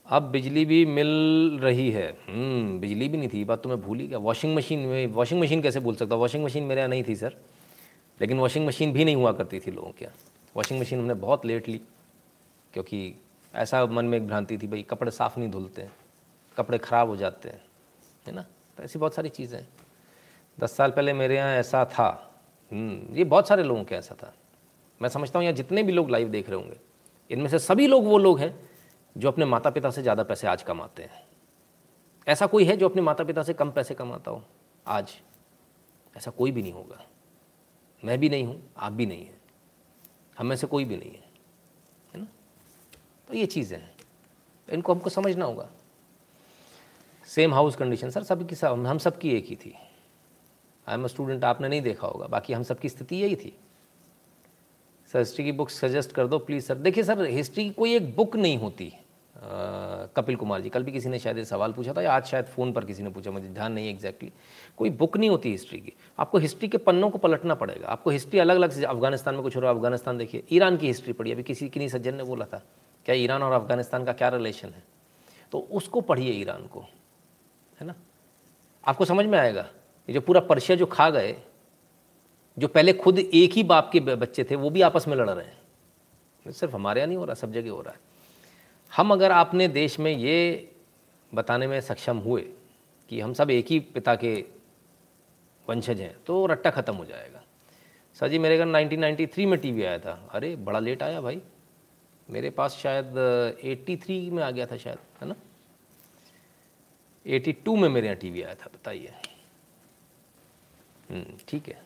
[0.07, 1.07] अब बिजली भी मिल
[1.61, 4.79] रही है। हम्म बिजली भी नहीं थी बात तो मैं भूल ही गया। वॉशिंग मशीन
[4.79, 6.15] में वॉशिंग मशीन कैसे भूल सकता?
[6.15, 7.35] वॉशिंग मशीन मेरे यहाँ नहीं थी सर
[8.21, 10.15] लेकिन वॉशिंग मशीन भी नहीं हुआ करती थी लोगों के यहाँ।
[10.55, 11.81] वॉशिंग मशीन हमने बहुत लेट ली
[12.73, 13.15] क्योंकि
[13.55, 16.04] ऐसा मन में एक भ्रांति थी, भाई, कपड़े साफ़ नहीं धुलते।
[16.57, 17.61] कपड़े ख़राब हो जाते हैं
[18.25, 18.45] है ना?
[18.77, 19.67] तो ऐसी बहुत सारी चीज़ें हैं।
[20.57, 22.07] दस साल पहले मेरे यहाँ ऐसा था।
[22.71, 24.33] हम्म, ये बहुत सारे लोगों के ऐसा था।
[25.01, 26.77] मैं समझता हूँ यहाँ जितने भी लोग लाइव देख रहे होंगे
[27.31, 28.53] इनमें से सभी लोग वो लोग हैं
[29.15, 31.23] जो अपने माता पिता से ज़्यादा पैसे आज कमाते हैं।
[32.27, 34.43] ऐसा कोई है जो अपने माता पिता से कम पैसे कमाता हो?
[34.85, 35.13] आज
[36.15, 37.05] ऐसा कोई भी नहीं होगा।
[38.03, 39.39] मैं भी नहीं हूँ आप भी नहीं हैं।
[40.37, 41.23] हम में से कोई भी नहीं है
[42.13, 42.27] है ना?
[43.27, 43.93] तो ये चीज़ें हैं।
[44.67, 45.69] इनको हमको समझना होगा।
[47.27, 49.73] सेम हाउस कंडीशन सर सब की सब हम सब की एक ही थी।
[50.87, 53.55] आई एम स्टूडेंट आपने नहीं देखा होगा बाकी हम सब की स्थिति यही थी।
[55.13, 58.15] सर हिस्ट्री की बुक सजेस्ट कर दो प्लीज़ सर देखिए सर हिस्ट्री की कोई एक
[58.15, 58.93] बुक नहीं होती
[59.35, 62.45] आ, कपिल कुमार जी। कल भी किसी ने शायद सवाल पूछा था या आज शायद
[62.45, 64.31] फ़ोन पर किसी ने पूछा मुझे ध्यान नहीं एग्जैक्टली
[64.77, 68.39] कोई बुक नहीं होती हिस्ट्री की। आपको हिस्ट्री के पन्नों को पलटना पड़ेगा। आपको हिस्ट्री
[68.39, 71.31] अलग अलग से अफ़गानिस्तान में कुछ हो रहा है अफ़गानिस्तान देखिए ईरान की हिस्ट्री पढ़ी
[71.31, 72.61] अभी किसी किन्हीं सज्जन ने बोला था
[73.05, 74.83] क्या ईरान और अफ़गानिस्तान का क्या रिलेशन है?
[75.51, 76.85] तो उसको पढ़िए ईरान को।
[77.81, 77.95] है ना?
[78.87, 79.69] आपको समझ में आएगा
[80.09, 81.37] ये जो पूरा पर्शिया जो खा गए,
[82.59, 85.45] जो पहले खुद एक ही बाप के बच्चे थे, वो भी आपस में लड़ रहे
[85.45, 87.99] हैं। सिर्फ़ हमारे यहाँ नहीं हो रहा, सब जगह हो रहा है।
[88.95, 90.71] हम अगर आपने देश में ये
[91.33, 92.41] बताने में सक्षम हुए
[93.09, 94.45] कि हम सब एक ही पिता के
[95.69, 97.43] वंशज हैं तो रट्टा ख़त्म हो जाएगा।
[98.13, 101.41] सर जी, मेरे घर 1993 में टीवी आया था। अरे, बड़ा लेट आया भाई।
[102.29, 103.05] मेरे पास शायद
[103.63, 105.35] 83 में आ गया था शायद, है ना?
[107.25, 109.13] 82 में मेरे यहाँ टीवी आया था बताइए।
[111.11, 111.81] हम्म, ठीक है।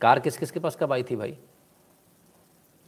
[0.00, 1.38] कार किस किस के पास कब आई थी भाई?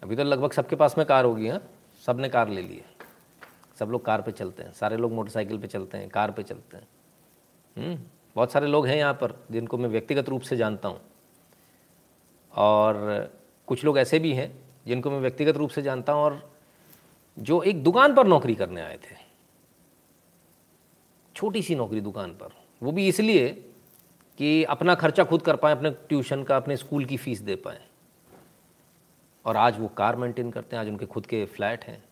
[0.03, 1.63] अभी तो लगभग सबके पास में कार होगी हाँ?
[2.07, 2.85] सबने कार ले ली है।
[3.79, 6.77] सब लोग कार पे चलते हैं। सारे लोग मोटरसाइकिल पे चलते हैं कार पे चलते
[6.77, 6.89] हैं।
[7.77, 8.03] हम्म,
[8.35, 11.01] बहुत सारे लोग हैं यहाँ पर जिनको मैं व्यक्तिगत रूप से जानता हूँ।
[12.55, 13.33] और
[13.67, 16.53] कुछ लोग ऐसे भी हैं जिनको मैं व्यक्तिगत रूप से जानता हूँ और
[17.39, 19.30] जो एक दुकान पर नौकरी करने आए थे।
[21.41, 22.53] छोटी सी नौकरी दुकान पर।
[22.83, 23.49] वो भी इसलिए
[24.39, 27.81] कि अपना खर्चा खुद कर पाएँ, अपने ट्यूशन का, अपने स्कूल की फ़ीस दे पाएँ।
[29.45, 32.03] और आज वो कार मेंटेन करते हैं, आज उनके खुद के फ्लैट हैं।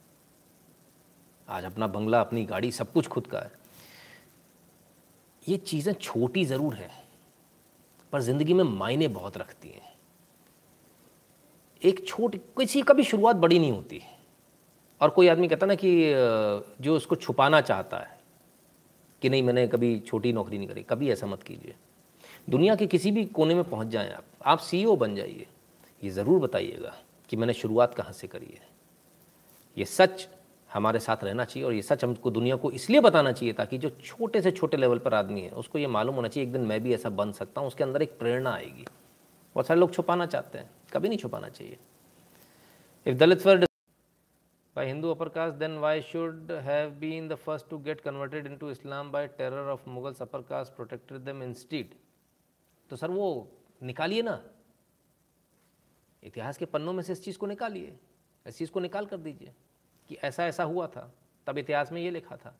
[1.48, 3.50] आज अपना बंगला, अपनी गाड़ी, सब कुछ खुद का है।
[5.42, 6.90] ये चीज़ें छोटी ज़रूर हैं,
[8.12, 9.96] पर ज़िंदगी में मायने बहुत रखती हैं।
[11.82, 14.02] एक छोटी, किसी का भी शुरुआत बड़ी नहीं होती।
[15.00, 15.90] और कोई आदमी कहता ना कि
[16.80, 18.16] जो उसको छुपाना चाहता है
[19.22, 21.74] कि नहीं, मैंने कभी छोटी नौकरी नहीं करी। कभी ऐसा मत कीजिए।
[22.50, 25.46] दुनिया के किसी भी कोने में पहुँच जाएँ आप। आप सीईओ बन जाइए।
[26.02, 26.94] ये ज़रूर बताइएगा
[27.28, 28.66] कि मैंने शुरुआत कहाँ से करी है।
[29.76, 30.28] ये सच
[30.70, 33.90] हमारे साथ रहना चाहिए और ये सच हमको दुनिया को इसलिए बताना चाहिए ताकि जो
[34.04, 36.82] छोटे से छोटे लेवल पर आदमी है, उसको ये मालूम होना चाहिए, एक दिन मैं
[36.82, 38.84] भी ऐसा बन सकता हूँ, उसके अंदर एक प्रेरणा आएगी।
[39.56, 41.78] बहुत सारे लोग छुपाना चाहते हैं, कभी नहीं छुपाना चाहिए।
[43.06, 43.67] If Dalit
[44.78, 48.68] by Hindu upper caste, then why should have been the first to get converted into
[48.68, 51.96] Islam by terror of Mughals upper caste protected them instead?
[52.90, 53.48] तो सर वो
[53.82, 54.40] निकालिए ना।
[56.22, 57.98] इतिहास के पन्नों में से इस चीज़ को निकालिए
[58.46, 59.54] इस चीज़ को निकाल कर दीजिए
[60.08, 61.12] कि ऐसा ऐसा हुआ था
[61.46, 62.56] तब इतिहास में ये लिखा था।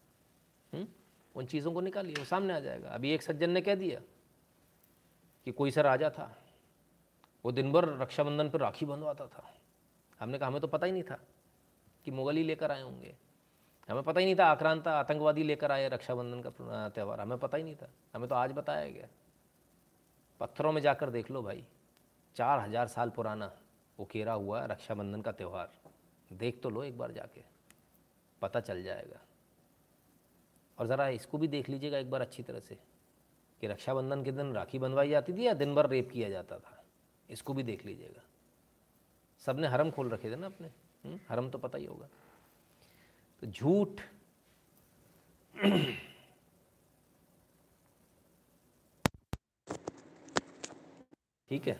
[0.74, 0.86] हुँ?
[1.34, 4.00] उन चीज़ों को निकालिए वो सामने आ जाएगा। अभी एक सज्जन ने कह दिया
[5.44, 6.30] कि कोई सर राजा था
[7.44, 9.50] वो दिन भर रक्षाबंधन पर राखी बंधवाता था।
[10.20, 11.18] हमने कहा हमें तो पता ही नहीं था।
[12.06, 13.14] कि मुगल ही लेकर आए होंगे।
[13.88, 17.62] हमें पता ही नहीं था आक्रांता आतंकवादी लेकर आए रक्षाबंधन का त्यौहार। हमें पता ही
[17.62, 19.08] नहीं था। हमें तो आज बताया गया।
[20.40, 21.64] पत्थरों में जाकर देख लो भाई।
[22.36, 23.50] चार हज़ार साल पुराना
[23.98, 25.70] उकेरा हुआ रक्षाबंधन का त्यौहार।
[26.30, 27.42] देख तो लो एक बार जाके।
[28.42, 29.20] पता चल जाएगा।
[30.78, 32.78] और ज़रा इसको भी देख लीजिएगा एक बार अच्छी तरह से
[33.60, 36.82] कि रक्षाबंधन के दिन राखी बंधवाई जाती थी या दिन भर रेप किया जाता था।
[37.28, 38.22] इसको भी देख लीजिएगा।
[39.42, 40.70] सबने हरम खोल रखे थे ना अपने।
[41.04, 42.08] हरम तो पता ही होगा।
[43.42, 44.00] तो झूठ
[51.50, 51.78] ठीक है।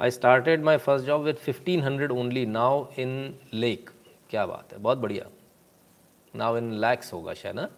[0.00, 3.90] I started my first job with fifteen hundred only now in lake
[4.30, 5.28] क्या बात है, बहुत बढ़िया।
[6.34, 7.68] नाउ इन लैक्स होगा शायद ना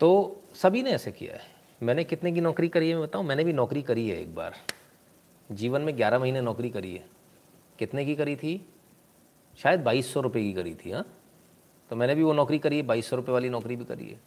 [0.00, 1.40] तो सभी ने ऐसे किया है।
[1.82, 3.24] मैंने कितने की नौकरी करी है मैं बताऊँ?
[3.24, 4.56] मैंने भी नौकरी करी है एक बार।
[5.50, 7.04] जीवन में ग्यारह महीने नौकरी करी है।
[7.80, 8.60] कितने की करी थी?
[9.58, 11.04] शायद बाईस सौ रुपये की करी थी हाँ।
[11.90, 14.20] तो मैंने भी वो नौकरी करी है, बाईस सौ रुपये वाली नौकरी भी करी है।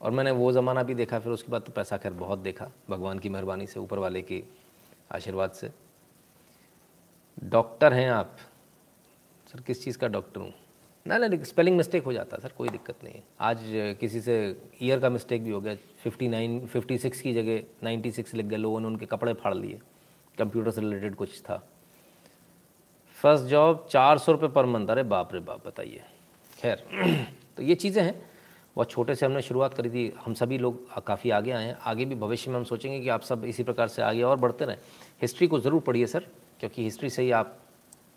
[0.00, 3.18] और मैंने वो ज़माना भी देखा, फिर उसके बाद तो पैसा खैर बहुत देखा, भगवान
[3.18, 4.42] की मेहरबानी से ऊपर वाले के
[5.12, 5.70] आशीर्वाद से।
[7.44, 8.36] डॉक्टर हैं आप।
[9.52, 10.52] सर, किस चीज़ का डॉक्टर हूँ?
[11.06, 13.58] ना ना स्पेलिंग मिस्टेक हो जाता है सर, कोई दिक्कत नहीं है। आज
[14.00, 14.34] किसी से
[14.82, 18.46] ईयर का मिस्टेक भी हो गया, फिफ्टी नाइन, फिफ्टी सिक्स की जगह नाइन्टी सिक्स लिख
[18.46, 19.80] गए, लोगों ने उनके कपड़े फाड़ लिए,
[20.38, 21.62] कंप्यूटर से रिलेटेड कुछ था।
[23.24, 26.02] फ़र्स्ट जॉब चार सौ रुपये पर मंथ। अरे बाप रे बाप, बताइए।
[26.58, 26.82] खैर
[27.56, 28.14] तो ये चीज़ें हैं।
[28.76, 32.04] बहुत छोटे से हमने शुरुआत करी थी। हम सभी लोग काफ़ी आगे आए हैं। आगे
[32.04, 34.78] भी भविष्य में हम सोचेंगे कि आप सब इसी प्रकार से आगे और बढ़ते रहें।
[35.22, 36.26] हिस्ट्री को ज़रूर पढ़िए सर,
[36.60, 37.56] क्योंकि हिस्ट्री से ही आप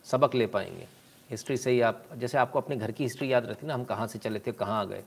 [0.06, 0.88] सबक ले पाएँगे।
[1.30, 4.08] हिस्ट्री से ही आप, जैसे आपको अपने घर की हिस्ट्री याद रहती ना, हम कहाँ
[4.08, 5.04] से चले थे, कहाँ आ गए।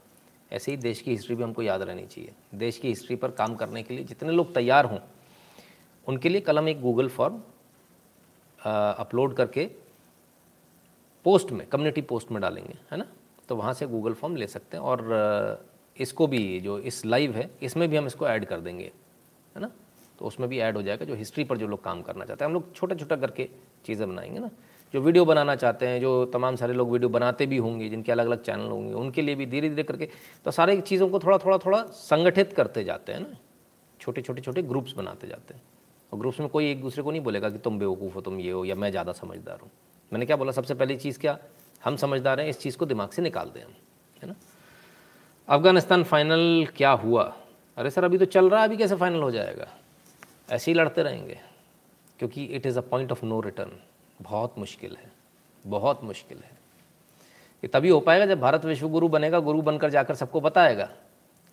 [0.53, 3.55] ऐसे ही देश की हिस्ट्री भी हमको याद रहनी चाहिए। देश की हिस्ट्री पर काम
[3.55, 4.99] करने के लिए जितने लोग तैयार हों,
[6.07, 7.41] उनके लिए कल हम एक गूगल फॉर्म
[8.61, 9.69] अपलोड करके
[11.25, 13.07] पोस्ट में कम्युनिटी पोस्ट में डालेंगे, है ना?
[13.49, 17.51] तो वहाँ से गूगल फॉर्म ले सकते हैं और इसको भी जो इस लाइव है,
[17.63, 18.91] इसमें भी हम इसको ऐड कर देंगे,
[19.55, 19.71] है ना?
[20.19, 22.49] तो उसमें भी ऐड हो जाएगा जो हिस्ट्री पर जो लोग काम करना चाहते हैं।
[22.49, 23.49] हम लोग छोटा छोटा करके
[23.85, 24.51] चीज़ें बनाएँगे ना।
[24.95, 28.27] जो वीडियो बनाना चाहते हैं, जो तमाम सारे लोग वीडियो बनाते भी होंगे, जिनके अलग
[28.27, 30.09] अलग चैनल होंगे, उनके लिए भी धीरे धीरे करके
[30.45, 33.37] तो सारे चीज़ों को थोड़ा थोड़ा थोड़ा संगठित करते जाते हैं ना।
[34.01, 35.63] छोटे छोटे छोटे ग्रुप्स बनाते जाते हैं।
[36.13, 38.51] और ग्रुप्स में कोई एक दूसरे को नहीं बोलेगा कि तुम बेवकूफ़ हो, तुम ये
[38.51, 39.71] हो, या मैं ज़्यादा समझदार हूँ।
[40.13, 41.39] मैंने क्या बोला, सबसे पहली चीज़ क्या?
[41.85, 43.75] हम समझदार हैं, इस चीज़ को दिमाग से निकाल दें हम,
[44.23, 44.35] है ना?
[45.49, 47.23] अफ़गानिस्तान फाइनल क्या हुआ?
[47.77, 49.69] अरे सर, अभी तो चल रहा है, अभी कैसे फाइनल हो जाएगा?
[50.51, 51.39] ऐसे ही लड़ते रहेंगे,
[52.19, 53.79] क्योंकि it is a point of no return
[54.21, 55.11] बहुत मुश्किल है,
[55.65, 56.59] बहुत मुश्किल है।
[57.63, 60.89] ये तभी हो पाएगा जब भारत विश्व गुरु बनेगा, गुरु बनकर जाकर सबको बताएगा।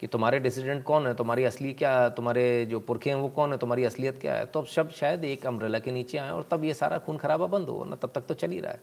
[0.01, 1.13] कि तुम्हारे डिसिडेंट कौन है?
[1.13, 3.57] तुम्हारी असली क्या है तुम्हारे जो पुरखे हैं वो कौन है?
[3.57, 4.45] तुम्हारी असलियत क्या है?
[4.45, 7.47] तो अब सब शायद एक अम्ब्रेला के नीचे आए और तब ये सारा खून खराबा
[7.47, 8.79] बंद हो ना तब तक तो चल ही रहा है।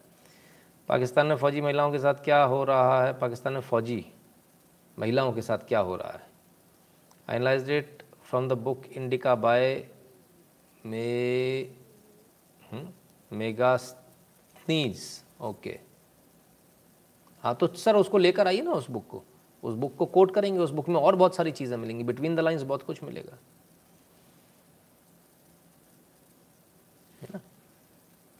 [0.89, 3.13] पाकिस्तान में फ़ौजी महिलाओं के साथ क्या हो रहा है?
[3.19, 4.05] पाकिस्तान में फ़ौजी
[4.97, 6.21] महिलाओं के साथ क्या हो रहा है?
[7.29, 9.83] Analyse it from the book Indica by
[10.85, 11.69] me
[13.31, 14.99] Megasthenes
[15.41, 15.79] okay
[17.43, 19.23] हाँ तो सर उसको लेकर आइए ना उस बुक को।
[19.65, 22.39] उस बुक को कोट करेंगे, उस बुक में और बहुत सारी चीज़ें मिलेंगी। बिटवीन द
[22.39, 23.37] लाइंस बहुत कुछ मिलेगा।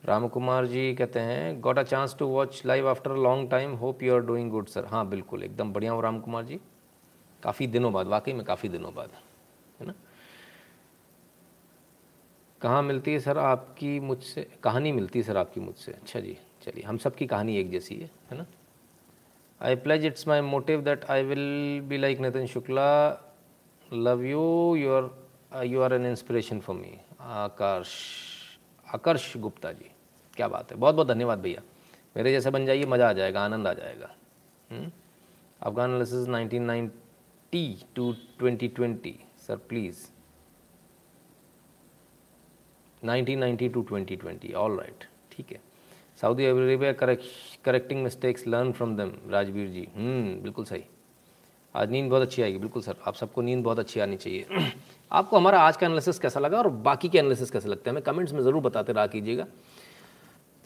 [0.03, 4.03] राम कुमार जी कहते हैं got a chance to watch live after long time hope
[4.03, 6.59] you are doing good sir हाँ बिल्कुल, एकदम बढ़िया हो राम कुमार जी।
[7.43, 9.09] काफ़ी दिनों बाद, वाकई में काफ़ी दिनों बाद,
[9.79, 9.93] है ना?
[12.61, 14.47] कहाँ मिलती है सर आपकी मुझसे?
[14.63, 15.91] कहानी मिलती है सर आपकी मुझसे?
[15.91, 18.45] अच्छा जी, चलिए, हम सब की कहानी एक जैसी है है ना?
[19.61, 22.87] I pledge it's my motive that I will be like Nitin Shukla
[23.89, 24.43] love you
[24.75, 27.93] you are you are an inspiration for me Aakarsh
[28.87, 29.91] Aakarsh Gupta ji
[30.37, 31.61] क्या बात है बहुत बहुत धन्यवाद भैया
[32.17, 34.09] मेरे जैसे बन जाइए मज़ा आ जाएगा आनंद आ जाएगा?
[35.61, 37.65] Afghan analysis nineteen ninety
[37.95, 39.15] to twenty twenty
[39.47, 40.05] sir please
[43.01, 45.59] 1990 to 2020 all right ठीक है
[46.19, 50.83] Saudi Arabia correcting mistakes learn from them Rajveer ji बिल्कुल सही।
[51.75, 54.45] आज नींद बहुत अच्छी आएगी, बिल्कुल सर। आप सबको नींद बहुत अच्छी आनी चाहिए।
[55.11, 57.93] आपको हमारा आज का एनालिसिस कैसा लगा और बाकी के एनालिसिस कैसे लगते हैं?
[57.93, 59.45] हमें कमेंट्स में ज़रूर बताते रहा कीजिएगा।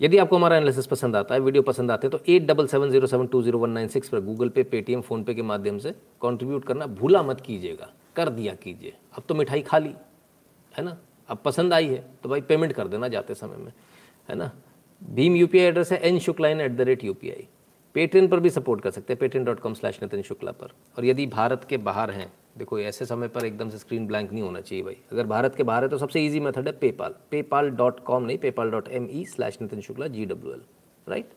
[0.02, 2.90] यदि आपको हमारा एनालिसिस पसंद आता है वीडियो पसंद आते हैं तो eight double seven
[2.92, 5.94] zero seven two zero one nine six पर गूगल पे पेटीएम फ़ोनपे के माध्यम से
[6.22, 9.94] कॉन्ट्रीब्यूट करना भूला मत कीजिएगा। कर दिया कीजिए। अब तो मिठाई खा ली,
[10.74, 10.98] है ना?
[11.30, 13.72] अब पसंद आई है तो भाई पेमेंट कर देना जाते समय में,
[14.30, 14.52] है ना?
[15.02, 17.14] भीम यूपीआई एड्रेस है N Shukla in at the rate U
[17.96, 21.06] Paytm पर भी सपोर्ट कर सकते हैं Paytm dot com slash Nitin Shukla पर। और
[21.06, 24.62] यदि भारत के बाहर हैं, देखो ऐसे समय पर एकदम से स्क्रीन ब्लैंक नहीं होना
[24.62, 28.00] चाहिए भाई। अगर भारत के बाहर है तो सबसे ईजी मेथड है पेपाल पेपाल डॉट
[28.06, 30.62] कॉम नहीं PayPal dot M E slash Nitin Shukla G W L
[31.08, 31.30] right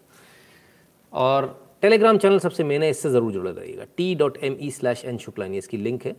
[1.12, 1.48] और
[1.82, 5.18] टेलीग्राम चैनल सबसे मेन है, इससे ज़रूर जुड़े रहिएगा। T dot M E slash N
[5.18, 6.16] Shukla इसकी लिंक है।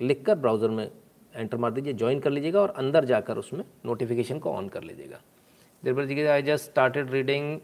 [0.00, 0.90] लिख कर ब्राउज़र में
[1.34, 5.20] एंटर मार दीजिए ज्वाइन कर लीजिएगा और अंदर जाकर उसमें नोटिफिकेशन को ऑन कर लीजिएगा।
[5.84, 7.60] Dear ji I just started reading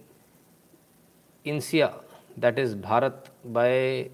[1.47, 1.86] India
[2.39, 4.11] that is Bharat by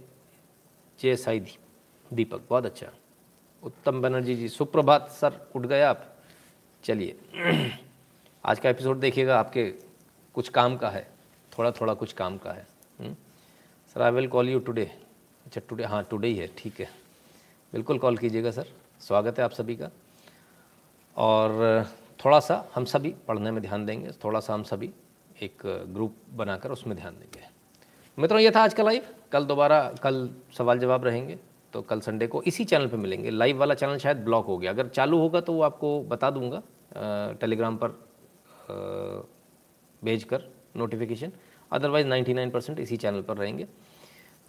[1.01, 1.41] J Sai
[2.11, 2.87] Deepak बहुत अच्छा।
[3.63, 6.17] उत्तम बनर्जी जी, सुप्रभात सर, उठ गए आप?
[6.85, 7.17] चलिए।
[8.45, 9.65] आज का एपिसोड देखिएगा, आपके
[10.35, 11.07] कुछ काम का है।
[11.59, 12.67] थोड़ा थोड़ा कुछ काम का है?
[13.97, 14.85] Sir I will call you today
[15.47, 16.89] अच्छा टुडे हाँ टुडे ही है, ठीक है।
[17.73, 18.67] बिल्कुल कॉल कीजिएगा सर
[19.01, 19.91] स्वागत है आप सभी का।
[21.17, 21.87] और
[22.21, 24.91] थोड़ा सा हम सभी पढ़ने में ध्यान देंगे थोड़ा सा हम सभी
[25.43, 25.63] एक
[25.95, 27.49] ग्रुप बनाकर उसमें ध्यान देंगे।
[28.19, 30.29] मित्रों, ये था आज का लाइव कल दोबारा, कल
[30.59, 31.39] सवाल जवाब रहेंगे
[31.75, 34.71] तो कल संडे को इसी चैनल पे मिलेंगे। लाइव वाला चैनल शायद ब्लॉक हो गया।
[34.71, 36.63] अगर चालू होगा तो वो आपको बता दूँगा।
[37.41, 37.89] टेलीग्राम पर
[40.03, 40.43] भेज कर
[40.77, 41.33] नोटिफिकेशन
[41.73, 43.67] अदरवाइज़ 99 परसेंट इसी चैनल पर रहेंगे।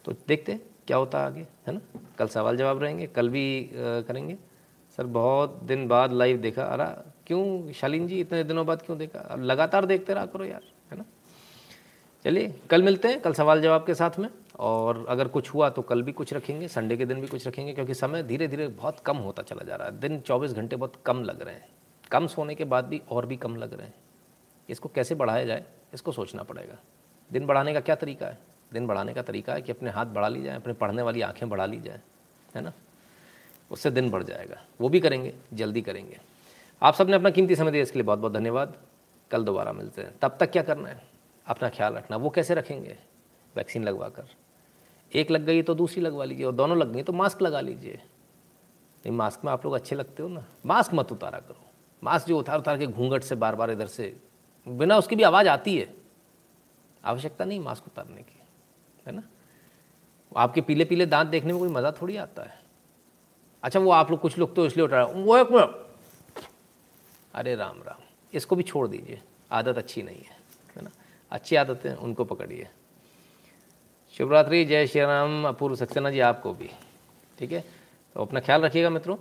[0.05, 1.81] तो देखते हैं क्या होता आगे, है ना?
[2.17, 4.37] कल सवाल जवाब रहेंगे, कल भी करेंगे।
[4.97, 6.85] सर, बहुत दिन बाद लाइव देखा अरे
[7.31, 9.19] क्यों शालीन जी इतने दिनों बाद क्यों देखा?
[9.19, 11.05] अब लगातार देखते रहा करो यार, है ना?
[12.23, 14.29] चलिए, कल मिलते हैं, कल सवाल जवाब के साथ में।
[14.59, 17.73] और अगर कुछ हुआ तो कल भी कुछ रखेंगे, संडे के दिन भी कुछ रखेंगे,
[17.73, 20.93] क्योंकि समय धीरे धीरे बहुत कम होता चला जा रहा है। दिन 24 घंटे बहुत
[21.05, 21.69] कम लग रहे हैं।
[22.11, 23.93] कम सोने के बाद भी और भी कम लग रहे हैं।
[24.69, 26.77] इसको कैसे बढ़ाया जाए, इसको सोचना पड़ेगा।
[27.31, 28.37] दिन बढ़ाने का क्या तरीका है?
[28.73, 31.49] दिन बढ़ाने का तरीका है कि अपने हाथ बढ़ा ली जाए, अपने पढ़ने वाली आँखें
[31.49, 32.01] बढ़ा ली जाए,
[32.55, 32.73] है ना?
[33.71, 36.30] उससे दिन बढ़ जाएगा। वो भी करेंगे, जल्दी करेंगे।
[36.81, 38.75] आप सबने अपना कीमती समय दिया, इसके लिए बहुत बहुत धन्यवाद।
[39.31, 41.01] कल दोबारा मिलते हैं। तब तक क्या करना है?
[41.47, 42.97] अपना ख्याल रखना। वो कैसे रखेंगे?
[43.55, 44.29] वैक्सीन लगवा कर।
[45.11, 47.93] एक लग गई तो दूसरी लगवा लीजिए और दोनों लग गई तो मास्क लगा लीजिए।
[47.93, 50.43] नहीं, मास्क में आप लोग अच्छे लगते हो ना?
[50.65, 51.69] मास्क मत उतारा करो।
[52.03, 54.15] मास्क जो उतार उतार के घूंघट से बार बार इधर से,
[54.67, 55.93] बिना उसकी भी आवाज़ आती है।
[57.03, 58.39] आवश्यकता नहीं मास्क उतारने की,
[59.07, 59.23] है ना?
[60.31, 62.59] आपके पीले पीले दांत देखने में कोई मज़ा थोड़ी आता है।
[63.63, 65.79] अच्छा वो आप लोग कुछ लोग तो इसलिए उठा रहे वो एक मिनट।
[67.33, 68.03] अरे राम राम।
[68.33, 69.21] इसको भी छोड़ दीजिए।
[69.51, 70.37] आदत अच्छी नहीं है
[70.75, 70.89] है ना?
[71.31, 72.67] अच्छी आदतें उनको पकड़िए।
[74.15, 76.69] शिवरात्रि, जय श्री राम, अपूर्व सक्सेना जी, आपको भी।
[77.39, 77.63] ठीक है?
[78.15, 79.15] तो अपना ख्याल रखिएगा मित्रों,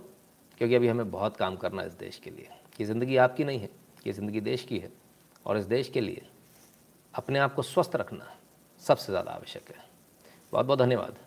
[0.57, 3.59] क्योंकि अभी हमें बहुत काम करना है इस देश के लिए। ये ज़िंदगी आपकी नहीं
[3.59, 3.69] है,
[4.07, 4.91] ये ज़िंदगी देश की है।
[5.45, 6.25] और इस देश के लिए
[7.13, 8.31] अपने आप को स्वस्थ रखना
[8.83, 9.83] सबसे ज़्यादा आवश्यक है।
[10.53, 11.17] बहुत बहुत धन्यवाद।